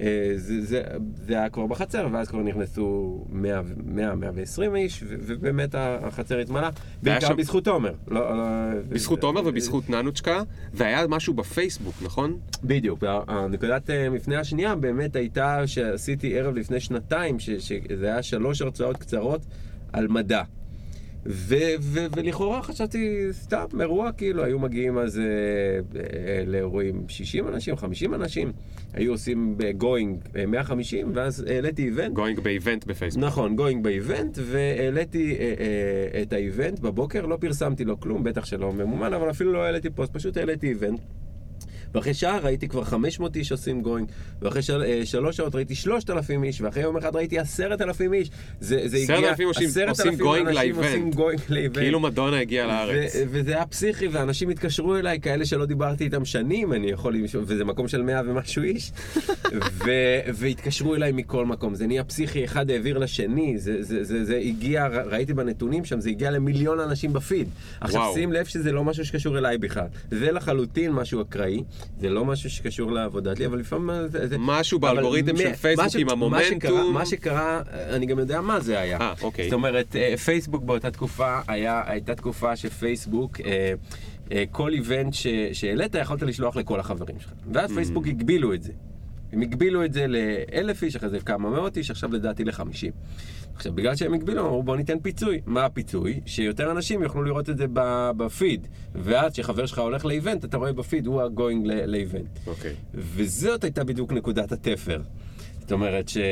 אה, 0.00 0.06
זה, 0.36 0.62
זה, 0.64 0.82
זה 1.26 1.34
היה 1.38 1.48
כבר 1.48 1.66
בחצר, 1.66 2.08
ואז 2.12 2.28
כבר 2.28 2.42
נכנסו 2.42 3.24
100, 3.30 3.60
100 3.86 4.14
120 4.14 4.76
איש, 4.76 5.02
ו- 5.02 5.14
ובאמת 5.20 5.74
החצר 5.78 6.38
התמלאה, 6.38 6.70
והיה 7.02 7.18
בעיקר 7.18 7.26
שם- 7.28 7.36
בזכות 7.36 7.68
עומר. 7.68 7.92
לא, 8.08 8.36
לא, 8.36 8.44
בזכות 8.88 9.22
עומר 9.22 9.40
ובזכות 9.44 9.90
ננוצ'קה, 9.90 10.42
והיה 10.74 11.06
משהו 11.06 11.34
בפייסבוק, 11.34 11.94
נכון? 12.02 12.36
בדיוק, 12.64 13.04
הנקודת 13.28 13.90
אה, 13.90 14.10
מפנה 14.10 14.40
השנייה 14.40 14.74
באמת 14.74 15.16
הייתה 15.16 15.66
שעשיתי 15.66 16.38
ערב 16.38 16.54
לפני 16.54 16.80
שנתיים, 16.80 17.38
שזה 17.38 18.06
היה 18.06 18.22
שלוש 18.22 18.62
הרצאות 18.62 18.96
קצרות 18.96 19.40
על 19.92 20.08
מדע. 20.08 20.42
ו- 21.28 21.74
ו- 21.80 22.06
ולכאורה 22.16 22.62
חשבתי, 22.62 23.26
סתם, 23.32 23.80
אירוע 23.80 24.12
כאילו, 24.12 24.44
היו 24.44 24.58
מגיעים 24.58 24.98
אז 24.98 25.18
אה, 25.18 25.24
אה, 26.00 26.44
לאירועים 26.46 27.04
60 27.08 27.48
אנשים, 27.48 27.76
50 27.76 28.14
אנשים, 28.14 28.52
היו 28.94 29.12
עושים 29.12 29.54
ב 29.56 29.66
going 29.66 30.18
150, 30.48 31.10
ואז 31.14 31.44
העליתי 31.48 31.84
event. 31.84 32.12
going 32.12 32.40
ב 32.40 32.47
event 32.47 32.84
בפייסבוק. 32.84 33.24
נכון, 33.24 33.56
going 33.56 33.84
ב 33.84 33.92
event, 33.92 34.38
והעליתי 34.42 35.36
אה, 35.38 35.54
אה, 36.14 36.22
את 36.22 36.32
ה 36.32 36.40
event 36.40 36.80
בבוקר, 36.80 37.26
לא 37.26 37.36
פרסמתי 37.40 37.84
לו 37.84 38.00
כלום, 38.00 38.24
בטח 38.24 38.44
שלא 38.44 38.72
ממומן, 38.72 39.12
אבל 39.12 39.30
אפילו 39.30 39.52
לא 39.52 39.64
העליתי 39.64 39.90
פוסט, 39.90 40.12
פשוט 40.12 40.36
העליתי 40.36 40.68
event. 40.68 41.00
ואחרי 41.96 42.14
שעה 42.14 42.38
ראיתי 42.38 42.68
כבר 42.68 42.84
500 42.84 43.36
איש 43.36 43.52
עושים 43.52 43.82
going, 43.82 44.08
ואחרי 44.42 44.62
של, 44.62 44.82
אה, 44.82 45.00
שלוש 45.06 45.36
שעות 45.36 45.54
ראיתי 45.54 45.74
3,000 45.74 46.44
איש, 46.44 46.60
ואחרי 46.60 46.82
יום 46.82 46.96
אחד 46.96 47.16
ראיתי 47.16 47.38
10,000 47.38 48.12
איש. 48.14 48.30
זה, 48.60 48.80
זה 48.88 48.96
הגיע, 48.96 49.16
10,000 49.16 49.48
עושים- 49.48 49.68
10,000 49.68 50.06
עושים 50.06 50.18
going 50.18 50.48
ל 50.48 50.53
event. 50.53 50.84
עושים 50.84 51.10
going 51.10 51.40
ל 51.48 51.52
event. 51.52 51.78
כאילו 51.78 52.00
מדונה 52.00 52.38
הגיעה 52.40 52.66
לארץ. 52.66 53.14
ו- 53.16 53.22
וזה 53.30 53.54
היה 53.54 53.66
פסיכי, 53.66 54.08
ואנשים 54.08 54.48
התקשרו 54.48 54.96
אליי, 54.96 55.20
כאלה 55.20 55.44
שלא 55.46 55.66
דיברתי 55.66 56.04
איתם 56.04 56.24
שנים, 56.24 56.72
אני 56.72 56.90
יכול, 56.90 57.16
וזה 57.34 57.64
מקום 57.64 57.88
של 57.88 58.02
100 58.02 58.20
ומשהו 58.26 58.62
איש, 58.62 58.92
ו- 59.84 59.90
והתקשרו 60.34 60.94
אליי 60.94 61.12
מכל 61.12 61.46
מקום. 61.46 61.74
זה 61.74 61.86
נהיה 61.86 62.04
פסיכי, 62.04 62.44
אחד 62.44 62.70
העביר 62.70 62.98
לשני, 62.98 63.58
זה, 63.58 63.82
זה, 63.82 64.04
זה, 64.04 64.24
זה 64.24 64.36
הגיע, 64.36 64.86
ראיתי 64.86 65.34
בנתונים 65.34 65.84
שם, 65.84 66.00
זה 66.00 66.10
הגיע 66.10 66.30
למיליון 66.30 66.80
אנשים 66.80 67.12
בפיד. 67.12 67.48
עכשיו 67.80 68.00
וואו. 68.00 68.14
שים 68.14 68.32
לב 68.32 68.44
שזה 68.44 68.72
לא 68.72 68.84
משהו 68.84 69.04
שקשור 69.04 69.38
אליי 69.38 69.58
בכלל. 69.58 69.86
זה 70.10 70.32
לחלוטין 70.32 70.92
משהו 70.92 71.22
אקראי, 71.22 71.62
זה 72.00 72.08
לא 72.10 72.24
משהו 72.24 72.50
שקשור 72.50 72.92
לעבודה 72.92 73.36
שלי, 73.36 73.46
אבל 73.46 73.58
לפעמים 73.58 73.90
זה... 74.08 74.36
משהו 74.38 74.78
באלגוריתם 74.78 75.36
של 75.36 75.52
פייסבוק 75.54 75.94
עם 75.98 76.06
מה 76.06 76.12
המומנטום. 76.12 76.46
שקרה, 76.60 76.90
מה 76.90 77.06
שקרה, 77.06 77.62
אני 77.90 78.06
גם 78.06 78.18
יודע 78.18 78.40
מה 78.40 78.60
זה 78.60 78.78
היה. 78.80 78.98
אה, 79.00 79.14
אוקיי. 79.22 79.44
זאת 79.44 79.52
אומרת, 79.52 79.96
אה, 79.96 80.16
פייסבוק 80.16 80.64
באותה 80.64 80.90
תקופה, 80.90 81.40
היה, 81.48 81.82
הייתה 81.86 82.14
תקופה 82.14 82.56
שפייסבוק, 82.56 83.40
אה, 83.40 83.72
אה, 84.32 84.44
כל 84.50 84.72
איבנט 84.72 85.14
ש- 85.14 85.26
שהעלית, 85.52 85.94
יכולת 85.94 86.22
לשלוח 86.22 86.56
לכל 86.56 86.80
החברים 86.80 87.20
שלך. 87.20 87.32
ואז 87.52 87.72
פייסבוק 87.72 88.06
הגבילו 88.06 88.54
את 88.54 88.62
זה. 88.62 88.72
הם 89.32 89.42
הגבילו 89.42 89.84
את 89.84 89.92
זה 89.92 90.06
לאלף 90.08 90.82
איש, 90.82 90.96
אחרי 90.96 91.08
זה 91.08 91.20
כמה 91.20 91.50
מאות 91.50 91.76
איש, 91.76 91.90
עכשיו 91.90 92.12
לדעתי 92.12 92.44
לחמישים. 92.44 92.92
עכשיו, 93.56 93.72
בגלל 93.72 93.96
שהם 93.96 94.14
הגבילו, 94.14 94.46
אמרו 94.46 94.62
בוא 94.62 94.76
ניתן 94.76 94.98
פיצוי. 94.98 95.40
מה 95.46 95.64
הפיצוי? 95.64 96.20
שיותר 96.26 96.70
אנשים 96.70 97.02
יוכלו 97.02 97.22
לראות 97.22 97.50
את 97.50 97.56
זה 97.56 97.66
בפיד. 98.16 98.66
ואז 98.94 99.32
כשחבר 99.32 99.66
שלך 99.66 99.78
הולך 99.78 100.04
לאיבנט, 100.04 100.44
אתה 100.44 100.56
רואה 100.56 100.72
בפיד, 100.72 101.06
הוא 101.06 101.22
הגוינג 101.22 101.66
לאיבנט. 101.66 102.38
אוקיי. 102.46 102.74
וזאת 102.94 103.64
הייתה 103.64 103.84
בדיוק 103.84 104.12
נקודת 104.12 104.52
התפר. 104.52 105.00
זאת 105.60 105.72
אומרת 105.72 106.08
ש... 106.08 106.16
אה, 106.16 106.22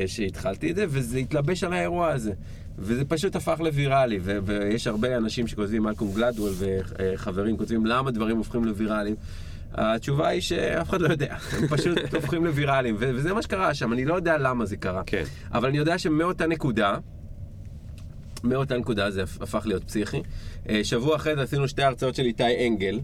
אה, 0.00 0.08
שהתחלתי 0.08 0.70
את 0.70 0.76
זה, 0.76 0.84
וזה 0.88 1.18
התלבש 1.18 1.64
על 1.64 1.72
האירוע 1.72 2.08
הזה. 2.08 2.32
וזה 2.78 3.04
פשוט 3.04 3.36
הפך 3.36 3.60
לוויראלי, 3.60 4.18
ו- 4.22 4.38
ויש 4.44 4.86
הרבה 4.86 5.16
אנשים 5.16 5.46
שכותבים, 5.46 5.82
מלקום 5.82 6.12
גלדוול 6.14 6.52
וחברים 6.58 7.56
כותבים 7.56 7.86
למה 7.86 8.10
דברים 8.10 8.36
הופכים 8.36 8.64
לוויראליים. 8.64 9.16
התשובה 9.74 10.28
היא 10.28 10.40
שאף 10.40 10.88
אחד 10.88 11.00
לא 11.00 11.08
יודע, 11.08 11.36
הם 11.52 11.66
פשוט 11.68 11.98
הופכים 12.14 12.44
לוויראליים, 12.44 12.96
וזה 12.98 13.34
מה 13.34 13.42
שקרה 13.42 13.74
שם, 13.74 13.92
אני 13.92 14.04
לא 14.04 14.14
יודע 14.14 14.38
למה 14.38 14.66
זה 14.66 14.76
קרה. 14.76 15.02
כן. 15.06 15.24
אבל 15.52 15.68
אני 15.68 15.78
יודע 15.78 15.98
שמאותה 15.98 16.46
נקודה, 16.46 16.96
מאותה 18.44 18.78
נקודה 18.78 19.10
זה 19.10 19.22
הפך 19.22 19.62
להיות 19.66 19.84
פסיכי. 19.84 20.22
אה, 20.68 20.84
שבוע 20.84 21.16
אחרי 21.16 21.36
זה 21.36 21.42
עשינו 21.42 21.68
שתי 21.68 21.82
הרצאות 21.82 22.14
של 22.14 22.22
איתי 22.22 22.66
אנגל, 22.66 23.00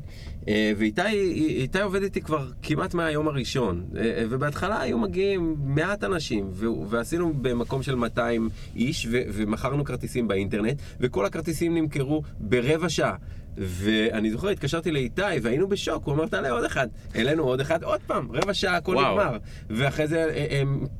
אה, 0.48 0.72
ואיתי 0.76 1.02
איתי 1.36 1.80
עובד 1.80 2.02
איתי 2.02 2.20
כבר 2.20 2.48
כמעט 2.62 2.94
מהיום 2.94 3.28
הראשון. 3.28 3.84
אה, 3.96 4.24
ובהתחלה 4.30 4.80
היו 4.80 4.98
מגיעים 4.98 5.56
מעט 5.64 6.04
אנשים, 6.04 6.50
ועשינו 6.88 7.32
במקום 7.42 7.82
של 7.82 7.94
200 7.94 8.48
איש, 8.76 9.06
ומכרנו 9.10 9.84
כרטיסים 9.84 10.28
באינטרנט, 10.28 10.82
וכל 11.00 11.24
הכרטיסים 11.26 11.74
נמכרו 11.74 12.22
ברבע 12.38 12.88
שעה. 12.88 13.16
ואני 13.56 14.30
זוכר, 14.30 14.48
התקשרתי 14.48 14.90
לאיתי 14.90 15.22
והיינו 15.42 15.68
בשוק, 15.68 16.04
הוא 16.04 16.14
אמר, 16.14 16.26
תעלה 16.26 16.50
עוד 16.50 16.64
אחד. 16.64 16.88
העלינו 17.14 17.42
עוד 17.42 17.60
אחד, 17.60 17.82
עוד 17.82 18.00
פעם, 18.06 18.28
רבע 18.32 18.54
שעה, 18.54 18.76
הכל 18.76 18.94
וואו. 18.94 19.12
נגמר. 19.12 19.38
ואחרי 19.70 20.06
זה 20.06 20.48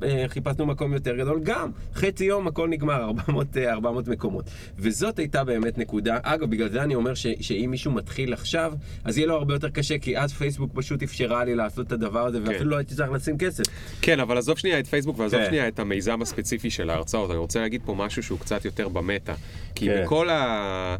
אה, 0.03 0.23
חיפשנו 0.27 0.65
מקום 0.65 0.93
יותר 0.93 1.15
גדול, 1.15 1.39
גם 1.43 1.71
חצי 1.95 2.25
יום 2.25 2.47
הכל 2.47 2.69
נגמר, 2.69 3.03
400, 3.03 3.57
אה, 3.57 3.73
400 3.73 4.07
מקומות. 4.07 4.45
וזאת 4.77 5.19
הייתה 5.19 5.43
באמת 5.43 5.77
נקודה. 5.77 6.17
אגב, 6.23 6.50
בגלל 6.51 6.69
זה 6.69 6.83
אני 6.83 6.95
אומר 6.95 7.13
ש, 7.13 7.27
שאם 7.41 7.67
מישהו 7.71 7.91
מתחיל 7.91 8.33
עכשיו, 8.33 8.73
אז 9.03 9.17
יהיה 9.17 9.27
לו 9.27 9.35
הרבה 9.35 9.53
יותר 9.53 9.69
קשה, 9.69 9.97
כי 9.97 10.17
אז 10.17 10.33
פייסבוק 10.33 10.71
פשוט 10.73 11.03
אפשרה 11.03 11.45
לי 11.45 11.55
לעשות 11.55 11.87
את 11.87 11.91
הדבר 11.91 12.25
הזה, 12.25 12.39
ואפילו 12.45 12.69
לא 12.69 12.77
הייתי 12.77 12.95
צריך 12.95 13.11
לשים 13.11 13.37
כסף. 13.37 13.63
כן, 14.01 14.19
אבל 14.19 14.37
עזוב 14.37 14.57
שנייה 14.57 14.79
את 14.79 14.87
פייסבוק 14.87 15.19
ועזוב 15.19 15.39
כן. 15.39 15.45
שנייה 15.47 15.67
את 15.67 15.79
המיזם 15.79 16.21
הספציפי 16.21 16.69
של 16.69 16.89
ההרצאות. 16.89 17.31
אני 17.31 17.37
רוצה 17.37 17.59
להגיד 17.59 17.81
פה 17.85 17.93
משהו 17.93 18.23
שהוא 18.23 18.39
קצת 18.39 18.65
יותר 18.65 18.87
במטה. 18.87 19.33
כי 19.75 19.85
כן. 19.85 20.03
בכל 20.03 20.29
ה... 20.29 20.95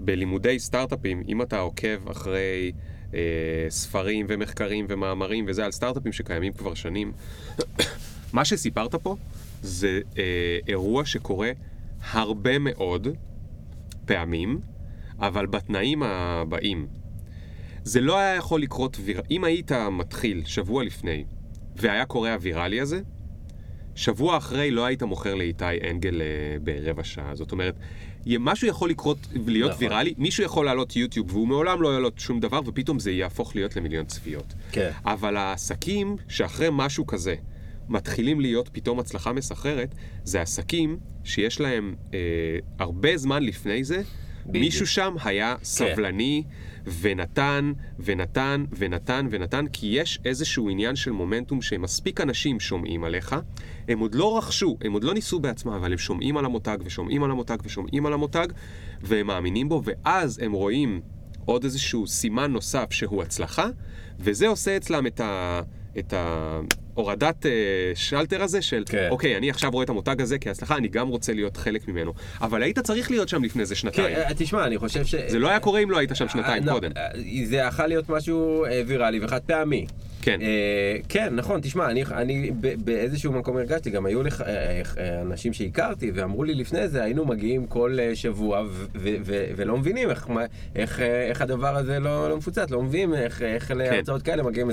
בלימודי 0.00 0.58
סטארט-אפים, 0.58 1.22
אם 1.28 1.42
אתה 1.42 1.58
עוקב 1.58 2.08
אחרי 2.10 2.72
אה, 3.14 3.20
ספרים 3.68 4.26
ומחקרים 4.28 4.86
ומאמרים 4.88 5.44
וזה 5.48 5.64
על 5.64 5.72
סטארט-אפים 5.72 6.12
שקיימים 6.12 6.52
כבר 6.52 6.74
שנים, 6.74 7.12
מה 8.32 8.44
שסיפרת 8.44 8.94
פה 8.94 9.16
זה 9.62 10.00
אה, 10.18 10.58
אירוע 10.68 11.04
שקורה 11.04 11.50
הרבה 12.10 12.58
מאוד 12.58 13.08
פעמים, 14.04 14.60
אבל 15.20 15.46
בתנאים 15.46 16.02
הבאים. 16.02 16.86
זה 17.84 18.00
לא 18.00 18.18
היה 18.18 18.34
יכול 18.34 18.62
לקרות 18.62 18.96
ויר... 19.04 19.20
אם 19.30 19.44
היית 19.44 19.72
מתחיל 19.72 20.42
שבוע 20.44 20.84
לפני 20.84 21.24
והיה 21.76 22.04
קורה 22.04 22.34
הוויראלי 22.34 22.80
הזה, 22.80 23.00
שבוע 23.94 24.36
אחרי 24.36 24.70
לא 24.70 24.84
היית 24.84 25.02
מוכר 25.02 25.34
לאיתי 25.34 25.64
אנגל 25.90 26.20
אה, 26.22 26.26
ברבע 26.62 27.04
שעה. 27.04 27.34
זאת 27.34 27.52
אומרת, 27.52 27.74
משהו 28.26 28.68
יכול 28.68 28.90
לקרות 28.90 29.18
ולהיות 29.44 29.70
נכון. 29.70 29.84
ויראלי, 29.84 30.14
מישהו 30.18 30.44
יכול 30.44 30.66
לעלות 30.66 30.96
יוטיוב 30.96 31.32
והוא 31.32 31.48
מעולם 31.48 31.82
לא 31.82 31.88
יעלות 31.88 32.18
שום 32.18 32.40
דבר 32.40 32.60
ופתאום 32.66 32.98
זה 32.98 33.10
יהפוך 33.10 33.56
להיות 33.56 33.76
למיליון 33.76 34.06
צפיות. 34.06 34.54
כן. 34.72 34.90
אבל 35.04 35.36
העסקים 35.36 36.16
שאחרי 36.28 36.68
משהו 36.72 37.06
כזה 37.06 37.34
מתחילים 37.88 38.40
להיות 38.40 38.68
פתאום 38.72 38.98
הצלחה 38.98 39.32
מסחררת, 39.32 39.94
זה 40.24 40.42
עסקים 40.42 40.98
שיש 41.24 41.60
להם 41.60 41.94
אה, 42.14 42.18
הרבה 42.78 43.16
זמן 43.16 43.42
לפני 43.42 43.84
זה, 43.84 44.02
בדיוק. 44.48 44.64
מישהו 44.64 44.86
שם 44.86 45.14
היה 45.24 45.56
סבלני 45.62 46.42
ונתן 47.00 47.72
ונתן 47.98 48.64
ונתן 48.76 49.26
ונתן, 49.30 49.66
כי 49.72 49.86
יש 49.86 50.18
איזשהו 50.24 50.70
עניין 50.70 50.96
של 50.96 51.10
מומנטום 51.10 51.62
שמספיק 51.62 52.20
אנשים 52.20 52.60
שומעים 52.60 53.04
עליך, 53.04 53.36
הם 53.88 53.98
עוד 53.98 54.14
לא 54.14 54.38
רכשו, 54.38 54.76
הם 54.80 54.92
עוד 54.92 55.04
לא 55.04 55.14
ניסו 55.14 55.40
בעצמם, 55.40 55.72
אבל 55.72 55.92
הם 55.92 55.98
שומעים 55.98 56.36
על 56.36 56.44
המותג 56.44 56.78
ושומעים 56.84 57.24
על 57.24 57.30
המותג 57.30 57.56
ושומעים 57.64 58.06
על 58.06 58.12
המותג, 58.12 58.46
והם 59.00 59.26
מאמינים 59.26 59.68
בו, 59.68 59.82
ואז 59.84 60.38
הם 60.42 60.52
רואים 60.52 61.00
עוד 61.44 61.64
איזשהו 61.64 62.06
סימן 62.06 62.52
נוסף 62.52 62.86
שהוא 62.90 63.22
הצלחה, 63.22 63.66
וזה 64.18 64.48
עושה 64.48 64.76
אצלם 64.76 65.06
את 65.06 65.20
ה... 65.20 65.60
את 65.98 66.12
ה... 66.12 66.60
ההורדת 66.98 67.46
אה, 67.46 67.50
שלטר 67.94 68.42
הזה 68.42 68.62
של, 68.62 68.82
כן. 68.86 69.08
אוקיי, 69.10 69.36
אני 69.36 69.50
עכשיו 69.50 69.70
רואה 69.70 69.84
את 69.84 69.88
המותג 69.88 70.20
הזה 70.20 70.38
כהצלחה, 70.38 70.76
אני 70.76 70.88
גם 70.88 71.08
רוצה 71.08 71.32
להיות 71.32 71.56
חלק 71.56 71.88
ממנו. 71.88 72.12
אבל 72.40 72.62
היית 72.62 72.78
צריך 72.78 73.10
להיות 73.10 73.28
שם 73.28 73.44
לפני 73.44 73.66
זה 73.66 73.74
כן, 73.74 73.80
שנתיים. 73.80 74.16
אה, 74.16 74.34
תשמע, 74.36 74.66
אני 74.66 74.78
חושב 74.78 75.04
ש... 75.04 75.14
זה 75.14 75.38
לא 75.38 75.48
היה 75.48 75.60
קורה 75.60 75.80
אם 75.80 75.90
לא 75.90 75.98
היית 75.98 76.10
שם 76.14 76.28
שנתיים 76.28 76.68
אה, 76.68 76.72
קודם. 76.72 76.90
אה, 76.96 77.08
זה 77.44 77.56
יכול 77.56 77.86
להיות 77.86 78.08
משהו 78.08 78.64
ויראלי 78.86 79.18
וחד 79.22 79.40
פעמי. 79.46 79.86
כן. 80.28 80.40
אה, 80.42 80.46
כן, 81.08 81.34
נכון, 81.34 81.60
תשמע, 81.60 81.90
אני, 81.90 82.04
אני 82.10 82.50
באיזשהו 82.84 83.32
מקום 83.32 83.56
הרגשתי, 83.56 83.90
גם 83.90 84.06
היו 84.06 84.22
לך 84.22 84.40
אה, 84.40 84.46
אה, 84.98 85.20
אנשים 85.22 85.52
שהכרתי 85.52 86.10
ואמרו 86.14 86.44
לי 86.44 86.54
לפני 86.54 86.88
זה, 86.88 87.02
היינו 87.02 87.24
מגיעים 87.26 87.66
כל 87.66 87.96
אה, 88.00 88.16
שבוע 88.16 88.60
ו- 88.62 88.68
ו- 88.94 89.14
ו- 89.24 89.44
ולא 89.56 89.76
מבינים 89.78 90.10
איך, 90.10 90.28
מה- 90.30 90.44
איך, 90.76 91.00
אה, 91.00 91.22
איך 91.28 91.42
הדבר 91.42 91.76
הזה 91.76 91.98
לא, 92.00 92.28
לא 92.30 92.36
מפוצץ, 92.36 92.70
לא 92.70 92.82
מבינים 92.82 93.14
איך, 93.14 93.42
איך 93.42 93.70
להרצאות 93.70 94.22
כאלה 94.22 94.42
מגיעים 94.42 94.70
20-30 94.70 94.72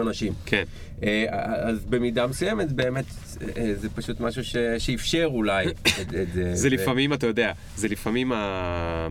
אנשים. 0.00 0.32
כן. 0.46 0.64
אה, 1.02 1.24
אז 1.68 1.84
במידה 1.84 2.26
מסוימת 2.26 2.72
באמת 2.72 3.04
אה, 3.56 3.72
זה 3.76 3.88
פשוט 3.90 4.20
משהו 4.20 4.44
ש- 4.44 4.56
שאפשר 4.78 5.24
אולי 5.32 5.66
את, 5.68 5.74
את 6.22 6.32
זה. 6.34 6.54
זה 6.54 6.68
ו- 6.68 6.74
לפעמים, 6.74 7.12
אתה 7.12 7.26
יודע, 7.26 7.52
זה 7.76 7.88
לפעמים, 7.88 8.32
ה... 8.32 9.08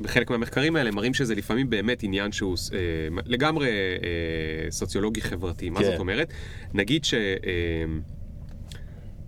בחלק 0.00 0.30
מהמחקרים 0.30 0.76
האלה 0.76 0.90
מראים 0.90 1.14
שזה 1.14 1.34
לפעמים 1.34 1.70
באמת 1.70 2.02
עניין 2.02 2.32
שהוא 2.32 2.56
אה, 2.74 2.78
לגמרי 3.26 3.68
אה, 3.68 4.70
סוציולוגי 4.70 5.20
חברתי. 5.20 5.70
מה 5.70 5.78
כן. 5.80 5.84
זאת 5.84 5.98
אומרת? 5.98 6.32
נגיד 6.74 7.04
ש... 7.04 7.14
אה, 7.14 7.84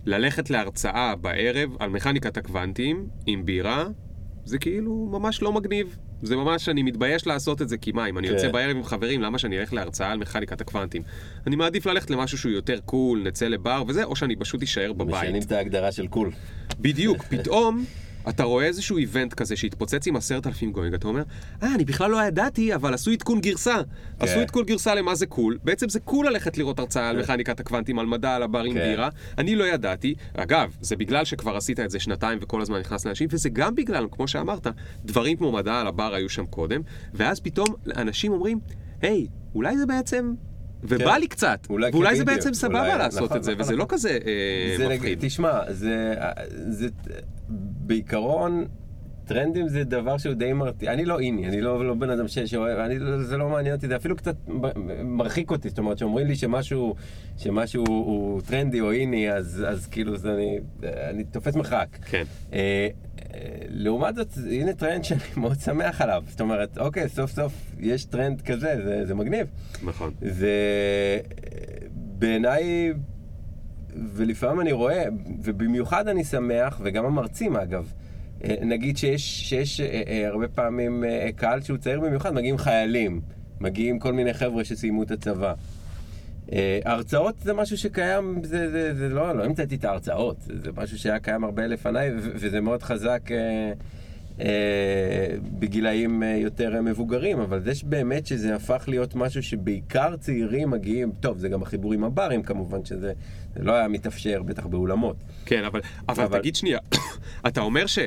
ללכת 0.05 0.49
להרצאה 0.49 1.15
בערב 1.15 1.75
על 1.79 1.89
מכניקת 1.89 2.37
הקוונטים 2.37 3.07
עם 3.25 3.45
בירה, 3.45 3.87
זה 4.45 4.57
כאילו 4.57 5.09
ממש 5.11 5.41
לא 5.41 5.53
מגניב. 5.53 5.97
זה 6.21 6.35
ממש, 6.35 6.69
אני 6.69 6.83
מתבייש 6.83 7.27
לעשות 7.27 7.61
את 7.61 7.69
זה, 7.69 7.77
כי 7.77 7.91
מה, 7.91 8.09
אם 8.09 8.17
אני 8.17 8.27
כן. 8.27 8.33
יוצא 8.33 8.51
בערב 8.51 8.75
עם 8.75 8.83
חברים, 8.83 9.21
למה 9.21 9.37
שאני 9.37 9.59
אלך 9.59 9.73
להרצאה 9.73 10.11
על 10.11 10.17
מכניקת 10.17 10.61
הקוונטים? 10.61 11.01
אני 11.47 11.55
מעדיף 11.55 11.85
ללכת 11.85 12.09
למשהו 12.09 12.37
שהוא 12.37 12.51
יותר 12.51 12.79
קול, 12.85 13.23
נצא 13.27 13.47
לבר 13.47 13.83
וזה, 13.87 14.03
או 14.03 14.15
שאני 14.15 14.35
פשוט 14.35 14.63
אשאר 14.63 14.93
בבית. 14.93 15.15
משנים 15.15 15.41
את 15.41 15.51
ההגדרה 15.51 15.91
של 15.91 16.07
קול. 16.07 16.31
בדיוק, 16.79 17.23
פתאום 17.31 17.85
אתה 18.29 18.43
רואה 18.43 18.65
איזשהו 18.65 18.97
איבנט 18.97 19.33
כזה 19.33 19.55
שהתפוצץ 19.55 20.07
עם 20.07 20.15
עשרת 20.15 20.47
אלפים 20.47 20.71
גויים, 20.71 20.93
ואתה 20.93 21.07
אומר, 21.07 21.23
אה, 21.63 21.75
אני 21.75 21.85
בכלל 21.85 22.11
לא 22.11 22.23
ידעתי, 22.23 22.75
אבל 22.75 22.93
עשו 22.93 23.11
עדכון 23.11 23.41
גרסה. 23.41 23.75
עשו 24.19 24.39
עדכון 24.39 24.65
גרסה 24.65 24.95
למה 24.95 25.15
זה 25.15 25.25
קול. 25.25 25.57
בעצם 25.63 25.89
זה 25.89 25.99
קול 25.99 26.27
ללכת 26.27 26.57
לראות 26.57 26.79
הרצאה 26.79 27.09
על 27.09 27.19
מכניקת 27.19 27.59
הקוונטים, 27.59 27.99
על 27.99 28.05
מדע, 28.05 28.35
על 28.35 28.43
הבר 28.43 28.63
עם 28.63 28.73
כן. 28.73 28.79
בירה. 28.79 29.09
אני 29.37 29.55
לא 29.55 29.63
ידעתי. 29.63 30.15
אגב, 30.33 30.75
זה 30.81 30.95
בגלל 30.95 31.25
שכבר 31.25 31.57
עשית 31.57 31.79
את 31.79 31.89
זה 31.89 31.99
שנתיים 31.99 32.39
וכל 32.41 32.61
הזמן 32.61 32.79
נכנס 32.79 33.05
לאנשים, 33.05 33.27
וזה 33.31 33.49
גם 33.49 33.75
בגלל, 33.75 34.07
כמו 34.11 34.27
שאמרת, 34.27 34.67
דברים 35.05 35.37
כמו 35.37 35.51
מדע 35.51 35.79
על 35.79 35.87
הבר 35.87 36.13
היו 36.13 36.29
שם 36.29 36.45
קודם, 36.45 36.81
ואז 37.13 37.39
פתאום 37.39 37.67
אנשים 37.95 38.31
אומרים, 38.31 38.59
היי, 39.01 39.27
אולי 39.55 39.77
זה 39.77 39.85
בעצם... 39.85 40.33
ובא 40.83 41.13
כן. 41.13 41.19
לי 41.19 41.27
קצת, 41.27 41.67
אולי 41.69 41.89
ואולי 41.93 42.09
כן, 42.09 42.15
זה 42.15 42.23
בדיוק. 42.25 42.37
בעצם 42.37 42.53
סבבה 42.53 42.79
אולי- 42.81 42.97
לעשות 42.97 43.23
נכון, 43.23 43.37
את 43.37 43.43
זה, 43.43 43.51
נכון, 43.51 43.61
וזה 43.61 43.75
לא 43.75 43.83
נכון. 43.83 43.97
כזה 43.97 44.09
אה, 44.25 44.77
זה 44.77 44.89
מפחיד. 44.89 45.19
תשמע, 45.21 45.59
זה, 45.73 46.15
זה 46.69 46.87
בעיקרון, 47.87 48.65
טרנדים 49.29 49.67
זה 49.67 49.83
דבר 49.83 50.17
שהוא 50.17 50.33
די 50.33 50.53
מרתיע. 50.53 50.93
אני 50.93 51.05
לא 51.05 51.19
איני, 51.19 51.47
אני 51.47 51.61
לא, 51.61 51.85
לא 51.87 51.93
בן 51.93 52.09
אדם 52.09 52.27
ש- 52.27 52.39
שאוהב, 52.39 52.79
אני, 52.79 52.95
זה 53.23 53.37
לא 53.37 53.49
מעניין 53.49 53.75
אותי, 53.75 53.87
זה 53.87 53.95
אפילו 53.95 54.15
קצת 54.15 54.35
מרחיק 55.03 55.51
אותי. 55.51 55.69
זאת 55.69 55.77
אומרת, 55.77 55.97
שאומרים 55.97 56.27
לי 56.27 56.35
שמשהו, 56.35 56.95
שמשהו 57.37 57.83
הוא 57.87 58.41
טרנדי 58.41 58.81
או 58.81 58.91
איני, 58.91 59.31
אז, 59.31 59.65
אז 59.67 59.87
כאילו 59.87 60.17
זה 60.17 60.33
אני, 60.33 60.59
אני 61.09 61.23
תופס 61.23 61.55
מרחק. 61.55 61.87
כן. 62.05 62.23
אה, 62.53 62.87
לעומת 63.69 64.15
זאת, 64.15 64.27
הנה 64.51 64.73
טרנד 64.73 65.03
שאני 65.03 65.19
מאוד 65.37 65.59
שמח 65.59 66.01
עליו. 66.01 66.23
זאת 66.27 66.41
אומרת, 66.41 66.77
אוקיי, 66.77 67.09
סוף 67.09 67.31
סוף 67.31 67.53
יש 67.79 68.05
טרנד 68.05 68.41
כזה, 68.41 68.75
זה, 68.85 69.05
זה 69.05 69.15
מגניב. 69.15 69.47
נכון. 69.83 70.11
זה 70.21 70.53
בעיניי, 71.93 72.93
ולפעמים 74.13 74.61
אני 74.61 74.71
רואה, 74.71 75.03
ובמיוחד 75.43 76.07
אני 76.07 76.23
שמח, 76.23 76.81
וגם 76.83 77.05
המרצים 77.05 77.55
אגב, 77.55 77.93
נגיד 78.61 78.97
שיש, 78.97 79.49
שיש 79.49 79.81
אה, 79.81 80.01
אה, 80.07 80.27
הרבה 80.27 80.47
פעמים 80.47 81.03
אה, 81.03 81.29
קהל 81.35 81.61
שהוא 81.61 81.77
צעיר 81.77 81.99
במיוחד, 81.99 82.33
מגיעים 82.33 82.57
חיילים, 82.57 83.21
מגיעים 83.59 83.99
כל 83.99 84.13
מיני 84.13 84.33
חבר'ה 84.33 84.63
שסיימו 84.63 85.03
את 85.03 85.11
הצבא. 85.11 85.53
אה, 86.53 86.79
הרצאות 86.85 87.35
זה 87.43 87.53
משהו 87.53 87.77
שקיים, 87.77 88.41
זה, 88.43 88.71
זה, 88.71 88.93
זה 88.93 89.09
לא, 89.09 89.35
לא 89.35 89.43
המצאתי 89.43 89.75
את 89.75 89.85
ההרצאות, 89.85 90.37
זה, 90.41 90.71
משהו 90.77 90.97
שהיה 90.97 91.19
קיים 91.19 91.43
הרבה 91.43 91.67
לפניי, 91.67 92.11
וזה 92.15 92.61
מאוד 92.61 92.83
חזק 92.83 93.21
אה, 93.31 93.37
אה, 93.37 93.73
בגילאים 95.59 96.23
אה, 96.23 96.37
יותר 96.37 96.75
אה, 96.75 96.81
מבוגרים, 96.81 97.39
אבל 97.39 97.59
זה 97.63 97.71
באמת 97.85 98.25
שזה 98.27 98.55
הפך 98.55 98.83
להיות 98.87 99.15
משהו 99.15 99.43
שבעיקר 99.43 100.15
צעירים 100.17 100.69
מגיעים, 100.69 101.11
טוב, 101.19 101.37
זה 101.37 101.49
גם 101.49 101.61
החיבור 101.61 101.93
עם 101.93 102.03
הברים 102.03 102.43
כמובן, 102.43 102.85
שזה 102.85 103.13
זה 103.55 103.63
לא 103.63 103.73
היה 103.73 103.87
מתאפשר, 103.87 104.43
בטח 104.43 104.65
באולמות. 104.65 105.15
כן, 105.45 105.63
אבל, 105.63 105.81
אבל, 106.09 106.23
אבל- 106.23 106.39
תגיד 106.39 106.55
שנייה, 106.55 106.79
אתה 107.47 107.61
אומר 107.61 107.85
ש... 107.85 107.99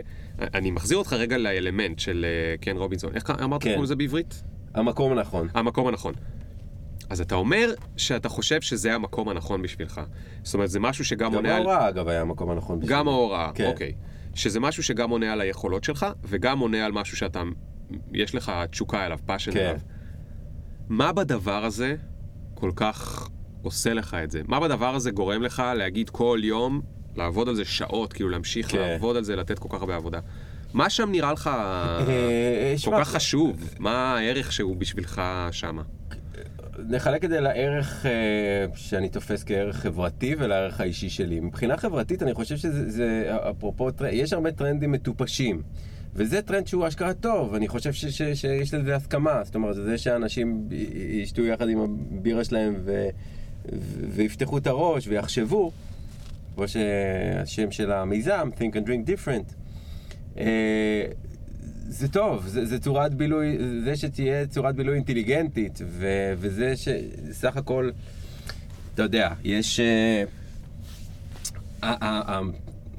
אני 0.54 0.70
מחזיר 0.70 0.98
אותך 0.98 1.12
רגע 1.12 1.38
לאלמנט 1.38 1.98
של 1.98 2.26
אה, 2.28 2.56
קן 2.60 2.76
רובינסון. 2.76 3.14
איך 3.14 3.30
אמרת 3.42 3.62
כן. 3.62 3.80
לזה 3.82 3.96
בעברית? 3.96 4.42
המקום 4.74 5.12
הנכון. 5.12 5.48
המקום 5.54 5.86
הנכון. 5.88 6.14
אז 7.10 7.20
אתה 7.20 7.34
אומר 7.34 7.74
שאתה 7.96 8.28
חושב 8.28 8.60
שזה 8.60 8.94
המקום 8.94 9.28
הנכון 9.28 9.62
בשבילך. 9.62 10.00
זאת 10.42 10.54
אומרת, 10.54 10.70
זה 10.70 10.80
משהו 10.80 11.04
שגם 11.04 11.30
גם 11.30 11.34
עונה 11.34 11.56
על... 11.56 11.62
ההוראה, 11.62 11.88
אגב, 11.88 12.08
היה 12.08 12.20
המקום 12.20 12.50
הנכון. 12.50 12.80
בשבילי. 12.80 12.98
גם 12.98 13.08
ההוראה, 13.08 13.50
כן. 13.54 13.66
אוקיי. 13.66 13.92
שזה 14.34 14.60
משהו 14.60 14.82
שגם 14.82 15.10
עונה 15.10 15.32
על 15.32 15.40
היכולות 15.40 15.84
שלך, 15.84 16.06
וגם 16.24 16.58
עונה 16.58 16.84
על 16.84 16.92
משהו 16.92 17.16
שאתה... 17.16 17.42
יש 18.12 18.34
לך 18.34 18.52
תשוקה 18.70 19.06
אליו, 19.06 19.18
passion 19.26 19.52
כן. 19.52 19.58
אליו. 19.58 19.78
מה 20.88 21.12
בדבר 21.12 21.64
הזה 21.64 21.96
כל 22.54 22.70
כך 22.76 23.28
עושה 23.62 23.94
לך 23.94 24.16
את 24.24 24.30
זה? 24.30 24.40
מה 24.48 24.60
בדבר 24.60 24.94
הזה 24.94 25.10
גורם 25.10 25.42
לך 25.42 25.62
להגיד 25.76 26.10
כל 26.10 26.40
יום, 26.42 26.80
לעבוד 27.16 27.48
על 27.48 27.54
זה 27.54 27.64
שעות, 27.64 28.12
כאילו 28.12 28.28
להמשיך 28.28 28.70
כן. 28.72 28.78
לעבוד 28.78 29.16
על 29.16 29.24
זה, 29.24 29.36
לתת 29.36 29.58
כל 29.58 29.68
כך 29.70 29.80
הרבה 29.80 29.96
עבודה? 29.96 30.20
מה 30.74 30.90
שם 30.90 31.10
נראה 31.10 31.32
לך 31.32 31.46
אה, 31.46 32.72
כל 32.72 32.78
שמע, 32.78 33.00
כך 33.00 33.08
חשוב? 33.08 33.74
מה 33.78 34.16
הערך 34.16 34.52
שהוא 34.52 34.76
בשבילך 34.76 35.22
שמה? 35.50 35.82
נחלק 36.78 37.24
את 37.24 37.30
זה 37.30 37.40
לערך 37.40 38.06
אה, 38.06 38.66
שאני 38.74 39.08
תופס 39.08 39.44
כערך 39.44 39.76
חברתי 39.76 40.34
ולערך 40.38 40.80
האישי 40.80 41.08
שלי. 41.08 41.40
מבחינה 41.40 41.76
חברתית 41.76 42.22
אני 42.22 42.34
חושב 42.34 42.56
שזה, 42.56 42.90
זה, 42.90 43.36
אפרופו, 43.50 43.88
יש 44.12 44.32
הרבה 44.32 44.52
טרנדים 44.52 44.92
מטופשים. 44.92 45.62
וזה 46.14 46.42
טרנד 46.42 46.66
שהוא 46.66 46.88
אשכרה 46.88 47.14
טוב, 47.14 47.54
אני 47.54 47.68
חושב 47.68 47.92
ש, 47.92 48.04
ש, 48.04 48.22
שיש 48.22 48.74
לזה 48.74 48.96
הסכמה. 48.96 49.44
זאת 49.44 49.54
אומרת, 49.54 49.74
זה 49.74 49.98
שאנשים 49.98 50.68
ישתו 50.94 51.42
יחד 51.42 51.68
עם 51.68 51.78
הבירה 51.80 52.44
שלהם 52.44 52.74
ו, 52.84 53.08
ו, 53.72 54.06
ויפתחו 54.08 54.58
את 54.58 54.66
הראש 54.66 55.08
ויחשבו, 55.08 55.72
כמו 56.54 56.68
שהשם 56.68 57.70
של 57.70 57.92
המיזם, 57.92 58.48
Think 58.58 58.74
and 58.74 58.86
Drink 58.86 59.08
Different. 59.08 59.54
אה, 60.38 61.04
זה 61.88 62.08
טוב, 62.08 62.46
זה, 62.46 62.66
זה 62.66 62.78
צורת 62.78 63.14
בילוי, 63.14 63.58
זה 63.84 63.96
שתהיה 63.96 64.46
צורת 64.46 64.74
בילוי 64.74 64.94
אינטליגנטית, 64.94 65.80
ו, 65.86 66.06
וזה 66.38 66.74
שסך 66.76 67.56
הכל, 67.56 67.90
אתה 68.94 69.02
יודע, 69.02 69.30
יש... 69.44 69.80
אה, 69.80 70.24
ה- 71.82 72.06
ה- 72.06 72.36
ה- 72.36 72.40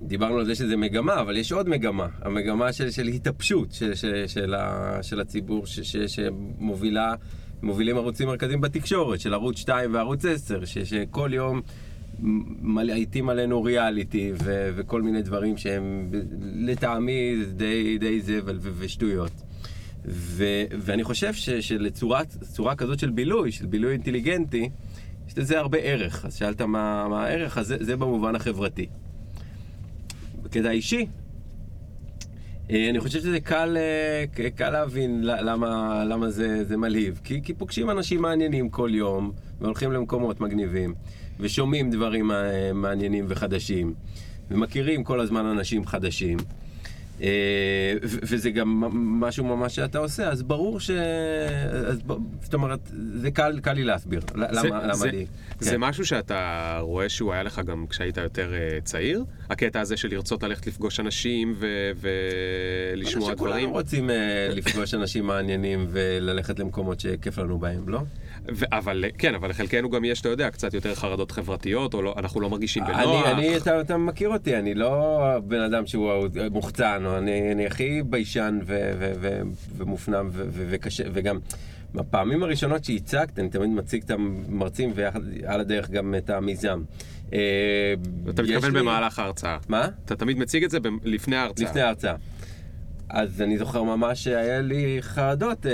דיברנו 0.02 0.38
על 0.38 0.46
זה 0.46 0.56
שזה 0.56 0.78
מגמה, 0.78 1.22
אבל 1.22 1.38
יש 1.38 1.52
עוד 1.52 1.70
מגמה, 1.70 2.08
המגמה 2.22 2.74
של, 2.74 2.92
של 2.92 3.08
התאפשות 3.08 3.72
של, 3.72 3.96
של, 3.96 4.24
של, 4.28 4.54
ה, 4.54 4.98
של 5.02 5.20
הציבור 5.22 5.68
ש, 5.68 5.80
ש, 5.80 5.98
שמובילה, 5.98 7.16
מובילים 7.62 7.98
ערוצים 7.98 8.28
מרכזיים 8.28 8.62
בתקשורת, 8.62 9.20
של 9.20 9.34
ערוץ 9.34 9.58
2 9.58 9.94
וערוץ 9.94 10.26
10, 10.26 10.66
ש, 10.66 10.78
שכל 10.78 11.30
יום 11.34 11.62
מלעיטים 12.20 13.30
עלינו 13.30 13.64
ריאליטי 13.64 14.32
ו, 14.43 14.70
וכל 14.76 15.01
מיני 15.01 15.22
דברים 15.22 15.57
שהם 15.57 16.09
לטעמי 16.55 17.36
די, 17.55 17.97
די 17.97 18.22
זבל 18.22 18.57
ו, 18.61 18.72
ושטויות. 18.78 19.32
ו, 20.05 20.43
ואני 20.80 21.03
חושב 21.03 21.34
ש, 21.34 21.49
שלצורה 21.49 22.76
כזאת 22.78 22.99
של 22.99 23.09
בילוי, 23.09 23.51
של 23.51 23.66
בילוי 23.66 23.93
אינטליגנטי, 23.93 24.70
יש 25.28 25.38
לזה 25.38 25.59
הרבה 25.59 25.78
ערך. 25.78 26.26
אז 26.26 26.36
שאלת 26.36 26.61
מה, 26.61 27.07
מה 27.07 27.26
הערך, 27.26 27.57
אז 27.57 27.68
זה, 27.68 27.78
זה 27.80 27.95
במובן 27.95 28.36
החברתי. 28.36 28.88
בקטע 30.43 30.70
האישי, 30.70 31.05
אה, 32.72 32.89
אני 32.89 32.99
חושב 32.99 33.20
שזה 33.20 33.39
קל, 33.39 33.78
אה, 33.78 34.49
קל 34.49 34.70
להבין 34.70 35.24
למה, 35.24 36.03
למה 36.05 36.30
זה, 36.30 36.64
זה 36.64 36.78
מלהיב. 36.78 37.22
כי, 37.24 37.41
כי 37.43 37.53
פוגשים 37.53 37.89
אנשים 37.89 38.22
מעניינים 38.22 38.70
כל 38.70 38.89
יום, 38.93 39.32
והולכים 39.61 39.91
למקומות 39.91 40.41
מגניבים, 40.41 40.93
ושומעים 41.40 41.92
דברים 41.92 42.32
אה, 42.32 42.38
מעניינים 42.74 43.26
וחדשים, 43.28 43.94
ומכירים 44.52 45.04
כל 45.04 45.20
הזמן 45.20 45.46
אנשים 45.46 45.86
חדשים. 45.86 46.38
אה, 47.22 47.28
וזה 48.02 48.50
גם 48.50 48.68
משהו 49.22 49.46
ממש 49.46 49.76
שאתה 49.76 49.98
עושה, 50.00 50.30
אז 50.30 50.44
ברור 50.44 50.80
ש... 50.80 50.90
אז 51.90 52.02
ב- 52.08 52.14
זאת 52.42 52.54
אומרת, 52.54 52.80
זה 53.16 53.32
קל, 53.32 53.60
קל 53.62 53.74
לי 53.74 53.84
להסביר. 53.84 54.22
ל- 54.36 54.40
זה- 54.56 54.68
למה, 54.68 54.84
למה 54.84 54.96
זה- 54.96 55.12
לי. 55.12 55.26
זה 55.60 55.72
כן. 55.72 55.78
משהו 55.80 56.06
שאתה 56.06 56.78
רואה 56.82 57.10
שהוא 57.10 57.34
היה 57.34 57.44
לך 57.44 57.62
גם 57.66 57.86
כשהיית 57.90 58.18
יותר 58.18 58.54
אה, 58.54 58.82
צעיר? 58.84 59.24
הקטע 59.50 59.80
הזה 59.80 59.98
של 59.98 60.08
לרצות 60.12 60.44
ללכת 60.44 60.68
לפגוש 60.68 61.00
אנשים 61.00 61.54
ו- 61.56 61.92
ולשמוע 62.02 62.94
אני 62.94 63.06
חושב 63.06 63.20
דברים? 63.20 63.36
שכולנו 63.38 63.72
רוצים 63.72 64.10
לפגוש 64.50 64.94
אנשים 64.94 65.26
מעניינים 65.26 65.86
וללכת 65.90 66.60
למקומות 66.60 67.00
שכיף 67.00 67.38
לנו 67.38 67.60
בהם, 67.60 67.90
לא? 67.90 68.00
ו- 68.52 68.66
אבל 68.72 69.06
כן, 69.18 69.36
אבל 69.36 69.50
לחלקנו 69.50 69.89
גם 69.89 70.06
יש, 70.06 70.22
אתה 70.22 70.30
יודע, 70.30 70.50
קצת 70.50 70.74
יותר 70.74 70.96
חרדות 70.96 71.32
חברתיות, 71.32 71.94
או 71.94 72.02
לא, 72.02 72.14
אנחנו 72.18 72.41
לא 72.41 72.50
מרגישים 72.50 72.84
בנוח. 72.84 72.98
אני, 73.26 73.32
אני, 73.32 73.58
אתה, 73.58 73.82
אתה 73.82 73.98
מכיר 73.98 74.30
אותי, 74.30 74.56
אני 74.58 74.74
לא 74.74 75.20
בן 75.44 75.62
אדם 75.62 75.86
שהוא 75.86 76.12
מוחצן, 76.52 77.04
או 77.06 77.18
אני, 77.18 77.52
אני 77.52 77.66
הכי 77.66 78.02
ביישן 78.06 78.60
ו, 78.66 78.91
ו, 79.00 79.12
ו, 79.22 79.41
ומופנם 79.78 80.30
ו, 80.32 80.44
ו, 80.50 80.66
וקשה, 80.70 81.04
וגם 81.14 81.39
בפעמים 81.96 82.44
הראשונות 82.44 82.84
שהצגת, 82.86 83.39
אני 83.39 83.50
תמיד 83.50 83.70
מציג 83.70 84.04
את 84.04 84.12
המרצים 84.12 84.91
ועל 84.96 85.60
הדרך 85.60 85.89
גם 85.89 86.16
את 86.18 86.30
המיזם. 86.30 86.82
אה, 87.34 87.39
אתה 88.30 88.44
מתכוון 88.44 88.74
לי- 88.74 88.80
במהלך 88.80 89.20
ההרצאה. 89.20 89.58
מה? 89.70 89.88
אתה 90.06 90.16
תמיד 90.16 90.38
מציג 90.38 90.64
את 90.64 90.70
זה 90.70 90.80
ב- 90.80 90.88
לפני 91.04 91.36
ההרצאה. 91.36 91.70
לפני 91.70 91.82
ההרצאה. 91.82 92.16
אז 93.14 93.41
אני 93.41 93.57
זוכר 93.57 93.84
ממש 93.84 94.24
שהיה 94.24 94.61
לי 94.61 94.97
חרדות 95.01 95.66
אה, 95.66 95.72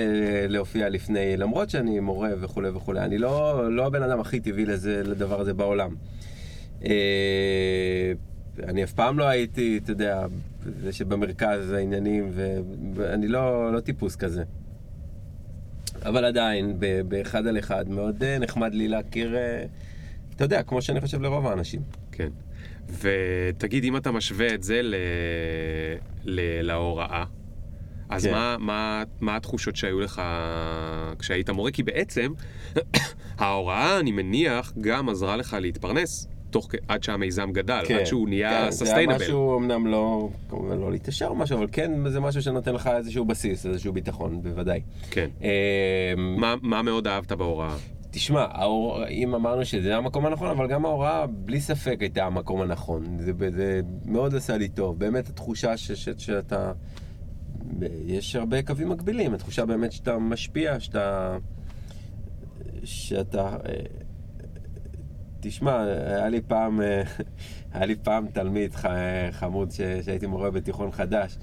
להופיע 0.49 0.89
לפני, 0.89 1.37
למרות 1.37 1.69
שאני 1.69 1.99
מורה 1.99 2.29
וכולי 2.39 2.69
וכולי. 2.69 2.99
אני 2.99 3.17
לא, 3.17 3.63
לא 3.75 3.85
הבן 3.85 4.03
אדם 4.03 4.19
הכי 4.19 4.39
טבעי 4.39 4.65
לזה, 4.65 5.01
לדבר 5.05 5.41
הזה 5.41 5.53
בעולם. 5.53 5.95
אה, 6.85 8.11
אני 8.63 8.83
אף 8.83 8.93
פעם 8.93 9.19
לא 9.19 9.23
הייתי, 9.27 9.79
אתה 9.83 9.91
יודע, 9.91 10.25
זה 10.83 10.93
שבמרכז 10.93 11.71
העניינים, 11.71 12.31
ואני 12.93 13.27
לא, 13.27 13.73
לא 13.73 13.79
טיפוס 13.79 14.15
כזה. 14.15 14.43
אבל 16.05 16.25
עדיין, 16.25 16.75
ב- 16.79 17.01
באחד 17.01 17.47
על 17.47 17.59
אחד, 17.59 17.89
מאוד 17.89 18.23
אה, 18.23 18.39
נחמד 18.39 18.73
לי 18.73 18.87
להכיר, 18.87 19.35
אה, 19.35 19.65
אתה 20.35 20.43
יודע, 20.43 20.63
כמו 20.63 20.81
שאני 20.81 21.01
חושב 21.01 21.21
לרוב 21.21 21.47
האנשים. 21.47 21.81
כן. 22.11 22.29
ותגיד, 23.01 23.83
אם 23.83 23.97
אתה 23.97 24.11
משווה 24.11 24.53
את 24.53 24.63
זה 24.63 24.81
ל... 24.81 24.95
ל... 26.25 26.61
להוראה, 26.61 27.23
אז 28.09 28.25
כן. 28.25 28.31
מה, 28.31 28.55
מה, 28.59 29.03
מה 29.21 29.35
התחושות 29.35 29.75
שהיו 29.75 29.99
לך 29.99 30.21
כשהיית 31.19 31.49
מורה? 31.49 31.71
כי 31.71 31.83
בעצם 31.83 32.33
ההוראה, 33.39 33.99
אני 33.99 34.11
מניח, 34.11 34.73
גם 34.81 35.09
עזרה 35.09 35.37
לך 35.37 35.57
להתפרנס 35.61 36.27
תוך. 36.49 36.69
עד 36.87 37.03
שהמיזם 37.03 37.51
גדל, 37.51 37.83
עד 37.99 38.05
שהוא 38.05 38.29
נהיה 38.29 38.49
כן, 38.49 38.55
זה 38.55 38.63
היה 38.63 38.71
סוסטיינבל. 38.71 39.15
משהו, 39.15 39.57
אמנם 39.57 39.87
לא, 39.87 40.29
כמובן 40.49 40.77
לא 40.77 40.91
להתעשר 40.91 41.27
או 41.27 41.35
משהו, 41.35 41.57
אבל 41.57 41.67
כן, 41.71 42.09
זה 42.09 42.19
משהו 42.19 42.41
שנותן 42.41 42.73
לך 42.73 42.87
איזשהו 42.87 43.25
בסיס, 43.25 43.65
איזשהו 43.65 43.93
ביטחון, 43.93 44.41
בוודאי. 44.43 44.81
כן. 45.11 45.29
אה, 45.43 46.13
מה, 46.17 46.55
מה 46.61 46.81
מאוד 46.81 47.07
אהבת 47.07 47.31
בהוראה? 47.31 47.75
תשמע, 48.11 48.45
ההור... 48.51 49.07
אם 49.07 49.35
אמרנו 49.35 49.65
שזה 49.65 49.97
המקום 49.97 50.25
הנכון, 50.25 50.49
אבל 50.49 50.67
גם 50.67 50.85
ההוראה, 50.85 51.27
בלי 51.27 51.61
ספק, 51.61 51.97
הייתה 51.99 52.25
המקום 52.25 52.61
הנכון. 52.61 53.17
זה, 53.19 53.31
זה 53.55 53.81
מאוד 54.05 54.35
עשה 54.35 54.57
לי 54.57 54.69
טוב. 54.69 54.99
באמת 54.99 55.29
התחושה 55.29 55.77
ש, 55.77 55.91
ש, 55.91 56.09
שאתה... 56.17 56.71
יש 58.05 58.35
הרבה 58.35 58.61
קווים 58.61 58.89
מקבילים. 58.89 59.33
התחושה 59.33 59.65
באמת 59.65 59.91
שאתה 59.91 60.17
משפיע, 60.17 60.79
שאתה... 60.79 61.37
שאתה... 62.83 63.57
אה, 63.65 63.73
תשמע, 65.39 65.83
היה 65.83 66.29
לי 66.29 66.41
פעם, 66.41 66.81
אה, 66.81 67.03
היה 67.73 67.85
לי 67.85 67.95
פעם 67.95 68.27
תלמיד 68.33 68.75
ח, 68.75 68.85
חמוד 69.31 69.71
ש, 69.71 69.81
שהייתי 69.81 70.27
מורה 70.27 70.51
בתיכון 70.51 70.91
חדש. 70.91 71.37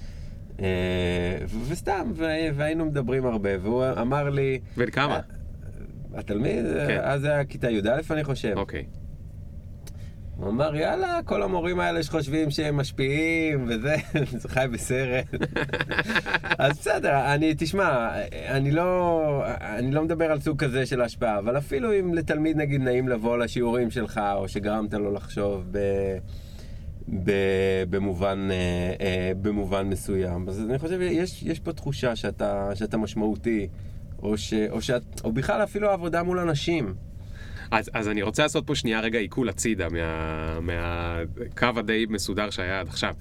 אה, 0.61 1.39
וסתם, 1.69 2.13
והיינו 2.55 2.85
מדברים 2.85 3.27
הרבה, 3.27 3.51
והוא 3.61 3.85
אמר 4.01 4.31
לי... 4.31 4.61
בן 4.77 4.91
כמה? 4.91 5.21
התלמיד, 6.17 6.65
כן. 6.87 7.01
אז 7.03 7.21
זה 7.21 7.33
היה 7.33 7.45
כיתה 7.45 7.71
י"א 7.71 8.01
אני 8.11 8.25
חושב. 8.25 8.53
אוקיי. 8.57 8.85
הוא 10.37 10.49
אמר, 10.49 10.77
יאללה, 10.77 11.21
כל 11.25 11.43
המורים 11.43 11.81
האלה 11.81 12.03
שחושבים 12.03 12.51
שהם 12.51 12.77
משפיעים 12.77 13.65
וזה, 13.69 13.97
זה 14.41 14.49
חי 14.49 14.67
בסרט. 14.73 15.27
אז 16.59 16.79
בסדר, 16.79 17.35
אני, 17.35 17.55
תשמע, 17.59 18.11
אני 18.49 18.71
לא, 18.71 19.43
אני 19.61 19.91
לא 19.91 20.05
מדבר 20.05 20.33
על 20.33 20.41
סוג 20.41 20.65
כזה 20.65 20.87
של 20.87 21.03
השפעה, 21.03 21.39
אבל 21.39 21.59
אפילו 21.59 22.01
אם 22.01 22.15
לתלמיד 22.15 22.57
נגיד 22.57 22.81
נעים 22.81 23.09
לבוא 23.09 23.39
לשיעורים 23.39 23.91
שלך, 23.91 24.21
או 24.35 24.49
שגרמת 24.49 24.95
לו 24.95 25.13
לחשוב 25.13 25.65
ב... 25.71 25.79
ב, 27.25 27.31
במובן, 27.91 28.49
אה, 28.51 28.95
אה, 29.01 29.33
במובן 29.43 29.87
מסוים. 29.89 30.49
אז 30.49 30.61
אני 30.71 30.79
חושב, 30.79 31.01
יש, 31.01 31.43
יש 31.43 31.61
פה 31.61 31.73
תחושה 31.73 32.17
שאתה, 32.17 32.71
שאתה 32.75 32.97
משמעותי, 32.97 33.69
או, 34.27 34.39
ש, 34.39 34.53
או, 34.71 34.83
שאת, 34.83 35.03
או 35.25 35.33
בכלל 35.33 35.63
אפילו 35.63 35.91
עבודה 35.91 36.23
מול 36.23 36.39
אנשים. 36.39 36.95
אז, 37.71 37.91
אז 37.95 38.09
אני 38.09 38.23
רוצה 38.23 38.43
לעשות 38.43 38.67
פה 38.67 38.75
שנייה 38.75 39.01
רגע 39.01 39.19
עיכול 39.19 39.49
הצידה 39.49 39.89
מה, 39.89 40.61
מהקו 40.61 41.67
הדי 41.79 42.07
מסודר 42.09 42.51
שהיה 42.51 42.81
עד 42.81 42.89
עכשיו. 42.89 43.15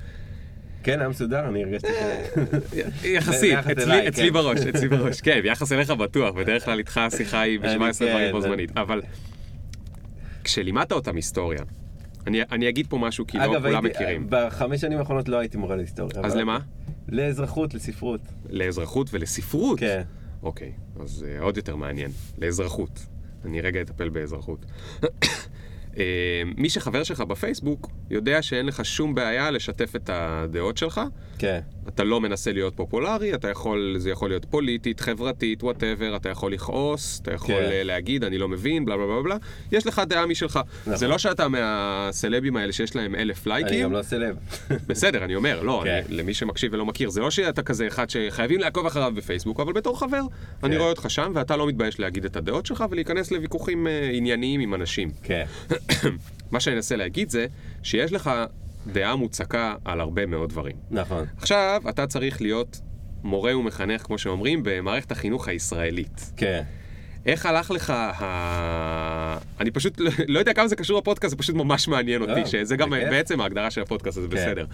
כן, 0.83 0.99
היה 0.99 1.09
מסודר, 1.09 1.47
אני 1.49 1.63
הרגשתי 1.63 1.87
ש... 1.87 2.73
יחסית, 3.05 3.55
ביחס 3.55 3.71
אצלי, 3.71 3.83
אליי, 3.83 4.07
אצלי 4.07 4.27
כן. 4.27 4.33
בראש, 4.33 4.59
אצלי 4.75 4.87
בראש, 4.87 5.21
כן, 5.21 5.39
ביחס 5.43 5.71
אליך 5.71 5.89
בטוח, 5.91 6.35
בדרך 6.35 6.65
כלל 6.65 6.77
איתך 6.79 6.97
השיחה 6.97 7.41
היא 7.41 7.59
אני- 7.59 7.77
ב-17 7.77 7.95
דברים 7.95 8.25
כן, 8.27 8.31
בו 8.31 8.41
זה- 8.41 8.47
זמנית, 8.47 8.77
אבל 8.77 9.01
כשלימדת 10.43 10.91
אותם 10.91 11.15
היסטוריה, 11.15 11.59
אני, 12.27 12.41
אני 12.51 12.69
אגיד 12.69 12.87
פה 12.89 12.97
משהו 12.97 13.27
כי 13.27 13.37
לא 13.37 13.43
אגב, 13.45 13.61
כולם 13.67 13.85
הייתי- 13.85 13.99
מכירים, 14.03 14.25
בחמש 14.29 14.81
שנים 14.81 14.97
האחרונות 14.99 15.29
לא 15.29 15.37
הייתי 15.37 15.57
מורה 15.57 15.75
להיסטוריה. 15.75 16.19
אז 16.23 16.33
אבל- 16.33 16.41
למה? 16.41 16.59
לאזרחות, 17.09 17.73
לספרות. 17.73 18.21
לאזרחות 18.49 19.07
ולספרות? 19.13 19.79
כן. 19.79 20.01
אוקיי, 20.45 20.71
אז 20.99 21.25
אה, 21.27 21.43
עוד 21.43 21.57
יותר 21.57 21.75
מעניין, 21.75 22.11
לאזרחות. 22.37 23.05
אני 23.45 23.61
רגע 23.61 23.81
אטפל 23.81 24.09
באזרחות. 24.09 24.65
אה, 25.01 25.97
מי 26.57 26.69
שחבר 26.69 27.03
שלך 27.03 27.21
בפייסבוק 27.21 27.89
יודע 28.09 28.41
שאין 28.41 28.65
לך 28.65 28.85
שום 28.85 29.15
בעיה 29.15 29.51
לשתף 29.51 29.95
את 29.95 30.09
הדעות 30.13 30.77
שלך. 30.77 31.01
כן. 31.37 31.59
אתה 31.87 32.03
לא 32.03 32.21
מנסה 32.21 32.51
להיות 32.51 32.75
פופולרי, 32.75 33.33
אתה 33.33 33.49
יכול, 33.49 33.95
זה 33.97 34.09
יכול 34.09 34.29
להיות 34.29 34.45
פוליטית, 34.45 34.99
חברתית, 34.99 35.63
whatever, 35.63 36.15
אתה 36.15 36.29
יכול 36.29 36.53
לכעוס, 36.53 37.19
אתה 37.21 37.33
יכול 37.33 37.55
כן. 37.55 37.71
אה, 37.71 37.83
להגיד, 37.83 38.23
אני 38.23 38.37
לא 38.37 38.47
מבין, 38.47 38.85
בלה 38.85 38.97
בלה 38.97 39.05
בלה 39.05 39.21
בלה, 39.23 39.37
יש 39.71 39.87
לך 39.87 40.01
דעה 40.09 40.25
משלך. 40.25 40.59
נכון. 40.81 40.95
זה 40.95 41.07
לא 41.07 41.17
שאתה 41.17 41.47
מהסלבים 41.47 42.55
האלה 42.55 42.73
שיש 42.73 42.95
להם 42.95 43.15
אלף 43.15 43.47
אני 43.47 43.53
לייקים, 43.53 43.83
גם 43.83 43.91
לא 43.91 44.01
סלב. 44.01 44.37
בסדר, 44.89 45.23
אני 45.23 45.35
אומר, 45.35 45.61
לא, 45.61 45.81
כן. 45.83 46.01
אני, 46.07 46.17
למי 46.17 46.33
שמקשיב 46.33 46.73
ולא 46.73 46.85
מכיר, 46.85 47.09
זה 47.09 47.21
לא 47.21 47.31
שאתה 47.31 47.63
כזה 47.63 47.87
אחד 47.87 48.09
שחייבים 48.09 48.59
לעקוב 48.59 48.85
אחריו 48.85 49.11
בפייסבוק, 49.15 49.59
אבל 49.59 49.73
בתור 49.73 49.99
חבר, 49.99 50.21
אני 50.63 50.71
כן. 50.71 50.77
רואה 50.77 50.89
אותך 50.89 51.05
שם, 51.09 51.31
ואתה 51.35 51.55
לא 51.55 51.67
מתבייש 51.67 51.99
להגיד 51.99 52.25
את 52.25 52.35
הדעות 52.35 52.65
שלך 52.65 52.83
ולהיכנס 52.89 53.31
לוויכוחים 53.31 53.87
אה, 53.87 54.09
ענייניים 54.13 54.59
עם 54.59 54.73
אנשים. 54.73 55.11
כן. 55.23 55.45
מה 56.51 56.59
שאני 56.59 56.75
אנסה 56.75 56.95
להגיד 56.95 57.29
זה, 57.29 57.45
שיש 57.83 58.13
לך 58.13 58.31
דעה 58.87 59.15
מוצקה 59.15 59.75
על 59.85 60.01
הרבה 60.01 60.25
מאוד 60.25 60.49
דברים. 60.49 60.75
נכון. 60.91 61.25
עכשיו, 61.37 61.81
אתה 61.89 62.07
צריך 62.07 62.41
להיות 62.41 62.81
מורה 63.23 63.57
ומחנך, 63.57 64.01
כמו 64.03 64.17
שאומרים, 64.17 64.59
במערכת 64.63 65.11
החינוך 65.11 65.47
הישראלית. 65.47 66.31
כן. 66.37 66.63
איך 67.25 67.45
הלך 67.45 67.71
לך 67.71 67.89
ה... 67.89 69.37
אני 69.59 69.71
פשוט 69.71 69.99
לא- 69.99 70.11
לא 70.27 70.39
יודע 70.39 70.53
כמה 70.53 70.67
זה 70.67 70.75
קשור 70.75 70.99
לפודקאסט, 70.99 71.31
זה 71.31 71.37
פשוט 71.37 71.55
ממש 71.55 71.87
מעניין 71.87 72.21
אותי, 72.21 72.39
לא, 72.39 72.45
שזה 72.45 72.75
גם 72.75 72.89
בכיף. 72.89 73.09
בעצם 73.09 73.41
ההגדרה 73.41 73.71
של 73.71 73.81
הפודקאסט, 73.81 74.21
זה 74.21 74.27
כן. 74.27 74.35
בסדר. 74.35 74.65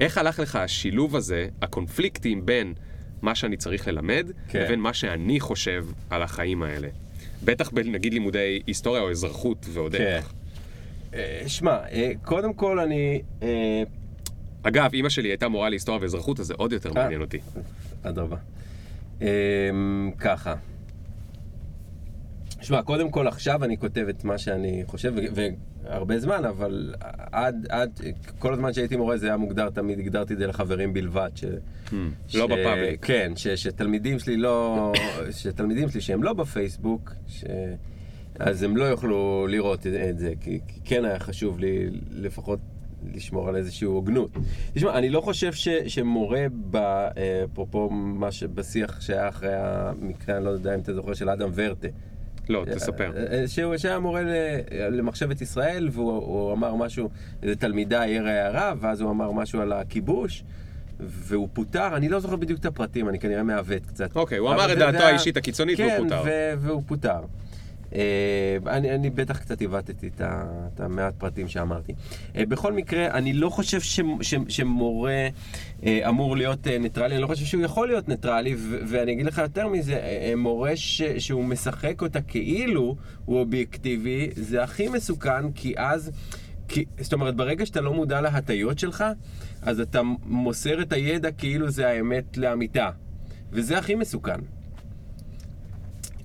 איך 0.00 0.18
הלך 0.18 0.38
לך 0.38 0.56
השילוב 0.56 1.16
הזה, 1.16 1.46
הקונפליקטים 1.62 2.46
בין 2.46 2.74
מה 3.22 3.34
שאני 3.34 3.56
צריך 3.56 3.88
ללמד, 3.88 4.30
כן. 4.48 4.60
לבין 4.62 4.80
מה 4.80 4.94
שאני 4.94 5.40
חושב 5.40 5.86
על 6.10 6.22
החיים 6.22 6.62
האלה? 6.62 6.88
בטח 7.44 7.70
בנגיד 7.70 8.12
לימודי 8.12 8.60
היסטוריה 8.66 9.02
או 9.02 9.10
אזרחות 9.10 9.66
ועוד 9.72 9.92
כן. 9.96 10.02
איך. 10.02 10.24
אה, 10.26 10.37
שמע, 11.46 11.78
אה, 11.92 12.12
קודם 12.24 12.54
כל 12.54 12.80
אני... 12.80 13.22
אה, 13.42 13.82
אגב, 14.62 14.90
אימא 14.94 15.08
שלי 15.08 15.28
הייתה 15.28 15.48
מורה 15.48 15.68
להיסטוריה 15.68 16.02
ואזרחות, 16.02 16.40
אז 16.40 16.46
זה 16.46 16.54
עוד 16.56 16.72
יותר 16.72 16.92
מעניין 16.92 17.20
אותי. 17.20 17.38
אדרבה. 18.02 18.36
ככה. 20.18 20.54
שמע, 22.60 22.82
קודם 22.82 23.10
כל 23.10 23.28
עכשיו 23.28 23.64
אני 23.64 23.78
כותב 23.78 24.06
את 24.08 24.24
מה 24.24 24.38
שאני 24.38 24.82
חושב, 24.86 25.14
והרבה 25.84 26.18
זמן, 26.18 26.44
אבל 26.44 26.94
עד, 27.32 27.66
עד, 27.68 28.00
כל 28.38 28.52
הזמן 28.52 28.72
שהייתי 28.72 28.96
מורה 28.96 29.16
זה 29.16 29.26
היה 29.26 29.36
מוגדר, 29.36 29.70
תמיד 29.70 29.98
הגדרתי 29.98 30.32
את 30.32 30.38
זה 30.38 30.46
לחברים 30.46 30.92
בלבד. 30.92 31.30
ש, 31.34 31.44
לא 32.34 32.46
בפאבליק. 32.46 33.04
כן, 33.04 33.32
ש, 33.36 33.48
שתלמידים 33.48 34.18
שלי 34.18 34.36
לא, 34.36 34.92
שתלמידים 35.30 35.88
שלי 35.88 36.00
שהם 36.00 36.22
לא 36.22 36.32
בפייסבוק, 36.32 37.12
ש, 37.28 37.44
אז 38.38 38.62
הם 38.62 38.76
לא 38.76 38.84
יוכלו 38.84 39.46
לראות 39.50 39.86
את, 39.86 40.18
זה, 40.18 40.32
כי, 40.40 40.60
כי 40.68 40.80
כן 40.84 41.04
היה 41.04 41.18
חשוב 41.18 41.58
לי 41.58 41.90
לפחות 42.12 42.58
לשמור 43.14 43.48
על 43.48 43.56
איזושהי 43.56 43.86
הוגנות. 43.86 44.30
תשמע, 44.74 44.98
אני 44.98 45.10
לא 45.10 45.20
חושב 45.20 45.52
ש, 45.52 45.68
שמורה, 45.68 46.46
אה, 46.74 47.44
אפרופו 47.52 47.90
מה 47.90 48.32
שבשיח 48.32 49.00
שהיה 49.00 49.28
אחרי 49.28 49.54
המקרה, 49.54 50.36
אני 50.36 50.44
לא 50.44 50.50
יודע 50.50 50.74
אם 50.74 50.80
אתה 50.80 50.94
זוכר, 50.94 51.14
של 51.14 51.30
אדם 51.30 51.50
ורטה. 51.54 51.88
לא, 52.48 52.64
תספר. 52.74 53.12
אה, 53.16 53.40
אה, 53.40 53.48
שהוא 53.48 53.76
שהיה 53.76 53.98
מורה 53.98 54.22
למחשבת 54.90 55.40
ישראל, 55.40 55.88
והוא 55.92 56.12
הוא 56.12 56.52
אמר 56.52 56.74
משהו, 56.74 57.10
איזה 57.42 57.56
תלמידה 57.56 58.00
העירה 58.00 58.30
הערה, 58.30 58.72
ואז 58.80 59.00
הוא 59.00 59.10
אמר 59.10 59.32
משהו 59.32 59.60
על 59.60 59.72
הכיבוש, 59.72 60.44
והוא 61.00 61.48
פוטר, 61.52 61.96
אני 61.96 62.08
לא 62.08 62.20
זוכר 62.20 62.36
בדיוק 62.36 62.60
את 62.60 62.66
הפרטים, 62.66 63.08
אני 63.08 63.18
כנראה 63.18 63.42
מעוות 63.42 63.86
קצת. 63.86 64.16
אוקיי, 64.16 64.38
הוא 64.38 64.48
אבל 64.48 64.60
אמר 64.60 64.72
את 64.72 64.78
דעתו 64.78 65.04
האישית 65.04 65.36
הקיצונית 65.36 65.80
והוא 65.80 65.90
פוטר. 65.98 66.24
כן, 66.24 66.56
והוא 66.58 66.82
פוטר. 66.86 67.20
אה, 67.94 68.56
אני, 68.66 68.94
אני 68.94 69.10
בטח 69.10 69.38
קצת 69.38 69.60
עיוותתי 69.60 70.08
את, 70.08 70.20
את 70.74 70.80
המעט 70.80 71.14
פרטים 71.18 71.48
שאמרתי. 71.48 71.92
אה, 72.36 72.46
בכל 72.46 72.72
מקרה, 72.72 73.10
אני 73.10 73.32
לא 73.32 73.50
חושב 73.50 73.80
ש, 73.80 74.00
ש, 74.20 74.34
שמורה 74.48 75.28
אה, 75.82 76.08
אמור 76.08 76.36
להיות 76.36 76.66
ניטרלי, 76.66 77.14
אני 77.14 77.22
לא 77.22 77.26
חושב 77.26 77.44
שהוא 77.44 77.62
יכול 77.62 77.88
להיות 77.88 78.08
ניטרלי, 78.08 78.54
ו, 78.58 78.78
ואני 78.88 79.12
אגיד 79.12 79.26
לך 79.26 79.38
יותר 79.38 79.68
מזה, 79.68 80.00
מורה 80.36 80.76
ש, 80.76 81.02
שהוא 81.02 81.44
משחק 81.44 82.02
אותה 82.02 82.20
כאילו 82.20 82.96
הוא 83.24 83.38
אובייקטיבי, 83.38 84.30
זה 84.34 84.62
הכי 84.62 84.88
מסוכן, 84.88 85.52
כי 85.52 85.74
אז... 85.76 86.10
כי, 86.68 86.84
זאת 87.00 87.12
אומרת, 87.12 87.36
ברגע 87.36 87.66
שאתה 87.66 87.80
לא 87.80 87.92
מודע 87.92 88.20
להטיות 88.20 88.78
שלך, 88.78 89.04
אז 89.62 89.80
אתה 89.80 90.00
מוסר 90.26 90.82
את 90.82 90.92
הידע 90.92 91.30
כאילו 91.30 91.70
זה 91.70 91.88
האמת 91.88 92.36
לאמיתה. 92.36 92.90
וזה 93.52 93.78
הכי 93.78 93.94
מסוכן. 93.94 94.40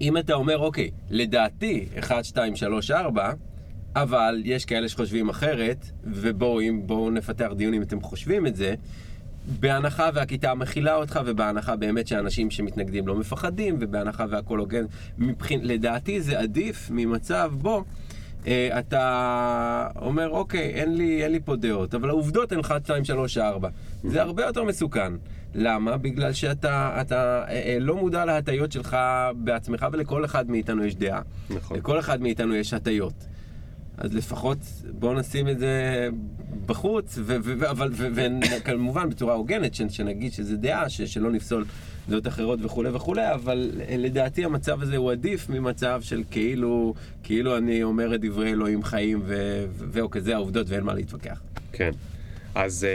אם 0.04 0.18
אתה 0.18 0.34
אומר, 0.34 0.58
אוקיי, 0.58 0.92
לדעתי, 1.10 1.86
1, 2.00 2.26
2, 2.26 2.56
3, 2.56 2.92
4, 2.92 3.32
אבל 3.96 4.42
יש 4.46 4.66
כאלה 4.66 4.90
שחושבים 4.90 5.30
אחרת, 5.30 5.86
ובואו 6.04 7.10
נפתח 7.12 7.50
דיון 7.56 7.74
אם 7.74 7.82
אתם 7.82 8.02
חושבים 8.02 8.48
את 8.48 8.56
זה, 8.56 8.76
בהנחה 9.60 10.10
והכיתה 10.14 10.54
מכילה 10.54 10.96
אותך, 10.96 11.20
ובהנחה 11.26 11.76
באמת 11.76 12.08
שאנשים 12.08 12.52
שמתנגדים 12.52 13.08
לא 13.08 13.16
מפחדים, 13.16 13.78
ובהנחה 13.80 14.26
והכל 14.30 14.60
הוגן, 14.60 14.86
מבחין, 15.18 15.60
לדעתי 15.64 16.22
זה 16.22 16.40
עדיף 16.40 16.90
ממצב 16.92 17.52
בו 17.58 17.84
אה, 18.48 18.80
אתה 18.80 19.88
אומר, 20.02 20.30
אוקיי, 20.30 20.70
אין 20.70 20.98
לי, 20.98 21.24
אין 21.24 21.32
לי 21.32 21.40
פה 21.46 21.56
דעות, 21.56 21.94
אבל 21.94 22.10
העובדות 22.10 22.52
הן 22.52 22.60
1, 22.60 22.86
2, 22.86 23.06
3, 23.06 23.38
4. 23.38 23.70
זה 24.04 24.22
הרבה 24.22 24.44
יותר 24.44 24.64
מסוכן. 24.64 25.14
למה? 25.56 25.98
בגלל 25.98 26.34
שאתה 26.34 27.02
אתה, 27.02 27.44
אה, 27.48 27.74
אה, 27.74 27.78
לא 27.80 27.96
מודע 27.96 28.26
להטיות 28.26 28.72
שלך 28.72 28.98
בעצמך, 29.36 29.86
ולכל 29.92 30.26
אחד 30.26 30.50
מאיתנו 30.50 30.86
יש 30.86 30.96
דעה. 30.96 31.22
נכון. 31.50 31.78
לכל 31.78 32.00
אחד 32.00 32.22
מאיתנו 32.22 32.56
יש 32.56 32.74
הטיות. 32.74 33.14
אז 33.98 34.14
לפחות 34.14 34.58
בואו 35.00 35.14
נשים 35.20 35.50
את 35.50 35.60
זה 35.60 36.10
בחוץ, 36.66 37.20
וכמובן 37.26 39.10
בצורה 39.10 39.34
הוגנת, 39.34 39.76
שנגיד 39.90 40.34
שזה 40.34 40.58
דעה, 40.58 40.90
שלא 40.90 41.32
נפסול 41.32 41.66
דעות 42.10 42.28
אחרות 42.28 42.60
וכולי 42.64 42.90
וכולי, 42.90 43.34
אבל 43.34 43.72
לדעתי 43.98 44.46
המצב 44.46 44.82
הזה 44.82 44.98
הוא 44.98 45.12
עדיף 45.12 45.50
ממצב 45.50 46.02
של 46.02 46.24
כאילו, 46.32 46.94
כאילו 47.24 47.58
אני 47.58 47.84
אומר 47.84 48.16
את 48.16 48.22
דברי 48.22 48.52
אלוהים 48.52 48.84
חיים, 48.84 49.22
וזהו, 49.26 50.10
כזה 50.10 50.36
העובדות 50.36 50.70
ואין 50.70 50.84
מה 50.84 50.94
להתווכח. 50.94 51.42
כן. 51.72 51.92
אז 52.56 52.88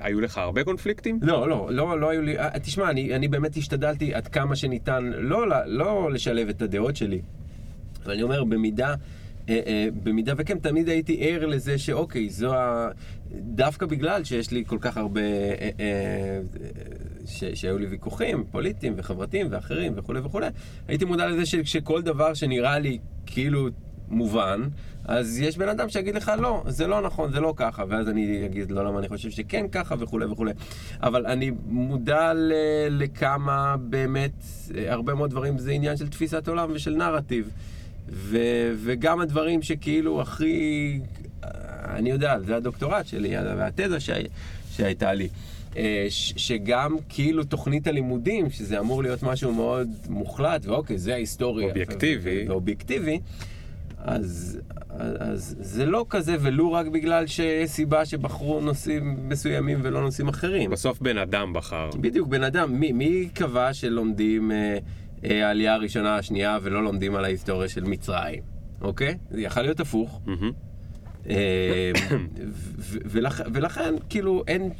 uh, 0.00 0.04
היו 0.04 0.20
לך 0.20 0.38
הרבה 0.38 0.64
קונפליקטים? 0.64 1.18
לא, 1.22 1.48
לא, 1.48 1.68
לא, 1.70 2.00
לא 2.00 2.10
היו 2.10 2.22
לי... 2.22 2.38
Uh, 2.38 2.58
תשמע, 2.58 2.90
אני, 2.90 3.14
אני 3.16 3.28
באמת 3.28 3.56
השתדלתי 3.56 4.14
עד 4.14 4.28
כמה 4.28 4.56
שניתן 4.56 5.04
לא, 5.04 5.46
לא 5.66 6.12
לשלב 6.12 6.48
את 6.48 6.62
הדעות 6.62 6.96
שלי. 6.96 7.20
ואני 8.04 8.22
אומר, 8.22 8.44
במידה... 8.44 8.94
Uh, 8.94 9.46
uh, 9.46 9.50
במידה 10.02 10.32
וכן, 10.36 10.58
תמיד 10.58 10.88
הייתי 10.88 11.16
ער 11.20 11.46
לזה 11.46 11.78
שאוקיי, 11.78 12.28
זו 12.28 12.54
ה... 12.54 12.88
דווקא 13.32 13.86
בגלל 13.86 14.24
שיש 14.24 14.50
לי 14.50 14.64
כל 14.66 14.78
כך 14.80 14.96
הרבה... 14.96 15.20
Uh, 15.20 15.60
uh, 15.60 17.26
ש... 17.26 17.44
שהיו 17.44 17.78
לי 17.78 17.86
ויכוחים 17.86 18.44
פוליטיים 18.50 18.94
וחברתיים 18.96 19.46
ואחרים 19.50 19.92
וכולי 19.96 20.20
וכולי, 20.20 20.46
הייתי 20.88 21.04
מודע 21.04 21.26
לזה. 21.26 21.46
שכל 21.64 22.02
דבר 22.02 22.34
שנראה 22.34 22.78
לי 22.78 22.98
כאילו 23.26 23.68
מובן, 24.08 24.60
אז 25.04 25.40
יש 25.40 25.58
בן 25.58 25.68
אדם 25.68 25.88
שיגיד 25.88 26.14
לך, 26.14 26.32
לא, 26.40 26.62
זה 26.66 26.86
לא 26.86 27.00
נכון, 27.00 27.32
זה 27.32 27.40
לא 27.40 27.52
ככה, 27.56 27.84
ואז 27.88 28.08
אני 28.08 28.46
אגיד, 28.46 28.70
לא, 28.70 28.84
למה 28.84 28.98
אני 28.98 29.08
חושב 29.08 29.30
שכן 29.30 29.66
ככה 29.72 29.94
וכולי 29.98 30.26
וכולי. 30.26 30.52
אבל 31.02 31.26
אני 31.26 31.50
מודע 31.66 32.32
ל- 32.34 32.52
לכמה 32.90 33.76
באמת, 33.80 34.30
הרבה 34.88 35.14
מאוד 35.14 35.30
דברים 35.30 35.58
זה 35.58 35.70
עניין 35.72 35.96
של 35.96 36.08
תפיסת 36.08 36.48
עולם 36.48 36.70
ושל 36.74 36.94
נרטיב. 36.96 37.50
ו- 38.08 38.38
וגם 38.76 39.20
הדברים 39.20 39.62
שכאילו 39.62 40.20
הכי, 40.22 40.98
אני 41.84 42.10
יודע, 42.10 42.40
זה 42.40 42.56
הדוקטורט 42.56 43.06
שלי, 43.06 43.34
והתזה 43.56 44.00
שהי- 44.00 44.28
שהייתה 44.70 45.12
לי. 45.12 45.28
אה, 45.76 46.06
שגם 46.10 46.96
כאילו 47.08 47.44
תוכנית 47.44 47.86
הלימודים, 47.86 48.50
שזה 48.50 48.78
אמור 48.80 49.02
להיות 49.02 49.22
משהו 49.22 49.52
מאוד 49.54 49.88
מוחלט, 50.08 50.66
ואוקיי, 50.66 50.98
זה 50.98 51.14
ההיסטוריה. 51.14 51.68
אובייקטיבי. 51.68 52.44
ואובייקטיבי. 52.48 53.20
אז, 54.04 54.60
אז 55.18 55.56
זה 55.60 55.86
לא 55.86 56.06
כזה, 56.10 56.36
ולו 56.40 56.72
רק 56.72 56.86
בגלל 56.86 57.26
שיש 57.26 57.70
סיבה 57.70 58.04
שבחרו 58.04 58.60
נושאים 58.60 59.28
מסוימים 59.28 59.78
ולא 59.82 60.00
נושאים 60.00 60.28
אחרים. 60.28 60.70
בסוף 60.70 61.00
בן 61.00 61.18
אדם 61.18 61.52
בחר. 61.52 61.90
בדיוק, 62.00 62.28
בן 62.28 62.42
אדם. 62.42 62.80
מי, 62.80 62.92
מי 62.92 63.28
קבע 63.34 63.74
שלומדים 63.74 64.52
אה, 64.52 64.78
אה, 65.24 65.46
העלייה 65.46 65.74
הראשונה, 65.74 66.16
השנייה, 66.16 66.58
ולא 66.62 66.84
לומדים 66.84 67.14
על 67.14 67.24
ההיסטוריה 67.24 67.68
של 67.68 67.84
מצרים? 67.84 68.42
אוקיי? 68.80 69.18
זה 69.30 69.40
יכול 69.40 69.62
להיות 69.62 69.80
הפוך. 69.80 70.20
Mm-hmm. 70.26 70.73
ולכן, 73.52 73.94
כאילו, 74.08 74.44
אין, 74.48 74.70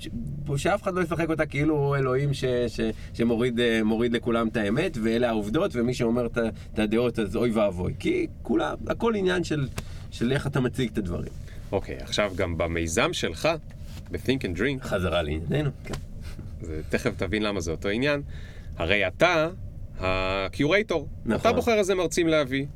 שאף 0.57 0.83
אחד 0.83 0.95
לא 0.95 1.01
ישחק 1.01 1.31
אותה 1.31 1.47
כאילו 1.47 1.77
הוא 1.77 1.97
אלוהים 1.97 2.35
ש, 2.35 2.45
ש, 2.45 2.81
שמוריד 3.15 3.61
אה, 3.61 3.81
לכולם 4.11 4.49
את 4.49 4.57
האמת, 4.57 4.99
ואלה 5.03 5.29
העובדות, 5.29 5.71
ומי 5.75 5.95
שאומר 5.95 6.27
את 6.27 6.79
הדעות 6.79 7.19
אז 7.19 7.37
אוי 7.37 7.51
ואבוי. 7.51 7.95
כי 7.99 8.27
כולם, 8.43 8.75
הכל 8.87 9.15
עניין 9.15 9.45
של, 9.45 9.69
של 10.11 10.33
איך 10.33 10.47
אתה 10.47 10.61
מציג 10.61 10.91
את 10.93 10.99
הדברים. 10.99 11.33
אוקיי, 11.73 11.99
okay, 11.99 12.03
עכשיו 12.03 12.33
גם 12.37 12.59
במיזם 12.59 13.13
שלך, 13.13 13.49
ב-Think 14.11 14.41
and 14.43 14.59
Drink. 14.59 14.85
חזרה 14.85 15.23
לענייננו, 15.23 15.71
כן. 15.85 15.95
תכף 16.89 17.11
תבין 17.17 17.43
למה 17.43 17.61
זה 17.61 17.71
אותו 17.71 17.89
עניין. 17.89 18.23
הרי 18.77 19.07
אתה 19.07 19.49
הקיורייטור. 20.01 21.09
נכון. 21.25 21.41
אתה 21.41 21.53
בוחר 21.53 21.79
איזה 21.79 21.95
מרצים 21.95 22.29
להביא, 22.29 22.67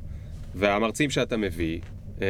והמרצים 0.55 1.09
שאתה 1.09 1.37
מביא, 1.37 1.79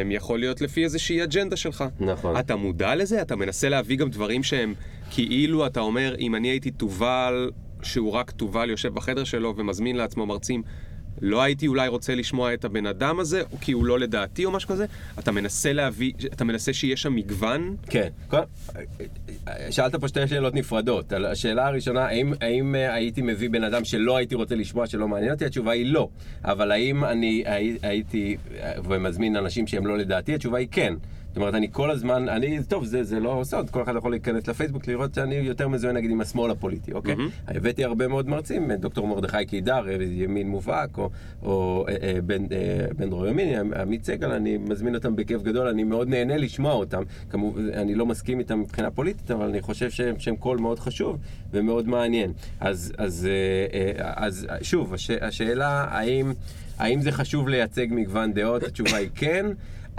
יכול 0.09 0.39
להיות 0.39 0.61
לפי 0.61 0.83
איזושהי 0.83 1.23
אג'נדה 1.23 1.55
שלך. 1.55 1.83
נכון. 1.99 2.37
אתה 2.37 2.55
מודע 2.55 2.95
לזה? 2.95 3.21
אתה 3.21 3.35
מנסה 3.35 3.69
להביא 3.69 3.97
גם 3.97 4.09
דברים 4.09 4.43
שהם 4.43 4.73
כאילו 5.11 5.65
אתה 5.65 5.79
אומר, 5.79 6.15
אם 6.19 6.35
אני 6.35 6.47
הייתי 6.47 6.71
תובל, 6.71 7.51
שהוא 7.83 8.11
רק 8.11 8.31
תובל 8.31 8.69
יושב 8.69 8.93
בחדר 8.93 9.23
שלו 9.23 9.53
ומזמין 9.57 9.95
לעצמו 9.95 10.25
מרצים, 10.25 10.63
לא 11.22 11.41
הייתי 11.41 11.67
אולי 11.67 11.88
רוצה 11.88 12.15
לשמוע 12.15 12.53
את 12.53 12.65
הבן 12.65 12.86
אדם 12.86 13.20
הזה, 13.20 13.41
כי 13.61 13.72
הוא 13.72 13.86
לא 13.86 13.99
לדעתי 13.99 14.45
או 14.45 14.51
משהו 14.51 14.70
כזה, 14.70 14.86
אתה 15.20 15.32
מנסה 15.32 15.74
להביא, 15.74 16.13
אתה 16.26 16.43
מנסה 16.43 16.74
שיהיה 16.74 16.97
שם 16.97 17.15
מגוון? 17.15 17.76
כן. 17.89 18.09
שאלת 19.70 19.95
פה 19.95 20.07
שתי 20.07 20.28
שאלות 20.28 20.55
נפרדות. 20.55 21.13
השאלה 21.13 21.67
הראשונה, 21.67 22.05
האם, 22.05 22.34
האם 22.41 22.76
אה, 22.76 22.93
הייתי 22.93 23.22
מביא 23.22 23.49
בן 23.49 23.63
אדם 23.63 23.86
שלא 23.86 24.17
הייתי 24.17 24.36
רוצה 24.36 24.55
לשמוע, 24.55 24.88
שלא 24.88 25.07
מעניין 25.07 25.32
אותי? 25.32 25.45
התשובה 25.45 25.72
היא 25.72 25.86
לא. 25.86 26.09
אבל 26.43 26.72
האם 26.72 27.03
אני 27.03 27.43
הייתי 27.82 28.38
אה, 28.59 28.72
ומזמין 28.84 29.36
אנשים 29.36 29.67
שהם 29.67 29.88
לא 29.88 29.97
לדעתי? 29.97 30.36
התשובה 30.36 30.57
היא 30.57 30.67
כן. 30.72 30.93
זאת 31.30 31.38
אומרת, 31.38 31.53
אני 31.53 31.67
כל 31.71 31.91
הזמן, 31.91 32.30
אני, 32.30 32.59
טוב, 32.67 32.86
זה, 32.86 33.03
זה 33.03 33.19
לא 33.19 33.41
סוד, 33.43 33.69
כל 33.69 33.84
אחד 33.84 33.95
יכול 33.95 34.11
להיכנס 34.11 34.47
לפייסבוק 34.47 34.88
לראות 34.88 35.13
שאני 35.13 35.36
יותר 35.36 35.67
מזוהה 35.67 35.93
נגיד 35.93 36.11
עם 36.11 36.21
השמאל 36.21 36.51
הפוליטי, 36.51 36.93
אוקיי? 36.93 37.15
Mm-hmm. 37.15 37.55
הבאתי 37.55 37.84
הרבה 37.84 38.07
מאוד 38.07 38.30
מרצים, 38.30 38.71
דוקטור 38.71 39.07
מרדכי 39.07 39.45
קידר, 39.45 39.86
ימין 40.01 40.49
מובהק, 40.49 40.97
או, 40.97 41.09
או 41.41 41.86
אה, 41.89 41.95
אה, 42.03 42.21
בן, 42.21 42.43
אה, 42.51 42.88
בן 42.97 43.09
דרור 43.09 43.27
ימין, 43.27 43.73
עמית 43.73 44.05
סגל, 44.05 44.32
אני 44.32 44.57
מזמין 44.57 44.95
אותם 44.95 45.15
בכיף 45.15 45.41
גדול, 45.41 45.67
אני 45.67 45.84
מאוד 45.84 46.09
נהנה 46.09 46.38
לשמוע 46.38 46.73
אותם. 46.73 47.03
כמובן, 47.30 47.69
אני 47.73 47.95
לא 47.95 48.05
מסכים 48.05 48.39
איתם 48.39 48.59
מבחינה 48.59 48.91
פוליטית, 48.91 49.32
אבל 49.32 49.45
אני 49.45 49.61
חושב 49.61 49.89
שהם, 49.89 50.19
שהם 50.19 50.36
קול 50.36 50.57
מאוד 50.57 50.80
חשוב 50.80 51.17
ומאוד 51.51 51.88
מעניין. 51.88 52.34
אז, 52.59 52.93
אז, 52.97 53.27
אה, 53.30 53.99
אה, 53.99 54.13
אז 54.15 54.47
שוב, 54.61 54.93
הש, 54.93 55.11
השאלה 55.11 55.86
האם... 55.89 56.34
האם 56.80 57.01
זה 57.01 57.11
חשוב 57.11 57.49
לייצג 57.49 57.88
מגוון 57.91 58.34
דעות? 58.34 58.63
התשובה 58.63 58.97
היא 58.97 59.09
כן. 59.15 59.45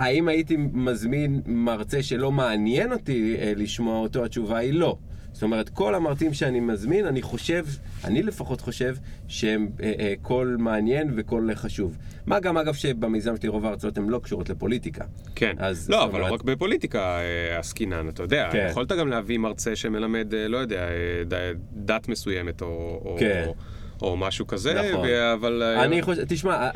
האם 0.00 0.28
הייתי 0.28 0.56
מזמין 0.72 1.40
מרצה 1.46 2.02
שלא 2.02 2.32
מעניין 2.32 2.92
אותי 2.92 3.36
אה, 3.38 3.52
לשמוע 3.56 3.98
אותו? 3.98 4.24
התשובה 4.24 4.58
היא 4.58 4.74
לא. 4.74 4.96
זאת 5.32 5.42
אומרת, 5.42 5.68
כל 5.68 5.94
המרצים 5.94 6.34
שאני 6.34 6.60
מזמין, 6.60 7.06
אני 7.06 7.22
חושב, 7.22 7.66
אני 8.04 8.22
לפחות 8.22 8.60
חושב, 8.60 8.96
שהם 9.28 9.68
אה, 9.82 9.92
אה, 9.98 10.14
קול 10.22 10.56
מעניין 10.58 11.12
וקול 11.16 11.54
חשוב. 11.54 11.96
מה 12.26 12.40
גם, 12.40 12.56
אגב, 12.56 12.74
שבמיזם 12.74 13.36
שלי 13.36 13.48
רוב 13.48 13.66
ההרצאות 13.66 13.98
הן 13.98 14.08
לא 14.08 14.18
קשורות 14.18 14.50
לפוליטיקה. 14.50 15.04
כן. 15.34 15.54
אז, 15.58 15.90
לא, 15.90 16.04
אבל 16.04 16.14
אומרת... 16.14 16.30
לא 16.30 16.34
רק 16.34 16.42
בפוליטיקה 16.42 17.18
אה, 17.18 17.58
עסקינן, 17.58 18.08
אתה 18.08 18.22
יודע. 18.22 18.48
כן. 18.52 18.66
יכולת 18.70 18.92
גם 18.92 19.08
להביא 19.08 19.38
מרצה 19.38 19.76
שמלמד, 19.76 20.34
אה, 20.34 20.48
לא 20.48 20.58
יודע, 20.58 20.88
אה, 21.32 21.52
דת 21.72 22.08
מסוימת, 22.08 22.62
או... 22.62 23.16
כן. 23.18 23.44
או... 23.46 23.54
או 24.02 24.16
משהו 24.16 24.46
כזה, 24.46 24.74
נכון. 24.74 25.08
אבל... 25.32 25.62
אה, 25.62 25.84
אני 25.84 26.02
חושב, 26.02 26.24
תשמע, 26.28 26.70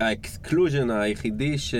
ה 0.00 0.09
exclusion 0.09 0.90
היחידי 0.90 1.58
ש... 1.58 1.74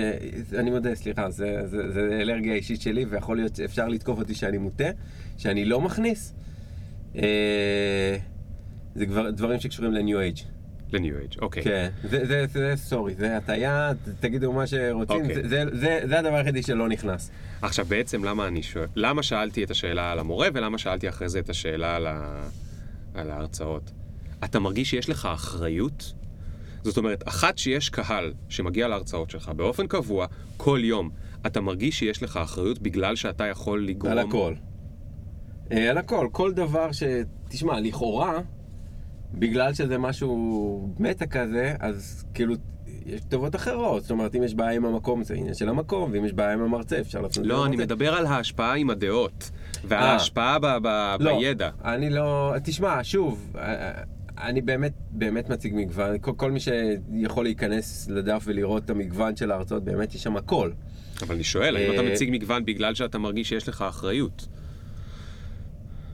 אני 0.59 0.71
מודה, 0.71 0.95
סליחה, 0.95 1.31
זה, 1.31 1.61
זה, 1.65 1.91
זה 1.91 2.19
אלרגיה 2.21 2.55
אישית 2.55 2.81
שלי, 2.81 3.05
ויכול 3.05 3.37
להיות 3.37 3.57
שאפשר 3.57 3.89
לתקוף 3.89 4.19
אותי 4.19 4.35
שאני 4.35 4.59
מוטה, 4.59 4.89
שאני 5.39 5.65
לא 5.65 5.81
מכניס. 5.81 6.35
אה, 7.17 8.17
זה 8.95 9.07
כבר 9.07 9.31
דברים 9.31 9.61
שקשורים 9.61 9.93
לניו 9.93 10.21
אייג'. 10.21 10.39
לניו 10.93 11.19
אייג', 11.19 11.39
אוקיי. 11.41 11.63
כן, 11.63 11.89
זה, 12.03 12.27
זה, 12.27 12.47
זה, 12.53 12.73
סורי, 12.77 13.15
זה 13.15 13.37
הטעיה, 13.37 13.93
תגידו 14.21 14.53
מה 14.53 14.67
שרוצים, 14.67 15.21
אוקיי. 15.21 15.35
זה, 15.35 15.49
זה, 15.49 15.65
זה, 15.73 16.01
זה 16.05 16.19
הדבר 16.19 16.35
היחידי 16.35 16.63
שלא 16.63 16.89
נכנס. 16.89 17.31
עכשיו 17.63 17.85
בעצם 17.85 18.25
למה 18.25 18.49
אני 18.49 18.63
שואל, 18.63 18.87
למה 18.97 19.23
שאלתי 19.23 19.65
את 19.65 19.71
השאלה 19.71 20.13
על 20.13 20.19
המורה 20.19 20.49
ולמה 20.55 20.79
שאלתי 20.79 21.09
אחרי 21.09 21.29
זה 21.29 21.39
את 21.39 21.51
השאלה 21.51 21.97
על, 21.97 22.07
ה, 22.07 22.43
על 23.15 23.31
ההרצאות? 23.31 23.91
אתה 24.45 24.59
מרגיש 24.59 24.91
שיש 24.91 25.09
לך 25.09 25.29
אחריות 25.35 26.13
זאת 26.83 26.99
אומרת, 26.99 27.29
אחת 27.29 27.59
שיש 27.59 27.91
קהל 27.91 28.33
שמגיע 28.49 28.89
להרצאות 28.89 29.31
שלך 29.31 29.49
באופן 29.49 29.87
קבוע, 29.87 30.27
כל 30.57 30.81
יום, 30.83 31.11
אתה 31.47 31.61
מרגיש 31.61 31.99
שיש 31.99 32.23
לך 32.23 32.37
אחריות 32.37 32.79
בגלל 32.79 33.17
שאתה 33.17 33.47
יכול 33.47 33.87
לגרום... 33.87 34.13
על 34.13 34.19
הכל. 34.19 34.55
אה, 35.73 35.91
על 35.91 35.99
הכל, 35.99 36.29
כל 36.33 36.53
דבר 36.53 36.93
ש... 36.93 37.03
תשמע, 37.49 37.81
לכאורה, 37.81 38.41
בגלל 39.35 39.75
שזה 39.75 39.99
משהו 39.99 40.95
מטה 40.99 41.27
כזה, 41.27 41.75
אז 41.81 42.25
כאילו, 42.35 42.55
יש 43.07 43.21
כתובות 43.21 43.57
אחרות. 43.57 44.03
זאת 44.03 44.11
אומרת, 44.11 44.35
אם 44.35 44.43
יש 44.43 44.55
בעיה 44.55 44.73
עם 44.77 44.85
המקום, 44.85 45.23
זה 45.23 45.35
עניין 45.35 45.55
של 45.55 45.69
המקום, 45.69 46.11
ואם 46.13 46.25
יש 46.25 46.33
בעיה 46.33 46.53
עם 46.53 46.61
המרצה, 46.61 47.01
אפשר 47.01 47.23
זה 47.31 47.43
לא, 47.45 47.67
אני. 47.67 47.77
מדבר 47.77 48.15
על 48.15 48.27
ההשפעה 48.27 48.75
עם 48.75 48.91
הדעות, 48.91 49.51
אה. 49.93 49.99
ההשפעה 49.99 50.59
ב- 50.59 50.79
ב- 50.83 51.17
לא, 51.21 51.39
בידע. 51.39 51.71
אני 51.85 52.11
לא... 52.11 52.55
תשמע, 52.65 52.99
שוב, 53.03 53.53
אה, 53.59 54.03
אני 54.43 54.61
באמת, 54.61 54.93
באמת 55.11 55.49
מציג 55.51 55.73
מגוון. 55.77 56.17
כל, 56.21 56.33
כל 56.37 56.51
מי 56.51 56.61
שיכול 56.61 57.45
להיכנס 57.45 58.09
לדף 58.11 58.43
ולראות 58.47 58.85
את 58.85 58.91
המגוון 58.91 59.37
של 59.37 59.51
ההרצאות, 59.51 59.85
באמת 59.85 60.15
יש 60.15 60.23
שם 60.23 60.37
הכל. 60.37 60.71
אבל 61.23 61.35
אני 61.35 61.45
שואל, 61.45 61.77
האם 61.77 61.93
אתה 61.93 62.03
אה, 62.03 62.13
מציג 62.13 62.29
מגוון 62.33 62.65
בגלל 62.65 62.95
שאתה 62.95 63.19
מרגיש 63.19 63.49
שיש 63.49 63.69
לך 63.69 63.83
אחריות? 63.83 64.47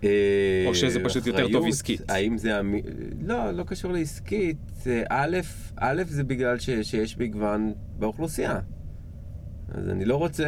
אה, 0.05 0.65
או 0.67 0.75
שזה 0.75 1.01
פשוט 1.05 1.27
יותר 1.27 1.43
טוב 1.47 1.57
אחריות, 1.57 1.75
עסקית? 1.75 2.11
האם 2.11 2.39
זה... 2.39 2.59
המ- 2.59 2.81
לא, 3.27 3.51
לא 3.51 3.65
קשור 3.65 3.93
לעסקית. 3.93 4.57
אה, 4.87 5.03
א', 5.09 5.37
א', 5.77 6.03
זה 6.07 6.25
בגלל 6.25 6.59
ש, 6.59 6.71
שיש 6.71 7.19
מגוון 7.19 7.73
באוכלוסייה. 7.99 8.61
אז 9.75 9.89
אני 9.89 10.05
לא 10.05 10.17
רוצה 10.17 10.45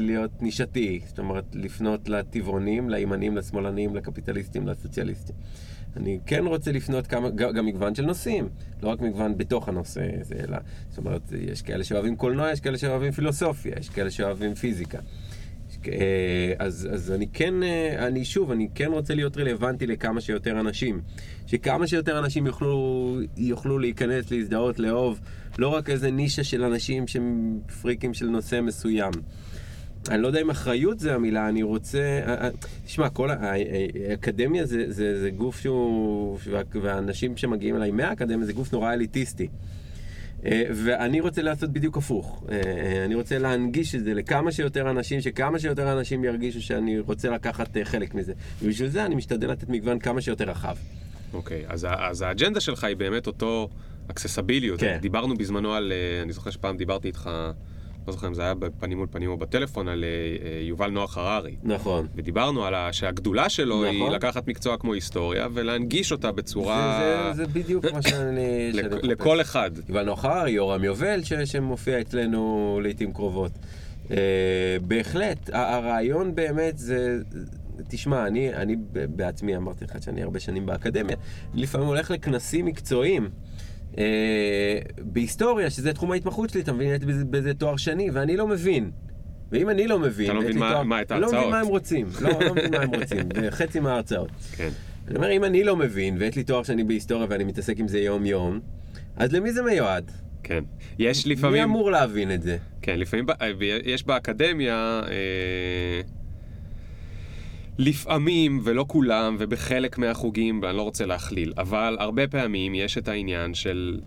להיות 0.00 0.42
נישתי, 0.42 1.00
זאת 1.06 1.18
אומרת, 1.18 1.44
לפנות 1.54 2.08
לטבעונים, 2.08 2.90
לימנים, 2.90 3.36
לשמאלנים, 3.36 3.96
לקפיטליסטים, 3.96 4.68
לסוציאליסטים. 4.68 5.36
אני 5.96 6.18
כן 6.26 6.46
רוצה 6.46 6.72
לפנות 6.72 7.06
כמה, 7.06 7.30
גם, 7.30 7.66
מגוון 7.66 7.94
של 7.94 8.06
נושאים, 8.06 8.48
לא 8.82 8.88
רק 8.88 9.00
מגוון 9.00 9.38
בתוך 9.38 9.68
הנושא, 9.68 10.00
זה, 10.22 10.34
אלא, 10.48 10.58
זאת 10.88 10.98
אומרת, 10.98 11.32
יש 11.40 11.62
כאלה 11.62 11.84
שאוהבים 11.84 12.16
קולנוע, 12.16 12.50
יש 12.50 12.60
כאלה 12.60 12.78
שאוהבים 12.78 13.12
פילוסופיה, 13.12 13.72
יש 13.80 13.88
כאלה 13.88 14.10
שאוהבים 14.10 14.54
פיזיקה. 14.54 14.98
אה, 15.86 16.52
אז, 16.58 16.88
אז 16.92 17.12
אני 17.12 17.26
כן, 17.32 17.62
אה, 17.62 18.06
אני 18.06 18.24
שוב, 18.24 18.50
אני 18.50 18.68
כן 18.74 18.86
רוצה 18.92 19.14
להיות 19.14 19.36
רלוונטי 19.36 19.86
לכמה 19.86 20.20
שיותר 20.20 20.60
אנשים. 20.60 21.00
שכמה 21.46 21.86
שיותר 21.86 22.18
אנשים 22.18 22.46
יוכלו, 22.46 23.18
יוכלו 23.36 23.78
להיכנס, 23.78 24.30
להזדהות, 24.30 24.78
לאהוב, 24.78 25.20
לא 25.58 25.68
רק 25.68 25.90
איזה 25.90 26.10
נישה 26.10 26.44
של 26.44 26.64
אנשים 26.64 27.06
שהם 27.06 27.58
פריקים 27.82 28.14
של 28.14 28.26
נושא 28.26 28.60
מסוים. 28.60 29.12
אני 30.10 30.22
לא 30.22 30.26
יודע 30.26 30.40
אם 30.40 30.50
אחריות 30.50 30.98
זה 31.00 31.14
המילה, 31.14 31.48
אני 31.48 31.62
רוצה... 31.62 31.98
אה, 32.26 32.34
אה, 32.44 32.50
תשמע, 32.86 33.08
כל 33.08 33.30
האקדמיה 33.30 34.66
זה, 34.66 34.84
זה, 34.92 35.20
זה 35.20 35.30
גוף 35.30 35.60
שהוא... 35.60 36.38
וה- 36.50 36.62
והאנשים 36.82 37.36
שמגיעים 37.36 37.76
אליי 37.76 37.90
מהאקדמיה 37.90 38.46
זה 38.46 38.52
גוף 38.52 38.72
נורא 38.72 38.92
אליטיסטי. 38.92 39.48
אה, 40.44 40.62
ואני 40.74 41.20
רוצה 41.20 41.42
לעשות 41.42 41.70
בדיוק 41.72 41.96
הפוך. 41.96 42.44
אני 43.04 43.14
רוצה 43.14 43.38
להנגיש 43.38 43.94
את 43.94 44.04
זה 44.04 44.14
לכמה 44.14 44.52
שיותר 44.52 44.90
אנשים, 44.90 45.20
שכמה 45.20 45.58
שיותר 45.58 45.92
אנשים 45.98 46.24
ירגישו 46.24 46.62
שאני 46.62 46.98
רוצה 46.98 47.28
לקחת 47.30 47.76
חלק 47.84 48.14
מזה. 48.14 48.32
ובשביל 48.62 48.88
זה 48.88 49.04
אני 49.04 49.14
משתדל 49.14 49.50
לתת 49.50 49.68
מגוון 49.68 49.98
כמה 49.98 50.20
שיותר 50.20 50.44
רחב. 50.44 50.76
אוקיי, 51.32 51.64
אז, 51.68 51.84
ה- 51.84 52.08
אז 52.08 52.22
האג'נדה 52.22 52.60
שלך 52.60 52.84
היא 52.84 52.96
באמת 52.96 53.26
אותו 53.26 53.68
אקססביליות. 54.10 54.80
כן. 54.80 54.98
דיברנו 55.00 55.34
בזמנו 55.36 55.74
על, 55.74 55.92
אני 56.22 56.32
זוכר 56.32 56.50
שפעם 56.50 56.76
דיברתי 56.76 57.08
איתך, 57.08 57.30
לא 58.08 58.12
זוכר 58.12 58.26
אם 58.26 58.34
זה 58.34 58.42
היה 58.42 58.54
בפנים 58.54 58.98
מול 58.98 59.06
פנים 59.10 59.30
או 59.30 59.36
בטלפון, 59.36 59.88
על 59.88 60.04
אה, 60.04 60.08
אה, 60.08 60.60
יובל 60.62 60.90
נוח 60.90 61.18
הררי. 61.18 61.56
נכון. 61.62 62.06
ודיברנו 62.14 62.64
על. 62.64 62.74
שהגדולה 62.92 63.48
שלו 63.48 63.84
היא 63.84 64.02
נכון. 64.02 64.14
לקחת 64.14 64.48
מקצוע 64.48 64.76
כמו 64.76 64.92
היסטוריה 64.92 65.48
ולהנגיש 65.54 66.12
אותה 66.12 66.32
בצורה... 66.32 67.00
זה, 67.00 67.32
זה, 67.32 67.44
זה 67.44 67.52
בדיוק 67.52 67.84
מה 67.84 68.02
שאני... 68.02 68.70
לכ-. 68.74 68.92
לכל 69.02 69.40
אחד. 69.40 69.70
יובל 69.88 70.04
נוחר, 70.04 70.48
יורם 70.48 70.84
יובל, 70.84 71.24
ש, 71.24 71.32
שמופיע 71.32 72.00
אצלנו 72.00 72.80
לעיתים 72.82 73.12
קרובות. 73.12 73.52
Uh, 74.08 74.10
בהחלט, 74.82 75.50
הרעיון 75.52 76.34
באמת 76.34 76.78
זה... 76.78 77.18
תשמע, 77.88 78.26
אני, 78.26 78.54
אני 78.54 78.76
בעצמי 78.92 79.56
אמרתי 79.56 79.84
לך 79.84 80.02
שאני 80.02 80.22
הרבה 80.22 80.40
שנים 80.40 80.66
באקדמיה, 80.66 81.16
לפעמים 81.54 81.86
הולך 81.86 82.10
לכנסים 82.10 82.66
מקצועיים. 82.66 83.28
Uh, 83.98 84.00
בהיסטוריה, 85.02 85.70
שזה 85.70 85.92
תחום 85.92 86.12
ההתמחות 86.12 86.50
שלי, 86.50 86.60
אתה 86.60 86.72
מבין, 86.72 86.90
הייתי 86.90 87.06
בזה, 87.30 87.54
תואר 87.54 87.76
שני, 87.76 88.10
ואני 88.10 88.36
לא 88.36 88.46
מבין. 88.46 88.90
ואם 89.52 89.70
אני 89.70 89.86
לא 89.86 89.98
מבין, 89.98 90.26
אתה 90.26 90.34
לא 90.34 90.40
מבין 90.42 90.58
מה- 90.58 91.02
את 91.02 91.12
אני 91.12 91.20
לא 91.20 91.26
מבין 91.26 91.38
ההרצאות. 91.38 91.50
מה 91.52 91.60
הם 91.60 91.66
רוצים. 91.66 92.06
לא, 92.20 92.30
לא 92.46 92.54
מבין 92.54 92.70
מה 92.70 92.82
הם 92.82 92.90
רוצים, 92.94 93.28
זה 93.40 93.50
חצי 93.50 93.80
מההרצאות. 93.80 94.28
כן. 94.56 94.68
אני 95.08 95.16
אומר, 95.16 95.30
אם 95.32 95.44
אני 95.44 95.64
לא 95.64 95.76
מבין, 95.76 96.16
ויש 96.18 96.36
לי 96.36 96.44
תואר 96.44 96.62
שני 96.62 96.84
בהיסטוריה 96.84 97.26
ואני 97.30 97.44
מתעסק 97.44 97.78
עם 97.78 97.88
זה 97.88 97.98
יום-יום, 98.00 98.60
אז 99.16 99.32
למי 99.32 99.52
זה 99.52 99.62
מיועד? 99.62 100.10
כן. 100.42 100.64
יש 100.98 101.26
מי 101.26 101.32
לפעמים... 101.32 101.62
אמור 101.62 101.90
להבין 101.90 102.34
את 102.34 102.42
זה? 102.42 102.56
כן, 102.82 102.98
לפעמים 103.00 103.26
ב- 103.26 103.30
אה, 103.30 103.50
יש 103.84 104.06
באקדמיה, 104.06 105.00
אה, 105.08 106.00
לפעמים, 107.78 108.60
ולא 108.64 108.84
כולם, 108.88 109.36
ובחלק 109.38 109.98
מהחוגים, 109.98 110.60
ואני 110.62 110.76
לא 110.76 110.82
רוצה 110.82 111.06
להכליל, 111.06 111.52
אבל 111.58 111.96
הרבה 112.00 112.28
פעמים 112.28 112.74
יש 112.74 112.98
את 112.98 113.08
העניין 113.08 113.54
של 113.54 114.00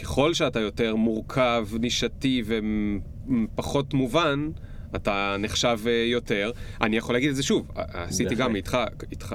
ככל 0.00 0.34
שאתה 0.34 0.60
יותר 0.60 0.96
מורכב, 0.96 1.68
נישתי 1.80 2.42
ופחות 2.46 3.94
מובן, 3.94 4.50
אתה 4.96 5.36
נחשב 5.38 5.78
אה, 5.86 5.92
יותר. 5.92 6.50
אני 6.80 6.96
יכול 6.96 7.14
להגיד 7.14 7.30
את 7.30 7.36
זה 7.36 7.42
שוב, 7.42 7.70
עשיתי. 7.74 8.34
גם 8.34 8.56
איתך, 8.56 8.78
איתך, 9.10 9.34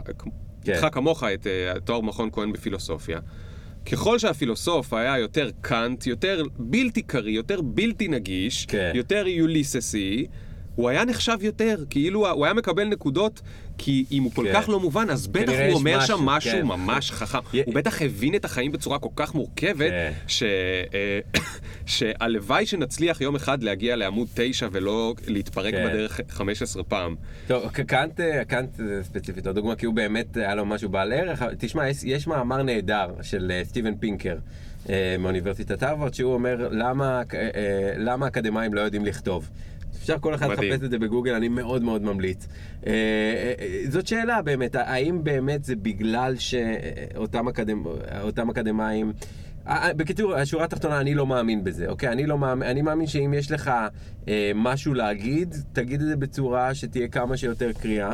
כן. 0.64 0.72
איתך 0.74 0.88
כמוך 0.92 1.24
את 1.24 1.48
אה, 1.48 1.80
תואר 1.80 2.02
מכון 2.02 2.30
כהן 2.32 2.52
בפילוסופיה. 2.52 3.20
ככל 3.92 4.20
שהפילוסוף 4.20 4.94
היה 4.94 5.18
יותר 5.18 5.50
קאנט, 5.62 6.08
יותר 6.08 6.44
בלתי 6.58 7.02
קריא, 7.02 7.36
יותר 7.36 7.62
בלתי 7.62 8.08
נגיש, 8.08 8.66
כן. 8.66 8.92
יותר 8.96 9.28
יוליססי, 9.28 10.28
הוא 10.80 10.90
היה 10.90 11.06
נחשב 11.06 11.38
יותר, 11.42 11.84
כאילו 11.90 12.32
הוא 12.32 12.46
היה 12.46 12.54
מקבל 12.54 12.84
נקודות, 12.84 13.42
כי 13.78 14.06
אם 14.12 14.24
הוא 14.24 14.32
כל 14.36 14.46
כן. 14.48 14.54
כך 14.54 14.70
לא 14.70 14.80
מובן, 14.80 15.10
אז 15.10 15.28
בטח 15.28 15.52
הוא 15.70 15.74
אומר 15.74 15.98
משהו, 15.98 16.18
שם 16.18 16.26
משהו 16.26 16.52
כן. 16.52 16.62
ממש 16.66 17.12
חכם. 17.12 17.38
י- 17.54 17.62
הוא 17.66 17.74
בטח 17.74 18.02
הבין 18.02 18.36
את 18.36 18.46
החיים 18.46 18.72
בצורה 18.72 19.00
כל 19.00 19.10
כך 19.16 19.36
מורכבת, 19.36 19.90
כן. 19.90 20.12
ש... 20.28 20.44
אה, 20.94 21.20
שהלוואי 21.86 22.66
שנצליח 22.66 23.22
יום 23.22 23.36
אחד 23.36 23.64
להגיע 23.64 23.96
לעמוד 23.96 24.28
9 24.34 24.68
ולא 24.72 25.14
להתפרק 25.28 25.74
כן. 25.74 25.88
בדרך 25.90 26.22
15 26.30 26.84
פעם. 26.84 27.16
טוב, 27.48 27.68
קאנט, 27.72 28.20
אה, 28.20 28.46
קאנט 28.46 28.76
זה 28.76 29.04
ספציפית 29.04 29.48
עוד 29.48 29.56
דוגמה, 29.56 29.76
כי 29.76 29.86
הוא 29.86 29.94
באמת 29.96 30.38
היה 30.38 30.56
לו 30.56 30.66
משהו 30.66 30.90
בעל 30.90 31.14
ערך. 31.14 31.44
תשמע, 31.58 31.90
יש, 31.90 31.98
יש 32.04 32.28
מאמר 32.28 32.64
נהדר 32.64 33.08
של 33.22 33.52
אה, 33.52 33.62
סטיבן 33.66 33.96
פינקר 33.96 34.36
אה, 34.90 35.16
מאוניברסיטת 35.20 35.84
הרווארד, 35.84 36.14
שהוא 36.14 36.34
אומר, 36.34 36.68
למה, 36.72 37.22
אה, 37.34 37.50
אה, 37.56 37.94
למה 37.98 38.28
אקדמאים 38.28 38.74
לא 38.74 38.82
יודעים 38.82 39.06
לכתוב? 39.06 39.50
אפשר 39.98 40.20
כל 40.20 40.36
אחד. 40.36 40.50
לחפש 40.50 40.84
את 40.84 40.92
זה 40.92 41.00
בגוגל, 41.00 41.34
אני 41.34 41.48
מאוד 41.48 41.84
מאוד 41.84 42.02
ממליץ. 42.02 42.48
אה, 42.88 42.92
אה, 42.92 43.54
אה, 43.60 43.84
זאת 43.90 44.08
שאלה 44.08 44.42
באמת, 44.42 44.76
האם 44.76 45.24
באמת 45.24 45.64
זה 45.64 45.76
בגלל 45.76 46.36
שאותם 46.38 47.48
אקדמ... 47.48 47.84
אקדמאים... 48.50 49.14
בקיצור, 49.96 50.36
השורה 50.36 50.66
התחתונה, 50.66 51.02
אני 51.02 51.14
לא 51.14 51.28
מאמין 51.28 51.64
בזה, 51.64 51.88
אוקיי? 51.88 52.10
אני 52.10 52.26
לא 52.26 52.38
מאמין, 52.38 52.70
אני 52.70 52.82
מאמין 52.82 53.08
שאם 53.08 53.34
יש 53.38 53.52
לך 53.52 53.72
אה, 54.28 54.52
משהו 54.56 54.94
להגיד, 54.94 55.56
תגיד 55.74 56.02
את 56.02 56.08
זה 56.08 56.16
בצורה 56.16 56.74
שתהיה 56.76 57.08
כמה 57.08 57.38
שיותר 57.38 57.72
קריאה. 57.74 58.12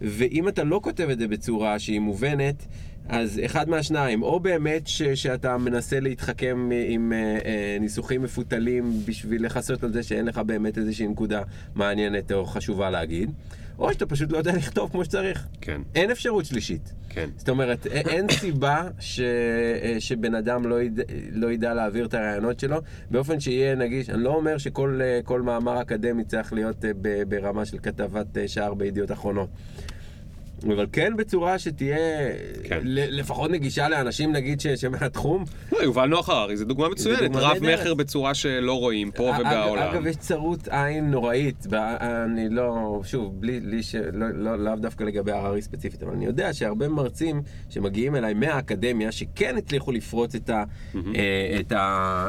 ואם 0.00 0.48
אתה 0.48 0.64
לא 0.64 0.80
כותב 0.82 1.08
את 1.08 1.18
זה 1.18 1.28
בצורה 1.28 1.78
שהיא 1.78 2.00
מובנת, 2.00 2.66
אז 3.08 3.40
אחד 3.44 3.68
מהשניים, 3.68 4.22
או 4.22 4.40
באמת 4.40 4.86
ש, 4.86 5.02
שאתה 5.02 5.58
מנסה 5.58 6.00
להתחכם 6.00 6.70
עם 6.88 7.12
אה, 7.12 7.38
אה, 7.44 7.76
ניסוחים 7.80 8.22
מפותלים 8.22 8.92
בשביל 9.06 9.44
לכסות 9.44 9.84
על 9.84 9.92
זה 9.92 10.02
שאין 10.02 10.26
לך 10.26 10.38
באמת 10.38 10.78
איזושהי 10.78 11.06
נקודה 11.06 11.42
מעניינת 11.74 12.32
או 12.32 12.46
חשובה 12.46 12.90
להגיד, 12.90 13.30
או 13.78 13.92
שאתה 13.92 14.06
פשוט 14.06 14.32
לא 14.32 14.38
יודע 14.38 14.52
לכתוב 14.58 14.90
כמו 14.90 15.04
שצריך. 15.04 15.46
כן, 15.60 15.80
אין 15.94 16.10
אפשרות 16.10 16.44
שלישית. 16.44 16.92
כן. 17.08 17.30
זאת 17.36 17.48
אומרת, 17.48 17.86
אין 17.86 18.26
סיבה 18.30 18.88
ש, 19.00 19.20
אה, 19.20 20.00
שבן 20.00 20.34
אדם 20.34 20.66
לא 20.66 20.82
ידע, 20.82 21.02
לא 21.32 21.52
ידע 21.52 21.74
להעביר 21.74 22.06
את 22.06 22.14
הרעיונות 22.14 22.60
שלו 22.60 22.76
באופן 23.10 23.40
שיהיה 23.40 23.74
נגיש. 23.74 24.10
אני 24.10 24.22
לא 24.22 24.34
אומר 24.34 24.58
שכל 24.58 25.00
אה, 25.30 25.38
מאמר 25.38 25.82
אקדמי 25.82 26.24
צריך 26.24 26.52
להיות 26.52 26.84
אה, 26.84 26.90
ברמה 27.28 27.64
של 27.64 27.78
כתבת 27.78 28.38
אה, 28.38 28.48
שער 28.48 28.74
בידיעות 28.74 29.12
אחרונות. 29.12 29.48
אבל 30.66 30.86
כן 30.92 31.12
בצורה 31.16 31.58
שתהיה 31.58 31.96
כן. 32.64 32.78
לפחות 32.84 33.50
נגישה 33.50 33.88
לאנשים, 33.88 34.32
נגיד, 34.32 34.60
ש- 34.60 34.66
שמהתחום. 34.66 35.44
לא, 35.72 35.78
יובל 35.78 36.06
נוח 36.06 36.28
הררי 36.28 36.56
זה 36.56 36.64
דוגמה 36.64 36.88
מצוינת, 36.88 37.30
רב. 37.36 37.56
מכר 37.62 37.94
בצורה 37.94 38.34
שלא 38.34 38.78
רואים 38.78 39.10
פה 39.10 39.36
אג- 39.36 39.40
ובעולם. 39.40 39.82
אגב, 39.82 40.06
יש 40.06 40.16
צרות 40.16 40.68
עין 40.68 41.10
נוראית. 41.10 41.66
אני 42.00 42.48
לא, 42.48 43.00
שוב, 43.04 43.40
בלי, 43.40 43.60
בלי 43.60 43.82
ש... 43.82 43.94
לא, 44.12 44.26
לא, 44.34 44.58
לאו 44.58 44.76
דווקא 44.76 45.04
לגבי 45.04 45.32
הררי 45.32 45.62
ספציפית, 45.62 46.02
אבל 46.02 46.12
אני 46.12 46.24
יודע 46.26 46.52
שהרבה 46.52 46.88
מרצים 46.88 47.42
שמגיעים 47.70 48.16
אליי 48.16 48.34
מהאקדמיה, 48.34 49.12
שכן 49.12 49.56
הצליחו 49.56 49.92
לפרוץ 49.92 50.34
את 50.34 50.50
ה... 50.50 50.64
אה, 51.14 51.56
את 51.60 51.72
ה... 51.72 51.76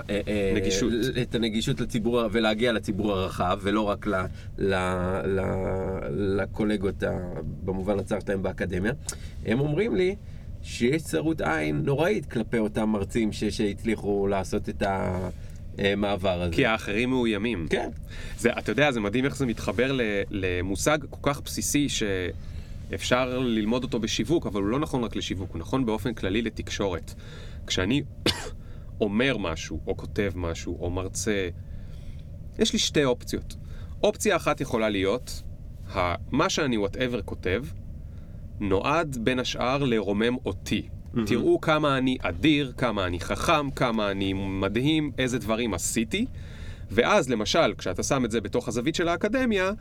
אה, 0.10 0.22
אה, 0.28 0.52
נגישות. 0.56 0.92
את 1.22 1.36
הנגישות 1.36 1.82
לציבור, 1.82 2.22
ולהגיע 2.32 2.72
לציבור 2.74 3.12
הרחב, 3.12 3.60
ולא 3.62 3.82
רק 3.82 4.08
ל, 4.08 4.16
ל, 4.58 4.74
ל, 5.26 5.42
לקולגות 6.42 7.04
ה, 7.04 7.12
במובן 7.64 8.00
הצר 8.00 8.20
שלהם 8.26 8.43
באקדמיה, 8.43 8.91
הם 9.45 9.59
אומרים 9.59 9.95
לי 9.95 10.15
שיש 10.63 11.03
צרות 11.03 11.41
עין 11.41 11.82
נוראית 11.86 12.26
כלפי 12.26 12.57
אותם 12.57 12.89
מרצים 12.89 13.32
ש- 13.32 13.43
שהצליחו 13.43 14.28
לעשות 14.28 14.69
את 14.69 14.84
המעבר 15.78 16.41
הזה. 16.41 16.55
כי 16.55 16.65
האחרים 16.65 17.09
מאוימים. 17.09 17.67
כן. 17.69 17.89
זה, 18.38 18.49
אתה 18.59 18.71
יודע, 18.71 18.91
זה 18.91 18.99
מדהים 18.99 19.26
איך 19.26 19.38
זה 19.38 19.45
מתחבר 19.45 19.91
ל, 19.91 20.01
למושג 20.30 20.97
כל 21.09 21.32
כך 21.32 21.41
בסיסי 21.41 21.88
שאפשר 21.89 23.39
ללמוד 23.39 23.84
אותו 23.84 23.99
בשיווק, 23.99 24.45
אבל 24.47 24.61
הוא 24.61 24.69
לא 24.69 24.80
נכון 24.80 25.03
רק 25.03 25.15
לשיווק, 25.15 25.51
הוא 25.51 25.59
נכון 25.59 25.86
באופן 25.86 26.13
כללי 26.13 26.41
לתקשורת. 26.41 27.13
כשאני 27.67 28.03
אומר 29.01 29.38
משהו, 29.38 29.80
או 29.88 29.97
כותב 29.97 30.32
משהו, 30.36 30.78
או 30.80 30.89
מרצה, 30.89 31.49
יש 32.59 32.73
לי 32.73 32.80
שתי 32.80 33.03
אופציות. 33.05 33.55
אופציה 34.03 34.36
אחת 34.36 34.61
יכולה 34.61 34.89
להיות, 34.89 35.41
ה- 35.95 36.15
מה 36.32 36.49
שאני 36.49 36.78
whatever 36.78 37.22
כותב, 37.21 37.63
נועד 38.60 39.18
בין 39.22 39.39
השאר 39.39 39.84
לרומם 39.84 40.36
אותי. 40.45 40.88
תראו 41.26 41.62
כמה 41.62 41.97
אני 41.97 42.18
אדיר, 42.22 42.74
כמה 42.78 43.06
אני 43.06 43.20
חכם, 43.20 43.72
כמה 43.72 44.12
אני 44.12 44.34
מדהים, 44.34 45.12
איזה 45.18 45.39
דברים 45.39 45.74
עשיתי. 45.74 46.26
ואז 46.91 47.30
למשל, 47.30 47.74
כשאתה 47.78 48.03
שם 48.03 48.26
את 48.26 48.32
זה 48.32 48.41
בתוך 48.41 48.68
הזווית 48.68 48.95
של 48.95 49.08
האקדמיה, 49.08 49.72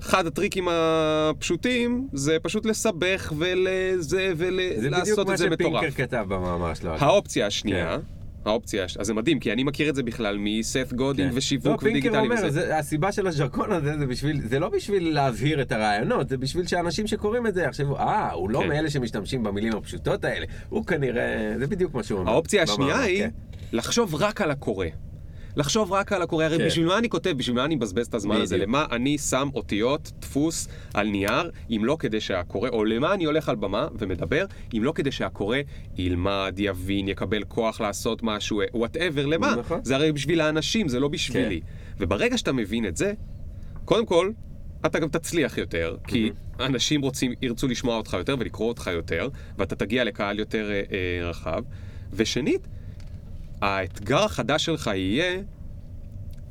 אחד 0.00 0.26
הטריקים 0.26 0.68
הפשוטים 0.70 2.08
זה 2.12 2.36
פשוט 2.42 2.66
לסבך 2.66 3.32
ולזה 3.38 4.06
זה 4.08 4.34
בדיוק 4.34 4.82
ולעשות 4.82 5.26
מה 5.26 5.32
את 5.32 5.38
זה 5.38 5.50
מטורף. 5.50 5.82
שפינקר 5.82 6.04
כתב 6.04 6.24
במאמר 6.28 6.74
שלו. 6.74 6.90
האופציה 6.90 7.46
השנייה, 7.46 7.98
כן. 7.98 8.21
האופציה, 8.44 8.84
אז 8.98 9.06
זה 9.06 9.14
מדהים, 9.14 9.40
כי 9.40 9.52
אני 9.52 9.64
מכיר 9.64 9.90
את 9.90 9.94
זה 9.94 10.02
בכלל 10.02 10.36
מסת 10.40 10.92
גודינג 10.92 11.30
כן. 11.30 11.36
ושיווק 11.36 11.82
לא, 11.82 11.88
ודיגיטלי 11.90 12.18
אומר, 12.18 12.36
וזה. 12.38 12.50
זה, 12.50 12.78
הסיבה 12.78 13.12
של 13.12 13.26
הז'רקון 13.26 13.72
הזה 13.72 13.98
זה 13.98 14.06
בשביל, 14.06 14.40
זה 14.48 14.58
לא 14.58 14.68
בשביל 14.68 15.14
להבהיר 15.14 15.62
את 15.62 15.72
הרעיונות, 15.72 16.28
זה 16.28 16.36
בשביל 16.36 16.66
שאנשים 16.66 17.06
שקוראים 17.06 17.46
את 17.46 17.54
זה 17.54 17.62
יחשבו, 17.62 17.98
אה, 17.98 18.32
הוא 18.32 18.50
לא 18.50 18.60
כן. 18.60 18.68
מאלה 18.68 18.90
שמשתמשים 18.90 19.42
במילים 19.42 19.72
הפשוטות 19.76 20.24
האלה, 20.24 20.46
הוא 20.68 20.86
כנראה, 20.86 21.54
זה 21.58 21.66
בדיוק 21.66 21.94
מה 21.94 22.02
שהוא 22.02 22.20
אומר. 22.20 22.32
האופציה 22.32 22.62
השנייה 22.62 23.00
היא 23.00 23.18
כן. 23.18 23.30
לחשוב 23.72 24.14
רק 24.14 24.40
על 24.40 24.50
הקורא. 24.50 24.86
לחשוב 25.56 25.92
רק 25.92 26.12
על 26.12 26.22
הקורא, 26.22 26.44
הרי 26.44 26.58
כן. 26.58 26.66
בשביל 26.66 26.86
מה 26.86 26.98
אני 26.98 27.08
כותב, 27.08 27.30
בשביל 27.30 27.56
מה 27.56 27.64
אני 27.64 27.74
מבזבז 27.74 28.06
את 28.06 28.14
הזמן 28.14 28.40
הזה. 28.40 28.56
למה 28.56 28.86
אני 28.90 29.18
שם 29.18 29.48
אותיות, 29.54 30.12
דפוס, 30.20 30.68
על 30.94 31.08
נייר, 31.08 31.50
אם 31.70 31.84
לא 31.84 31.96
כדי 31.98 32.20
שהקורא, 32.20 32.68
או 32.68 32.84
למה 32.84 33.14
אני 33.14 33.24
הולך 33.24 33.48
על 33.48 33.56
במה 33.56 33.88
ומדבר, 33.98 34.44
אם 34.74 34.84
לא 34.84 34.92
כדי 34.92 35.12
שהקורא 35.12 35.58
ילמד, 35.96 36.54
יבין, 36.58 37.08
יקבל 37.08 37.44
כוח 37.44 37.80
לעשות 37.80 38.22
משהו, 38.22 38.60
whatever, 38.74 39.26
למה? 39.26 39.56
נכון. 39.56 39.80
זה 39.84 39.94
הרי 39.94 40.12
בשביל 40.12 40.40
האנשים, 40.40 40.88
זה 40.88 41.00
לא 41.00 41.08
בשבילי. 41.08 41.60
וברגע 41.98 42.38
שאתה 42.38 42.52
מבין 42.52 42.86
את 42.86 42.96
זה, 42.96 43.12
קודם 43.84 44.06
כל, 44.06 44.30
אתה 44.86 44.98
גם 44.98 45.08
תצליח 45.08 45.58
יותר, 45.58 45.96
כי 46.06 46.30
אנשים 46.60 47.02
רוצים, 47.02 47.32
ירצו 47.42 47.68
לשמוע 47.68 47.96
אותך 47.96 48.12
יותר 48.12 48.36
ולקרוא 48.38 48.68
אותך 48.68 48.90
יותר, 48.92 49.28
ואתה 49.58 49.76
תגיע 49.76 50.04
לקהל 50.04 50.38
יותר 50.38 50.70
אה, 50.70 50.82
אה, 50.92 51.28
רחב. 51.28 51.62
ושנית, 52.12 52.68
האתגר 53.62 54.24
החדש 54.24 54.64
שלך 54.64 54.90
יהיה 54.94 55.40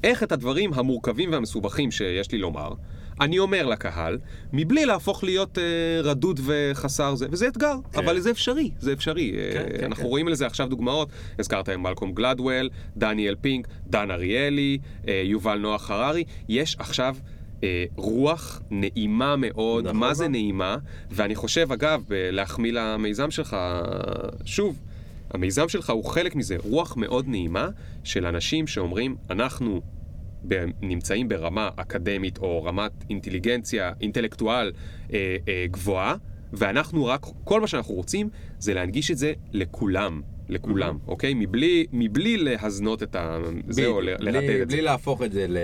איך 0.03 0.23
את 0.23 0.31
הדברים 0.31 0.73
המורכבים 0.73 1.31
והמסובכים 1.31 1.91
שיש 1.91 2.31
לי 2.31 2.37
לומר, 2.37 2.73
אני 3.21 3.39
אומר 3.39 3.65
לקהל, 3.65 4.17
מבלי 4.53 4.85
להפוך 4.85 5.23
להיות 5.23 5.57
אה, 5.57 5.63
רדוד 6.03 6.39
וחסר 6.45 7.15
זה, 7.15 7.27
וזה 7.31 7.47
אתגר, 7.47 7.75
כן. 7.91 7.99
אבל 7.99 8.19
זה 8.19 8.31
אפשרי, 8.31 8.71
זה 8.79 8.93
אפשרי. 8.93 9.31
אה, 9.37 9.53
כן, 9.53 9.77
כן, 9.77 9.85
אנחנו 9.85 10.03
כן. 10.03 10.09
רואים 10.09 10.27
לזה 10.27 10.45
עכשיו 10.45 10.67
דוגמאות, 10.69 11.09
הזכרת 11.39 11.69
עם 11.69 11.83
מלקום 11.83 12.11
גלדוול, 12.11 12.69
דניאל 12.97 13.35
פינק, 13.41 13.67
דן 13.87 14.11
אריאלי, 14.11 14.77
אה, 15.07 15.21
יובל 15.25 15.57
נוח 15.57 15.91
הררי, 15.91 16.23
יש 16.49 16.75
עכשיו... 16.79 17.15
אה, 17.63 17.85
רוח 17.95 18.61
נעימה 18.71 19.35
מאוד, 19.35 19.83
נכון. 19.83 19.97
מה 19.97 20.13
זה 20.13 20.27
נעימה? 20.27 20.77
ואני 21.11 21.35
חושב, 21.35 21.71
אגב, 21.71 22.03
להחמיא 22.09 22.71
למיזם 22.73 23.31
שלך, 23.31 23.57
שוב, 24.45 24.79
המיזם 25.33 25.69
שלך 25.69 25.89
הוא 25.89 26.05
חלק 26.05 26.35
מזה, 26.35 26.55
רוח 26.63 26.97
מאוד 26.97 27.27
נעימה 27.27 27.69
של 28.03 28.25
אנשים 28.25 28.67
שאומרים, 28.67 29.15
אנחנו 29.29 29.81
ב- 30.47 30.65
נמצאים 30.81 31.27
ברמה 31.27 31.69
אקדמית 31.75 32.37
או 32.37 32.63
רמת 32.63 32.91
אינטליגנציה, 33.09 33.91
אינטלקטואל 34.01 34.71
אה, 35.13 35.17
אה, 35.47 35.65
גבוהה, 35.71 36.15
ואנחנו 36.53 37.05
רק, 37.05 37.25
כל 37.43 37.61
מה 37.61 37.67
שאנחנו 37.67 37.93
רוצים 37.93 38.29
זה 38.59 38.73
להנגיש 38.73 39.11
את 39.11 39.17
זה 39.17 39.33
לכולם, 39.51 40.21
לכולם, 40.49 40.97
אוקיי? 41.07 41.33
מבלי, 41.33 41.85
מבלי 41.91 42.37
להזנות 42.37 43.03
את 43.03 43.15
ה... 43.15 43.37
זה 43.69 43.85
או 43.85 44.01
ל- 44.01 44.17
בלי- 44.17 44.31
לרטט 44.31 44.49
את 44.49 44.69
זה. 44.69 44.75
בלי 44.75 44.81
להפוך 44.81 45.21
את 45.23 45.31
זה 45.31 45.45
ל... 45.49 45.57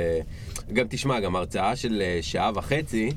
גם 0.73 0.85
תשמע, 0.89 1.19
גם 1.19 1.35
הרצאה 1.35 1.75
של 1.75 2.01
אה, 2.01 2.19
שעה 2.21 2.51
וחצי, 2.55 3.09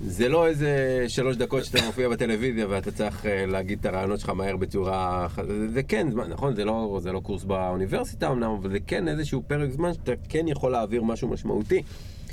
זה 0.00 0.28
לא 0.28 0.46
איזה 0.46 0.74
שלוש 1.08 1.36
דקות 1.36 1.64
שאתה 1.64 1.78
מופיע 1.86 2.08
בטלוויזיה 2.08 2.66
ואתה 2.68 2.90
צריך 2.90 3.26
אה, 3.26 3.46
להגיד 3.46 3.78
את 3.80 3.86
הרעיונות 3.86 4.20
שלך 4.20 4.30
מהר 4.30 4.56
בצורה... 4.56 5.26
זה- 5.46 5.68
זה 5.68 5.82
כן, 5.82 6.08
נכון, 6.28 6.54
זה 6.54 6.64
לא, 6.64 6.98
זה 7.02 7.12
לא 7.12 7.20
קורס 7.20 7.44
באוניברסיטה 7.44 8.28
אמנם, 8.30 8.50
אבל 8.60 8.70
זה 8.70 8.78
כן 8.86 9.08
איזשהו 9.08 9.42
פרק 9.46 9.70
זמן 9.70 9.92
שאתה 9.94 10.12
כן 10.28 10.48
יכול 10.48 10.72
להעביר 10.72 11.02
משהו 11.02 11.28
משמעותי. 11.28 11.82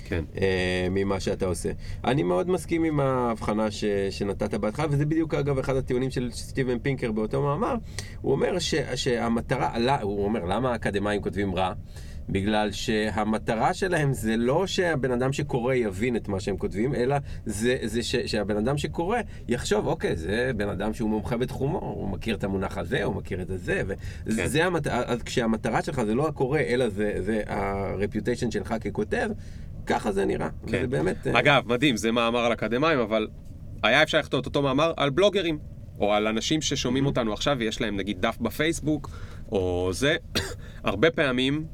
כן. 0.09 0.23
אה, 0.41 0.87
ממה 0.91 1.19
שאתה 1.19 1.45
עושה. 1.45 1.69
אני 2.05 2.23
מאוד 2.23 2.49
מסכים 2.49 2.83
עם 2.83 2.99
ההבחנה 2.99 3.71
ש, 3.71 3.83
שנתת 4.09 4.53
בהתחלה, 4.53 4.85
וזה 4.89 5.05
בדיוק 5.05 5.33
אגב 5.33 5.57
אחד 5.59 5.75
הטיעונים 5.75 6.11
של 6.11 6.31
סטיבן 6.31 6.79
פינקר 6.79 7.11
באותו 7.11 7.41
מאמר. 7.41 7.75
הוא 8.21 8.31
אומר 8.31 8.59
ש, 8.59 8.75
שהמטרה, 8.95 9.69
הוא 10.01 10.25
אומר 10.25 10.45
למה 10.45 10.71
האקדמאים 10.71 11.21
כותבים 11.21 11.55
רע? 11.55 11.73
בגלל 12.29 12.71
שהמטרה 12.71 13.73
שלהם 13.73 14.13
זה 14.13 14.37
לא 14.37 14.67
שהבן 14.67 15.11
אדם 15.11 15.33
שקורא 15.33 15.73
יבין 15.73 16.15
את 16.15 16.27
מה 16.27 16.39
שהם 16.39 16.57
כותבים, 16.57 16.95
אלא 16.95 17.15
זה, 17.45 17.77
זה 17.83 18.03
ש, 18.03 18.15
שהבן 18.15 18.57
אדם 18.57 18.77
שקורא 18.77 19.17
יחשוב, 19.47 19.87
אוקיי, 19.87 20.15
זה 20.15 20.51
בן 20.57 20.69
אדם 20.69 20.93
שהוא 20.93 21.09
מומחה 21.09 21.37
בתחומו, 21.37 21.79
הוא 21.79 22.09
מכיר 22.09 22.35
את 22.35 22.43
המונח 22.43 22.77
הזה, 22.77 23.03
הוא 23.03 23.15
מכיר 23.15 23.41
את 23.41 23.49
הזה, 23.49 23.81
וזה 23.85 24.41
כן. 24.41 24.47
זה 24.47 24.65
המת... 24.65 24.87
אז 24.87 25.23
כשהמטרה 25.23 25.81
שלך 25.81 26.03
זה 26.03 26.15
לא 26.15 26.27
הקורא, 26.27 26.59
אלא 26.59 26.89
זה, 26.89 27.13
זה 27.19 27.41
הרפיוטיישן 27.47 28.51
שלך 28.51 28.75
ככותב, 28.81 29.29
ככה 29.85 30.11
זה 30.11 30.25
נראה. 30.25 30.49
כן. 30.49 30.77
וזה 30.77 30.87
באמת... 30.87 31.27
אה, 31.27 31.39
אגב, 31.39 31.63
מדהים, 31.65 31.97
זה 31.97 32.11
מאמר 32.11 32.39
על 32.39 32.53
אקדמאים, 32.53 32.99
אבל 32.99 33.27
היה 33.83 34.03
אפשר 34.03 34.19
לכתוב 34.19 34.39
את 34.39 34.45
אותו 34.45 34.61
מאמר 34.61 34.93
על 34.97 35.09
בלוגרים, 35.09 35.59
או 35.99 36.13
על 36.13 36.27
אנשים 36.27 36.61
ששומעים 36.61 37.05
אותנו 37.05 37.33
עכשיו 37.33 37.55
ויש 37.59 37.81
להם 37.81 37.97
נגיד 37.97 38.21
דף 38.21 38.37
בפייסבוק, 38.41 39.09
או 39.51 39.89
זה. 39.93 40.15
הרבה 40.83 41.11
פעמים 41.11 41.65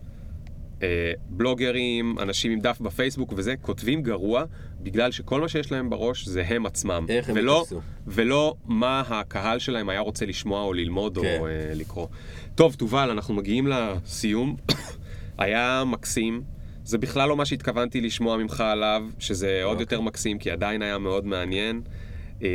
בלוגרים, 1.29 2.15
אנשים 2.19 2.51
עם 2.51 2.59
דף 2.59 2.79
בפייסבוק 2.81 3.33
וזה, 3.35 3.55
כותבים 3.61 4.01
גרוע, 4.01 4.43
בגלל 4.81 5.11
שכל 5.11 5.41
מה 5.41 5.47
שיש 5.47 5.71
להם 5.71 5.89
בראש 5.89 6.27
זה 6.27 6.43
הם 6.47 6.65
עצמם. 6.65 7.05
איך 7.09 7.29
הם 7.29 7.35
ולא, 7.35 7.59
יתפסו. 7.61 7.81
ולא 8.07 8.55
מה 8.65 9.03
הקהל 9.07 9.59
שלהם 9.59 9.89
היה 9.89 9.99
רוצה 9.99 10.25
לשמוע 10.25 10.63
או 10.63 10.73
ללמוד 10.73 11.17
כן. 11.17 11.37
או 11.39 11.47
אה, 11.47 11.71
לקרוא. 11.75 12.07
טוב, 12.55 12.75
תובל, 12.75 13.09
אנחנו 13.09 13.33
מגיעים 13.33 13.67
לסיום. 13.67 14.55
היה 15.37 15.83
מקסים. 15.85 16.41
זה 16.85 16.97
בכלל 16.97 17.29
לא 17.29 17.35
מה 17.35 17.45
שהתכוונתי 17.45 18.01
לשמוע 18.01 18.37
ממך 18.37 18.61
עליו, 18.61 19.03
שזה 19.19 19.63
עוד 19.63 19.71
אוקיי. 19.71 19.83
יותר 19.83 20.01
מקסים, 20.01 20.39
כי 20.39 20.51
עדיין 20.51 20.81
היה 20.81 20.97
מאוד 20.97 21.25
מעניין. 21.25 21.81
אמ, 22.41 22.47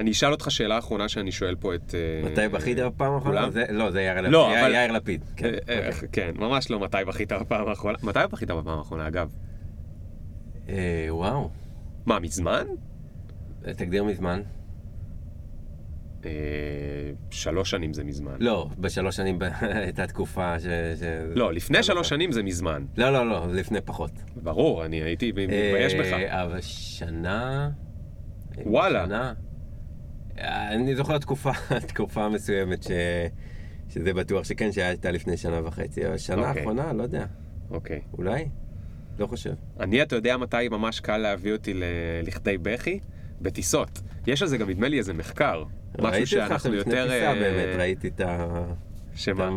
אני 0.00 0.10
אשאל 0.10 0.32
אותך 0.32 0.50
שאלה 0.50 0.78
אחרונה 0.78 1.08
שאני 1.08 1.32
שואל 1.32 1.54
פה 1.54 1.74
את... 1.74 1.94
אה, 1.94 2.30
מתי 2.30 2.48
בכית 2.48 2.78
בפעם 2.78 3.12
האחרונה? 3.14 3.48
לא, 3.70 3.90
זה 3.90 4.02
יאיר 4.02 4.20
לפיד. 4.20 4.32
לא, 4.32 4.60
אבל- 4.60 4.72
יאיר 4.74 4.92
לפיד. 4.92 5.24
כן, 5.36 5.46
אה, 5.46 5.58
אה, 5.68 5.88
אוקיי. 5.94 6.08
כן, 6.12 6.30
ממש 6.34 6.70
לא 6.70 6.80
מתי 6.80 6.96
בכית 7.06 7.32
בפעם 7.32 7.68
האחרונה. 7.68 7.98
מתי 8.02 8.18
בכית 8.32 8.50
בפעם 8.50 8.78
האחרונה, 8.78 9.06
אגב? 9.08 9.32
אה, 10.68 11.06
וואו, 11.08 11.50
מה, 12.06 12.18
מזמן? 12.18 12.66
תגדיר 13.76 14.04
מזמן. 14.04 14.40
אה, 16.24 16.30
שלוש 17.30 17.70
שנים 17.70 17.94
זה 17.94 18.04
מזמן. 18.04 18.36
לא, 18.40 18.68
בשלוש 18.78 19.16
שנים 19.16 19.38
הייתה 19.60 20.06
תקופה 20.06 20.60
ש... 20.60 20.62
ש- 20.62 21.02
לא, 21.34 21.52
לפני 21.52 21.82
שלוש 21.82 22.08
שנים 22.08 22.32
זה 22.32 22.42
מזמן. 22.42 22.84
לא, 22.96 23.10
לא, 23.10 23.28
לא, 23.28 23.46
לפני 23.54 23.78
פחות. 23.84 24.10
ברור, 24.42 24.84
אני 24.84 24.96
הייתי 25.02 25.32
מתבייש 25.32 25.94
בך. 25.94 26.12
אה, 26.12 26.42
אבל 26.42 26.60
שנה... 26.60 27.70
וואלה. 28.66 29.04
שנה... 29.06 29.32
אה, 30.38 30.72
אני 30.74 30.96
זוכר 30.96 31.18
תקופה, 31.18 31.52
תקופה 31.88 32.28
מסוימת 32.28 32.82
ש... 32.82 32.90
שזה 33.88 34.14
בטוח 34.14 34.44
שכן, 34.44 34.72
שהייתה 34.72 35.10
לפני 35.10 35.36
שנה 35.36 35.60
וחצי. 35.64 36.06
אבל 36.06 36.18
שנה 36.18 36.36
אוקיי. 36.36 36.48
האחרונה, 36.48 36.92
לא 36.92 37.02
יודע. 37.02 37.26
אוקיי. 37.70 38.00
אולי? 38.18 38.48
לא 39.18 39.26
חושב. 39.26 39.54
אני, 39.80 40.02
אתה 40.02 40.16
יודע 40.16 40.36
מתי 40.36 40.68
ממש 40.70 41.00
קל 41.00 41.16
להביא 41.16 41.52
אותי 41.52 41.74
ל- 41.74 41.84
לכדי 42.22 42.58
בכי? 42.58 43.00
בטיסות. 43.40 44.00
יש 44.26 44.42
על 44.42 44.48
זה 44.48 44.56
גם, 44.58 44.70
נדמה 44.70 44.88
לי, 44.88 44.98
איזה 44.98 45.12
מחקר. 45.12 45.64
משהו 45.98 46.10
ראיתי 46.10 46.42
אותך 46.42 46.66
לפני 46.66 46.76
יותר... 46.76 47.02
טיסה 47.04 47.26
אה, 47.26 47.34
באמת, 47.34 47.76
ראיתי 47.78 48.08
את 48.08 48.20
ה... 48.20 48.64
שמה? 49.14 49.50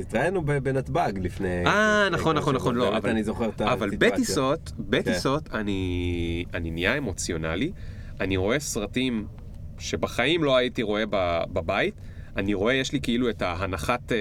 התראינו 0.00 0.44
בנתב"ג 0.44 1.12
לפני... 1.16 1.66
אה, 1.66 2.08
נכון, 2.12 2.32
כמה 2.32 2.40
נכון, 2.40 2.54
נכון, 2.54 2.74
לא, 2.74 2.96
אבל... 2.96 3.10
אני 3.10 3.24
זוכר 3.24 3.48
את 3.48 3.60
אבל 3.60 3.88
הסיטואציה. 3.88 4.10
כן. 4.10 4.16
בטיסות, 4.16 4.72
בטיסות 4.78 5.54
אני, 5.54 6.44
אני 6.54 6.70
נהיה 6.70 6.98
אמוציונלי. 6.98 7.72
אני 8.20 8.36
רואה 8.36 8.60
סרטים 8.60 9.26
שבחיים 9.78 10.44
לא 10.44 10.56
הייתי 10.56 10.82
רואה 10.82 11.04
בבית. 11.52 11.94
אני 12.36 12.54
רואה, 12.54 12.74
יש 12.74 12.92
לי 12.92 13.00
כאילו 13.00 13.30
את 13.30 13.42
ההנחת... 13.42 14.12
אה, 14.12 14.16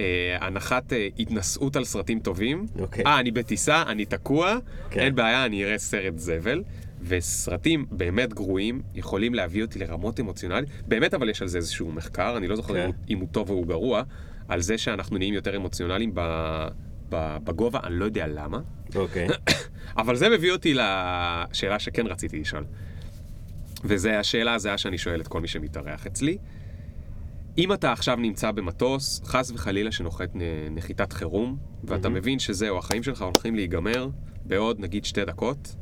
אה, 0.00 0.36
הנחת 0.46 0.92
אה, 0.92 1.08
התנשאות 1.18 1.76
על 1.76 1.84
סרטים 1.84 2.20
טובים. 2.20 2.66
אוקיי. 2.78 3.04
אה, 3.06 3.20
אני 3.20 3.30
בטיסה, 3.30 3.82
אני 3.86 4.04
תקוע, 4.04 4.56
כן. 4.90 5.00
אין 5.00 5.14
בעיה, 5.14 5.44
אני 5.46 5.64
אראה 5.64 5.78
סרט 5.78 6.18
זבל. 6.18 6.62
וסרטים 7.02 7.86
באמת 7.90 8.34
גרועים 8.34 8.82
יכולים 8.94 9.34
להביא 9.34 9.62
אותי 9.62 9.78
לרמות 9.78 10.20
אמוציונליות, 10.20 10.68
באמת 10.88 11.14
אבל 11.14 11.28
יש 11.28 11.42
על 11.42 11.48
זה 11.48 11.58
איזשהו 11.58 11.92
מחקר, 11.92 12.36
אני 12.36 12.48
לא 12.48 12.56
זוכר 12.56 12.74
כן. 12.74 12.80
אם 12.80 12.86
הוא- 12.86 12.94
אם 13.10 13.18
הוא 13.18 13.28
טוב 13.32 13.50
או 13.50 13.54
הוא 13.54 13.66
גרוע, 13.66 14.02
על 14.48 14.60
זה 14.60 14.78
שאנחנו 14.78 15.18
נהיים 15.18 15.34
יותר 15.34 15.56
אמוציונליים 15.56 16.10
ב- 16.14 16.68
ב- 17.08 17.36
בגובה, 17.44 17.80
אני 17.84 17.94
לא 17.94 18.04
יודע 18.04 18.26
למה, 18.26 18.58
אוקיי. 18.94 19.28
אבל 19.98 20.16
זה 20.16 20.28
מביא 20.28 20.52
אותי 20.52 20.74
לשאלה 20.74 21.78
שכן 21.78 22.06
רציתי 22.06 22.40
לשאול. 22.40 22.64
וזו 23.84 24.08
השאלה 24.08 24.54
הזהה 24.54 24.78
שאני 24.78 24.98
שואל 24.98 25.20
את 25.20 25.28
כל 25.28 25.40
מי 25.40 25.48
שמתארח 25.48 26.06
אצלי. 26.06 26.38
אם 27.58 27.72
אתה 27.72 27.92
עכשיו 27.92 28.16
נמצא 28.16 28.50
במטוס, 28.50 29.20
חס 29.24 29.50
וחלילה 29.50 29.92
שנוחת 29.92 30.28
נחיתת 30.70 31.12
חירום, 31.12 31.56
ואתה 31.84 32.08
מבין 32.08 32.38
שזהו, 32.38 32.78
החיים 32.78 33.02
שלך 33.02 33.22
הולכים 33.22 33.54
להיגמר 33.54 34.08
בעוד 34.44 34.80
נגיד 34.80 35.04
שתי 35.04 35.24
דקות, 35.24 35.76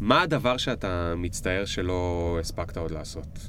מה 0.00 0.22
הדבר 0.22 0.56
שאתה 0.56 1.14
מצטער 1.16 1.64
שלא 1.64 2.36
הספקת 2.40 2.76
עוד 2.76 2.90
לעשות? 2.90 3.48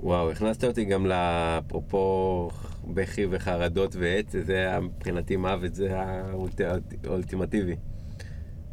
וואו, 0.00 0.30
הכנסת 0.30 0.64
אותי 0.64 0.84
גם 0.84 1.06
לאפרופו 1.06 2.50
בכי 2.84 3.26
וחרדות 3.30 3.96
ועץ, 3.98 4.32
זה 4.46 4.56
היה 4.56 4.80
מבחינתי 4.80 5.36
מוות, 5.36 5.74
זה 5.74 6.00
האולט- 6.00 6.60
האולטימטיבי. 7.06 7.76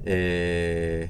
אה, 0.07 1.05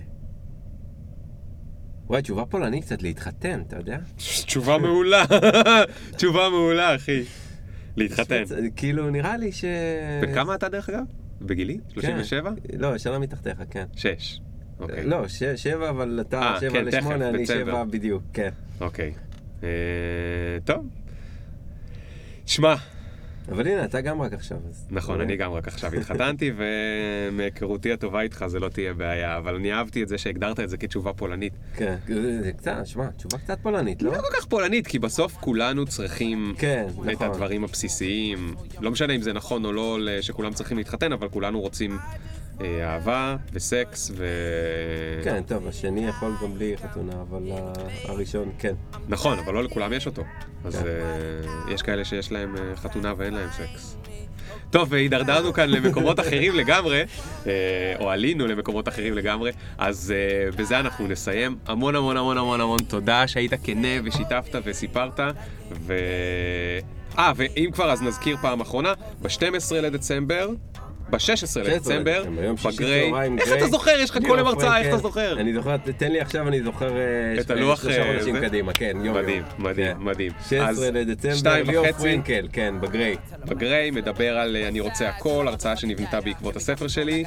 וואי, 2.07 2.21
תשובה 2.21 2.45
פולנית 2.45 2.83
קצת 2.83 3.01
להתחתן, 3.01 3.61
אתה 3.67 3.77
יודע? 3.77 3.97
תשובה 4.15 4.77
מעולה, 4.77 5.23
תשובה 6.17 6.49
מעולה, 6.49 6.95
אחי. 6.95 7.23
להתחתן. 7.97 8.43
כאילו, 8.75 9.09
נראה 9.09 9.37
לי 9.37 9.51
ש... 9.51 9.65
בן 10.21 10.33
כמה 10.33 10.55
אתה 10.55 10.69
דרך 10.69 10.89
אגב? 10.89 11.03
בגילי? 11.41 11.77
37? 11.93 12.51
כן. 12.51 12.77
לא, 12.79 12.97
שנה 12.97 13.19
מתחתיך, 13.19 13.57
כן. 13.69 13.85
6. 13.95 14.39
אוקיי. 14.79 15.03
לא, 15.05 15.27
שבע, 15.55 15.89
אבל 15.89 16.21
אתה 16.21 16.41
אה, 16.41 16.59
שבע 16.59 16.69
כן, 16.69 16.85
לשמונה, 16.85 17.29
אני. 17.29 17.45
שבע 17.45 17.83
בדיוק, 17.83 18.23
כן. 18.33 18.49
אוקיי. 18.81 19.13
אה, 19.63 19.69
טוב. 20.65 20.87
שמע, 22.45 22.75
אבל 23.51 23.67
הנה, 23.67 23.85
אתה 23.85 24.01
גם 24.01 24.21
רק 24.21 24.33
עכשיו. 24.33 24.57
אז- 24.69 24.87
נכון, 24.91 25.21
אני 25.21 25.35
גם 25.37 25.51
רק 25.51 25.67
עכשיו 25.67 25.93
התחתנתי, 25.93 26.51
ומהיכרותי 26.57 27.91
הטובה 27.93 28.21
איתך 28.21 28.45
זה 28.47 28.59
לא 28.59 28.69
תהיה 28.69 28.93
בעיה, 28.93 29.37
אבל 29.37 29.55
אני 29.55 29.73
אהבתי 29.73 30.03
את 30.03 30.07
זה 30.07 30.17
שהגדרת 30.17 30.59
את 30.59 30.69
זה 30.69 30.77
כתשובה 30.77 31.13
פולנית. 31.13 31.53
כן, 31.75 31.95
זה 32.41 32.51
קצת, 32.57 32.75
שמע, 32.85 33.07
תשובה 33.17 33.37
קצת 33.37 33.57
פולנית, 33.61 34.01
לא? 34.01 34.11
לא 34.11 34.17
כל 34.17 34.27
כך 34.39 34.45
פולנית, 34.45 34.87
כי 34.87 34.99
בסוף 34.99 35.33
כולנו 35.39 35.85
צריכים 35.85 36.53
כן, 36.57 36.85
את 36.89 37.07
נכון. 37.11 37.27
הדברים 37.31 37.63
הבסיסיים. 37.63 38.55
לא 38.81 38.91
משנה 38.91 39.13
אם 39.15 39.21
זה 39.21 39.33
נכון 39.33 39.65
או 39.65 39.71
לא 39.71 39.97
שכולם 40.21 40.53
צריכים 40.53 40.77
להתחתן, 40.77 41.11
אבל 41.11 41.29
כולנו 41.29 41.59
רוצים 41.61 41.97
אהבה 42.61 43.35
וסקס 43.53 44.11
ו... 44.15 44.25
כן, 45.23 45.43
טוב, 45.47 45.67
השני 45.67 46.07
יכול 46.07 46.31
גם 46.41 46.53
בלי 46.53 46.77
חתונה, 46.77 47.13
אבל 47.21 47.51
הראשון, 48.03 48.51
כן. 48.59 48.75
נכון, 49.07 49.39
אבל 49.39 49.53
לא 49.53 49.63
לכולם 49.63 49.93
יש 49.93 50.05
אותו. 50.05 50.23
אז 50.65 50.75
כן. 50.75 50.87
אה, 50.87 51.73
יש 51.73 51.81
כאלה 51.81 52.05
שיש 52.05 52.31
להם 52.31 52.55
אה, 52.57 52.75
חתונה 52.75 53.13
ואין 53.17 53.33
להם 53.33 53.49
סקס. 53.51 53.97
טוב, 54.69 54.87
והידרדרנו 54.91 55.53
כאן 55.53 55.69
למקומות 55.69 56.19
אחרים 56.19 56.55
לגמרי, 56.55 57.03
אה, 57.47 57.93
או 57.99 58.09
עלינו 58.09 58.47
למקומות 58.47 58.87
אחרים 58.87 59.13
לגמרי, 59.13 59.51
אז 59.77 60.13
בזה 60.57 60.79
אנחנו 60.79 61.07
נסיים. 61.07 61.57
המון 61.65 61.95
המון 61.95 62.17
המון 62.17 62.37
המון 62.37 62.61
המון 62.61 62.79
תודה 62.87 63.27
שהיית 63.27 63.53
כנה 63.63 63.87
ושיתפת 64.03 64.55
וסיפרת, 64.63 65.19
ו... 65.71 65.93
אה, 67.17 67.31
ואם 67.35 67.69
כבר 67.73 67.91
אז 67.91 68.01
נזכיר 68.01 68.37
פעם 68.37 68.61
אחרונה, 68.61 68.93
ב-12 69.21 69.73
לדצמבר, 69.73 70.49
ב-16 71.09 71.59
לדצמבר, 71.63 72.23
יום 72.43 72.57
שישי 72.57 72.77
בגריי, 72.77 73.11
איך. 73.39 73.53
אתה 73.53 73.67
זוכר? 73.67 73.91
יש 73.99 74.09
לך 74.09 74.17
כל 74.27 74.35
יום 74.39 74.47
הרצאה, 74.47 74.77
איך 74.77 74.87
פרנקל. 74.87 74.93
אתה 74.93 74.97
זוכר? 74.97 75.39
אני 75.39 75.53
זוכר, 75.53 75.77
תן 75.77 76.11
לי 76.11 76.21
עכשיו, 76.21 76.47
אני 76.47 76.63
זוכר 76.63 76.97
אה, 76.97 77.39
את 77.39 77.51
הלוח, 77.51 77.81
שלושה 77.81 78.01
אה, 78.01 78.13
חודשים? 78.13 78.39
קדימה, 78.41 78.73
כן, 78.73 78.91
יום 78.95 79.05
יום. 79.05 79.17
מדהים, 79.17 79.43
מדהים, 79.57 79.97
כן. 79.97 80.03
מדהים. 80.03 80.31
16 80.41 80.69
אז 80.69 80.83
לדצמבר, 80.93 81.81
וחצי. 81.81 82.03
פרנקל, 82.03 82.47
כן, 82.51 82.75
בגריי. 82.81 83.15
בגריי 83.45 83.91
מדבר 83.91 84.37
על 84.37 84.55
אה, 84.55 84.67
אני 84.67 84.79
רוצה 84.79 85.09
הכל, 85.09 85.47
הרצאה 85.47 85.75
שנבנתה 85.75 86.21
בעקבות 86.21 86.55
הספר 86.55 86.87
שלי. 86.87 87.23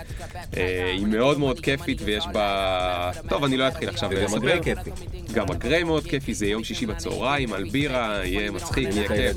היא 0.92 1.06
מאוד 1.06 1.38
מאוד 1.38 1.60
כיפית 1.60 2.02
ויש 2.04 2.26
בה... 2.32 3.10
טוב, 3.28 3.44
אני 3.44 3.56
לא 3.56 3.68
אתחיל 3.68 3.88
עכשיו 3.88 4.10
וגם 4.12 4.24
לספר. 4.24 4.36
הגריי 4.36 4.62
כיפי. 4.62 4.90
גם 5.34 5.50
הגריי 5.50 5.84
מאוד 5.84 6.04
כיפי, 6.04 6.34
זה 6.34 6.46
יום 6.46 6.64
שישי 6.64 6.86
בצהריים, 6.86 7.52
על 7.52 7.64
בירה, 7.64 8.20
יהיה 8.24 8.50
מצחיק, 8.50 8.88
יהיה 8.92 9.30
את 9.30 9.36